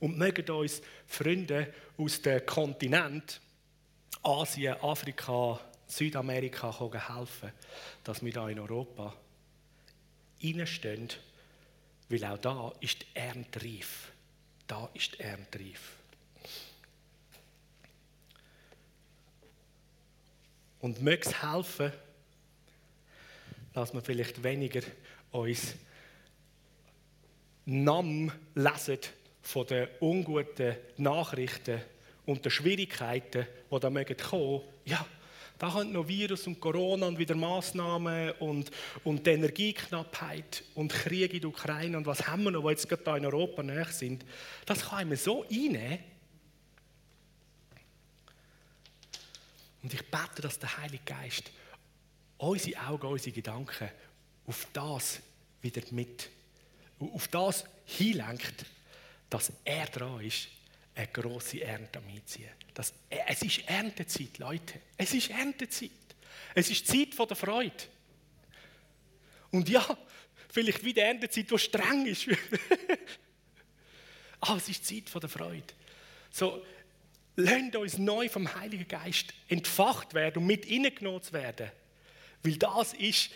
Und 0.00 0.18
mögen 0.18 0.50
uns 0.50 0.82
Freunde 1.06 1.72
aus 1.96 2.20
dem 2.22 2.44
Kontinent 2.44 3.40
Asien, 4.22 4.74
Afrika, 4.80 5.60
Südamerika 5.86 6.72
helfen, 6.78 7.52
dass 8.04 8.24
wir 8.24 8.32
da 8.32 8.48
in 8.48 8.58
Europa 8.58 9.14
reinstehen, 10.42 11.08
weil 12.08 12.24
auch 12.24 12.38
da 12.38 12.72
ist 12.80 13.02
die 13.02 13.06
Ernte 13.14 13.62
reif. 13.62 14.12
Da 14.66 14.88
ist 14.94 15.14
die 15.14 15.20
Ernte 15.20 15.58
reif. 15.58 16.01
Und 20.82 21.00
möge 21.00 21.22
es 21.22 21.42
helfen, 21.42 21.92
dass 23.72 23.94
wir 23.94 24.02
vielleicht 24.02 24.42
weniger 24.42 24.82
uns 25.30 25.76
Namen 27.64 28.32
lesen 28.56 28.98
von 29.42 29.66
den 29.68 29.86
unguten 30.00 30.74
Nachrichten 30.96 31.80
und 32.26 32.44
den 32.44 32.50
Schwierigkeiten, 32.50 33.46
die 33.70 33.80
da 33.80 33.90
mögen 33.90 34.16
kommen. 34.16 34.62
Ja, 34.84 35.06
da 35.56 35.72
haben 35.72 35.92
noch 35.92 36.08
Virus 36.08 36.48
und 36.48 36.58
Corona 36.58 37.06
und 37.06 37.16
wieder 37.16 37.36
Massnahmen 37.36 38.32
und, 38.40 38.72
und 39.04 39.24
die 39.24 39.30
Energieknappheit 39.30 40.64
und 40.74 40.92
Krieg 40.92 41.32
in 41.32 41.42
der 41.42 41.50
Ukraine 41.50 41.96
und 41.96 42.06
was 42.06 42.26
haben 42.26 42.42
wir 42.42 42.50
noch, 42.50 42.62
die 42.62 42.70
jetzt 42.70 42.88
gerade 42.88 43.04
da 43.04 43.16
in 43.16 43.24
Europa 43.24 43.62
näher 43.62 43.86
sind. 43.86 44.24
Das 44.66 44.88
kann 44.88 45.08
man 45.08 45.16
so 45.16 45.44
einnehmen, 45.48 46.00
Und 49.82 49.92
ich 49.92 50.02
bete, 50.10 50.42
dass 50.42 50.58
der 50.58 50.76
Heilige 50.78 51.04
Geist 51.04 51.50
unsere 52.38 52.86
Augen, 52.86 53.06
unsere 53.06 53.32
Gedanken 53.32 53.88
auf 54.46 54.66
das 54.72 55.20
wieder 55.60 55.82
mit, 55.90 56.28
auf 56.98 57.28
das 57.28 57.64
hinlenkt, 57.84 58.66
dass 59.30 59.52
er 59.64 59.86
dran 59.86 60.20
ist, 60.20 60.48
eine 60.94 61.08
grosse 61.08 61.62
Ernte. 61.62 62.00
Dass 62.74 62.92
er, 63.08 63.30
es 63.30 63.42
ist 63.42 63.68
Erntezeit, 63.68 64.38
Leute. 64.38 64.80
Es 64.96 65.14
ist 65.14 65.30
Erntezeit. 65.30 65.90
Es 66.54 66.70
ist 66.70 66.86
Zeit 66.86 67.14
von 67.14 67.28
der 67.28 67.36
Freude. 67.36 67.72
Und 69.50 69.68
ja, 69.68 69.96
vielleicht 70.48 70.84
wie 70.84 70.92
die 70.92 71.00
Erntezeit, 71.00 71.50
die 71.50 71.58
streng 71.58 72.06
ist. 72.06 72.26
Aber 74.40 74.56
es 74.58 74.68
ist 74.68 74.86
Zeit 74.86 75.08
von 75.08 75.20
der 75.20 75.30
Freude. 75.30 75.74
So, 76.30 76.64
Lasst 77.36 77.76
uns 77.76 77.98
neu 77.98 78.28
vom 78.28 78.52
Heiligen 78.54 78.86
Geist 78.86 79.32
entfacht 79.48 80.12
werden 80.14 80.38
und 80.38 80.46
mit 80.46 80.66
hineingenommen 80.66 81.22
zu 81.22 81.32
werden. 81.32 81.70
Weil 82.42 82.56
das 82.56 82.92
ist 82.94 83.30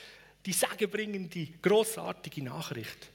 die 0.44 0.52
sagenbringende, 0.52 1.46
grossartige 1.62 2.42
Nachricht. 2.42 3.10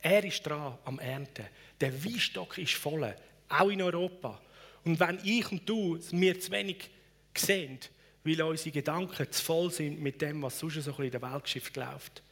Er 0.00 0.24
ist 0.24 0.42
dran 0.46 0.78
am 0.84 0.98
Ernten. 0.98 1.46
Der 1.80 2.04
Weinstock 2.04 2.58
ist 2.58 2.74
voll, 2.74 3.14
auch 3.48 3.68
in 3.68 3.82
Europa. 3.82 4.40
Und 4.84 5.00
wenn 5.00 5.18
ich 5.24 5.50
und 5.50 5.68
du 5.68 5.98
mir 6.12 6.38
zu 6.38 6.52
wenig 6.52 6.90
sehen, 7.36 7.78
weil 8.22 8.42
unsere 8.42 8.72
Gedanken 8.72 9.30
zu 9.30 9.42
voll 9.42 9.70
sind 9.70 10.00
mit 10.00 10.20
dem, 10.20 10.42
was 10.42 10.58
sonst 10.58 10.82
so 10.82 10.92
in 10.98 11.10
der 11.10 11.22
Weltgeschichte 11.22 11.80
läuft, 11.80 12.22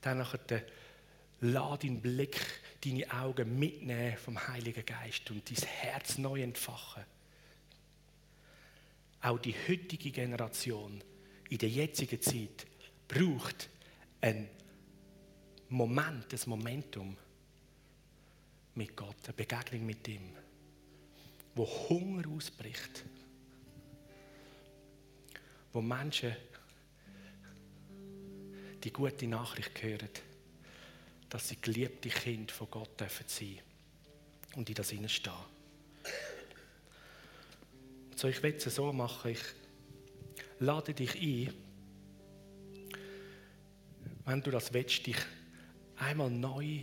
dann 0.00 0.18
nachher 0.18 0.62
lass 1.40 1.78
deinen 1.80 2.00
Blick, 2.00 2.40
deine 2.84 3.10
Augen 3.12 3.58
mitnehmen 3.58 4.16
vom 4.16 4.48
Heiligen 4.48 4.84
Geist 4.84 5.30
und 5.30 5.48
dein 5.50 5.68
Herz 5.68 6.18
neu 6.18 6.42
entfachen. 6.42 7.04
Auch 9.20 9.38
die 9.38 9.54
heutige 9.68 10.10
Generation 10.10 11.02
in 11.48 11.58
der 11.58 11.68
jetzigen 11.68 12.20
Zeit 12.22 12.66
braucht 13.08 13.68
ein 14.20 14.48
Moment, 15.70 16.32
ein 16.32 16.40
Momentum 16.46 17.16
mit 18.74 18.96
Gott, 18.96 19.16
eine 19.24 19.32
Begegnung 19.32 19.86
mit 19.86 20.06
ihm, 20.06 20.30
wo 21.54 21.66
Hunger 21.66 22.28
ausbricht, 22.28 23.04
wo 25.72 25.80
Menschen 25.80 26.36
die 28.84 28.92
gute 28.92 29.26
Nachricht 29.26 29.82
hören, 29.82 30.08
dass 31.28 31.48
sie 31.48 31.56
geliebte 31.60 32.08
Kind 32.08 32.50
von 32.50 32.70
Gott 32.70 32.98
dürfen 33.00 33.26
sein 33.26 33.58
und 34.56 34.68
in 34.68 34.74
das 34.74 34.90
stehen. 34.90 35.32
So, 38.16 38.28
ich 38.28 38.42
will 38.42 38.54
es 38.54 38.64
so 38.64 38.92
machen, 38.92 39.30
ich 39.30 39.42
lade 40.58 40.92
dich 40.94 41.14
ein, 41.14 41.54
wenn 44.24 44.42
du 44.42 44.50
das 44.50 44.72
willst, 44.72 45.06
dich 45.06 45.16
einmal 45.96 46.30
neu 46.30 46.80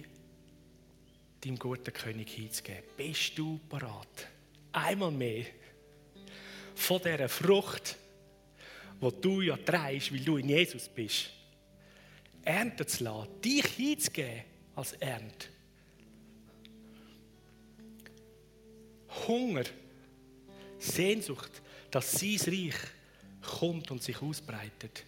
deinem 1.41 1.59
guten 1.59 1.93
König 1.93 2.29
hinzugeben. 2.29 2.83
Bist 2.97 3.37
du 3.37 3.59
bereit? 3.69 4.29
Einmal 4.71 5.11
mehr 5.11 5.45
von 6.73 7.01
dieser 7.01 7.29
Frucht, 7.29 7.97
die 9.01 9.21
du 9.21 9.41
ja 9.41 9.57
trägst, 9.57 10.11
weil 10.11 10.21
du 10.21 10.37
in 10.37 10.49
Jesus 10.49 10.89
bist, 10.89 11.29
ernten 12.45 12.87
zu 12.87 13.03
lassen, 13.03 13.41
dich 13.41 13.65
hinzugeben 13.65 14.43
als 14.75 14.93
Ernt. 14.93 15.49
Hunger, 19.27 19.63
Sehnsucht, 20.79 21.61
dass 21.89 22.11
sein 22.11 22.37
Reich 22.47 22.75
kommt 23.41 23.89
und 23.91 24.03
sich 24.03 24.21
ausbreitet. 24.21 25.03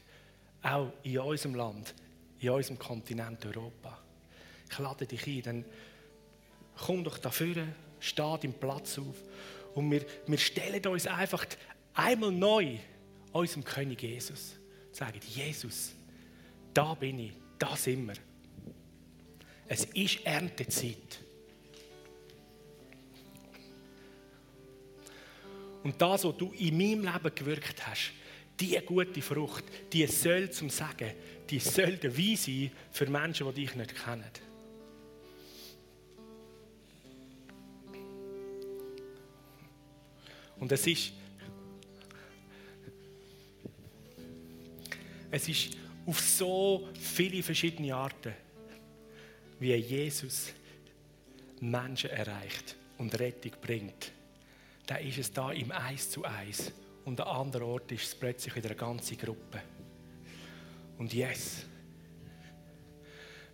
Auch 0.61 0.91
in 1.03 1.19
unserem 1.19 1.55
Land, 1.55 1.93
in 2.39 2.49
unserem 2.49 2.79
Kontinent 2.79 3.45
Europa. 3.45 4.01
Ich 4.69 4.79
lade 4.79 5.05
dich 5.05 5.25
ein, 5.27 5.41
dann 5.43 5.65
komm 6.75 7.03
doch 7.03 7.17
dafür, 7.17 7.67
steh 7.99 8.37
im 8.41 8.53
Platz 8.53 8.97
auf 8.97 9.15
und 9.75 9.91
wir, 9.91 10.05
wir 10.25 10.37
stellen 10.37 10.85
uns 10.87 11.07
einfach 11.07 11.45
einmal 11.93 12.31
neu 12.31 12.77
unserem 13.31 13.63
König 13.63 14.01
Jesus. 14.01 14.55
Sagen, 14.91 15.19
Jesus, 15.27 15.91
da 16.77 16.93
bin 16.93 17.17
ich, 17.17 17.33
da 17.57 17.75
sind 17.75 18.05
wir. 18.05 18.13
Es 19.67 19.85
ist 19.85 20.23
Erntezeit. 20.23 21.19
Und 25.81 25.99
das, 25.99 26.23
was 26.23 26.37
du 26.37 26.51
in 26.51 26.77
meinem 26.77 27.11
Leben 27.11 27.33
gewirkt 27.33 27.87
hast, 27.87 28.11
diese 28.59 28.81
gute 28.83 29.23
Frucht, 29.23 29.63
die 29.91 30.05
soll 30.05 30.51
zum 30.51 30.69
Sagen, 30.69 31.13
die 31.49 31.57
soll 31.57 31.97
der 31.97 32.15
Wein 32.15 32.35
sein 32.35 32.71
für 32.91 33.09
Menschen, 33.09 33.47
die 33.55 33.61
dich 33.61 33.75
nicht 33.75 33.95
kennen. 33.95 34.23
Und 40.59 40.71
es 40.71 40.85
ist, 40.85 41.11
es 45.31 45.49
ist 45.49 45.86
auf 46.07 46.19
so 46.21 46.87
viele 46.93 47.43
verschiedene 47.43 47.93
Arten, 47.93 48.33
wie 49.59 49.75
Jesus 49.75 50.53
Menschen 51.59 52.09
erreicht 52.09 52.75
und 52.97 53.17
Rettung 53.19 53.51
bringt. 53.61 54.11
Da 54.85 54.95
ist 54.95 55.17
es 55.17 55.33
da 55.33 55.51
im 55.51 55.71
Eis 55.71 56.09
zu 56.09 56.25
Eis. 56.25 56.71
Und 57.03 57.19
an 57.21 57.27
anderen 57.27 57.67
Ort 57.67 57.91
ist 57.91 58.03
es 58.03 58.15
plötzlich 58.15 58.55
wieder 58.55 58.69
eine 58.69 58.77
ganze 58.77 59.15
Gruppe. 59.15 59.61
Und 60.97 61.13
yes, 61.13 61.65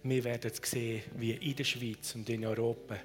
wir 0.03 0.23
werden 0.23 0.51
sehen, 0.61 1.03
wie 1.15 1.31
in 1.31 1.55
der 1.55 1.63
Schweiz 1.63 2.15
und 2.15 2.29
in 2.29 2.45
Europa 2.45 2.97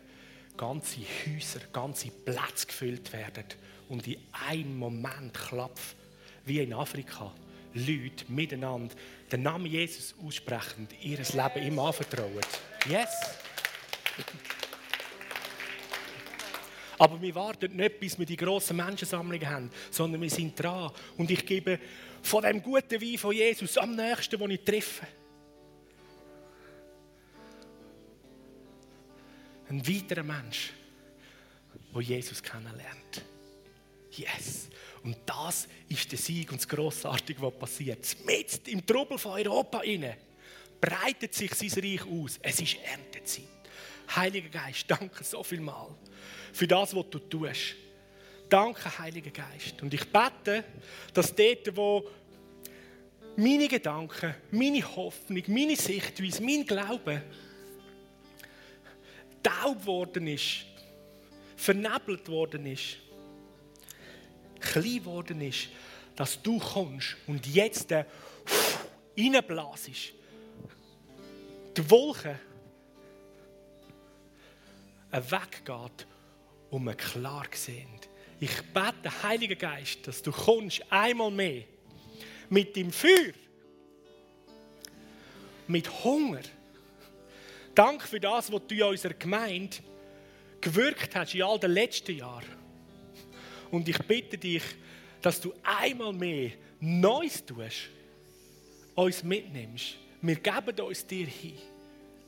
ganze 0.56 1.00
Häuser, 1.00 1.60
ganze 1.72 2.10
Plätze 2.10 2.66
gefüllt 2.66 3.12
werden 3.12 3.44
und 3.88 4.06
in 4.06 4.18
einem 4.48 4.78
Moment 4.78 5.32
klappt, 5.32 5.96
wie 6.44 6.60
in 6.60 6.74
Afrika, 6.74 7.32
Leute 7.74 8.24
miteinander 8.28 8.94
den 9.30 9.42
Namen 9.42 9.66
Jesus 9.66 10.14
aussprechen, 10.24 10.88
ihr 11.02 11.18
Leben 11.18 11.66
ihm 11.66 11.78
anvertrauen. 11.78 12.40
Yes! 12.88 13.10
Aber 16.98 17.20
wir 17.22 17.34
warten 17.34 17.76
nicht, 17.76 18.00
bis 18.00 18.18
wir 18.18 18.26
die 18.26 18.36
grossen 18.36 18.76
Menschensammlungen 18.76 19.48
haben, 19.48 19.70
sondern 19.90 20.20
wir 20.20 20.30
sind 20.30 20.58
dran. 20.60 20.90
Und 21.16 21.30
ich 21.30 21.46
gebe 21.46 21.78
von 22.22 22.42
dem 22.42 22.60
guten 22.60 23.00
Wein 23.00 23.18
von 23.18 23.32
Jesus 23.32 23.78
am 23.78 23.94
nächsten, 23.94 24.38
den 24.38 24.50
ich 24.50 24.64
treffe. 24.64 25.06
Ein 29.68 29.86
weiterer 29.86 30.24
Mensch, 30.24 30.72
der 31.94 32.02
Jesus 32.02 32.42
kennenlernt. 32.42 33.22
Yes! 34.18 34.68
Und 35.02 35.16
das 35.26 35.68
ist 35.88 36.10
der 36.10 36.18
Sieg 36.18 36.50
und 36.50 36.60
das 36.60 36.68
Grossartige, 36.68 37.40
was 37.40 37.54
passiert. 37.54 38.16
Mit 38.24 38.68
im 38.68 38.84
Trubel 38.84 39.16
von 39.16 39.32
Europa 39.32 39.80
inne 39.80 40.16
breitet 40.80 41.34
sich 41.34 41.54
sein 41.54 41.70
Reich 41.82 42.04
aus. 42.06 42.38
Es 42.42 42.60
ist 42.60 42.76
Erntezeit. 42.84 43.44
Heiliger 44.14 44.48
Geist, 44.48 44.84
danke 44.88 45.22
so 45.22 45.42
viel 45.42 45.60
mal 45.60 45.94
für 46.52 46.66
das, 46.66 46.94
was 46.94 47.10
du 47.10 47.18
tust. 47.18 47.76
Danke, 48.48 48.98
Heiliger 48.98 49.30
Geist. 49.30 49.80
Und 49.82 49.92
ich 49.92 50.04
bete, 50.10 50.64
dass 51.12 51.34
dort, 51.34 51.76
wo 51.76 52.08
meine 53.36 53.68
Gedanken, 53.68 54.34
meine 54.50 54.96
Hoffnung, 54.96 55.42
meine 55.48 55.76
Sichtweise, 55.76 56.42
mein 56.42 56.66
Glaube 56.66 57.22
taub 59.42 59.86
worden 59.86 60.26
ist, 60.26 60.64
vernebelt 61.56 62.28
worden 62.28 62.66
ist, 62.66 62.96
klein 64.80 65.04
worden 65.04 65.40
ist, 65.40 65.68
dass 66.16 66.40
du 66.42 66.58
kommst 66.58 67.16
und 67.26 67.46
jetzt 67.46 67.92
äh, 67.92 68.04
reinblasest. 69.16 70.12
Die 71.76 71.90
Wolke 71.90 72.38
weggeht 75.10 76.06
und 76.70 76.84
wir 76.84 76.94
klar 76.94 77.46
sehen. 77.52 77.88
Ich 78.40 78.62
bete, 78.72 79.22
Heiliger 79.22 79.54
Geist, 79.54 80.06
dass 80.06 80.22
du 80.22 80.30
kommst 80.30 80.82
einmal 80.90 81.30
mehr 81.30 81.64
mit 82.48 82.76
dem 82.76 82.92
Feuer, 82.92 83.32
mit 85.66 86.04
Hunger. 86.04 86.42
Dank 87.74 88.02
für 88.02 88.20
das, 88.20 88.52
was 88.52 88.66
du 88.66 88.74
in 88.74 88.82
unserer 88.82 89.14
Gemeinde 89.14 89.78
gewirkt 90.60 91.14
hast 91.14 91.34
in 91.34 91.42
all 91.42 91.58
den 91.58 91.72
letzten 91.72 92.16
Jahren. 92.16 92.57
Und 93.70 93.88
ich 93.88 93.98
bitte 93.98 94.38
dich, 94.38 94.62
dass 95.20 95.40
du 95.40 95.52
einmal 95.62 96.12
mehr 96.12 96.52
Neues 96.80 97.44
tust, 97.44 97.90
uns 98.94 99.22
mitnimmst. 99.22 99.96
Wir 100.22 100.36
geben 100.36 100.80
uns 100.80 101.06
dir 101.06 101.26
hin. 101.26 101.58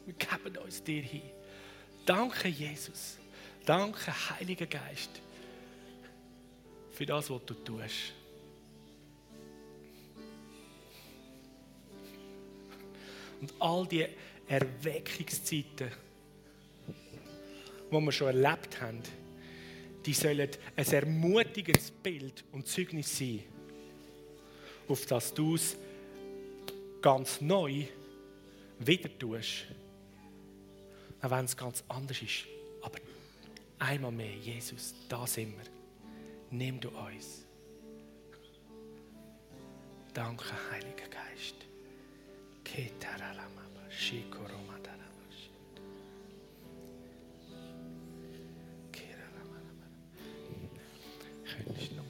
Wir 0.07 0.14
geben 0.14 0.57
uns 0.59 0.82
dir 0.82 1.03
hin. 1.03 1.22
Danke, 2.05 2.49
Jesus. 2.49 3.18
Danke, 3.64 4.12
Heiliger 4.30 4.66
Geist, 4.66 5.11
für 6.93 7.07
das, 7.07 7.30
was 7.30 7.45
du 7.45 7.55
tust. 7.55 8.14
Und 13.41 13.55
all 13.59 13.86
die 13.86 14.07
Erweckungszeiten, 14.49 15.91
die 17.91 18.01
wir 18.01 18.12
schon 18.12 18.26
erlebt 18.26 18.80
haben, 18.80 19.03
die 20.05 20.14
sollen 20.14 20.48
ein 20.76 20.86
ermutigendes 20.86 21.90
Bild 21.90 22.44
und 22.53 22.66
Zeugnis 22.66 23.16
sein, 23.16 23.42
auf 24.88 25.07
das 25.07 25.32
du 25.34 25.55
es 25.55 25.76
ganz 27.01 27.40
neu 27.40 27.84
wieder 28.78 29.18
tust. 29.18 29.66
Auch 31.22 31.30
wenn 31.30 31.44
es 31.44 31.57
ganz 31.57 31.84
anders 31.88 32.22
ist. 32.22 32.46
Aber 32.82 32.98
einmal 33.78 34.12
mehr, 34.12 34.34
Jesus, 34.36 34.94
da 35.09 35.26
sind 35.26 35.53
wir. 35.53 35.64
Nimm 36.51 36.80
du 36.80 36.88
uns. 36.88 37.44
Danke, 40.14 40.46
Heiliger 40.70 41.09
Geist. 41.09 41.57
Ketaralama, 42.64 43.62
Shikoroman. 43.90 44.80
Kein 51.57 51.74
Licht. 51.74 52.09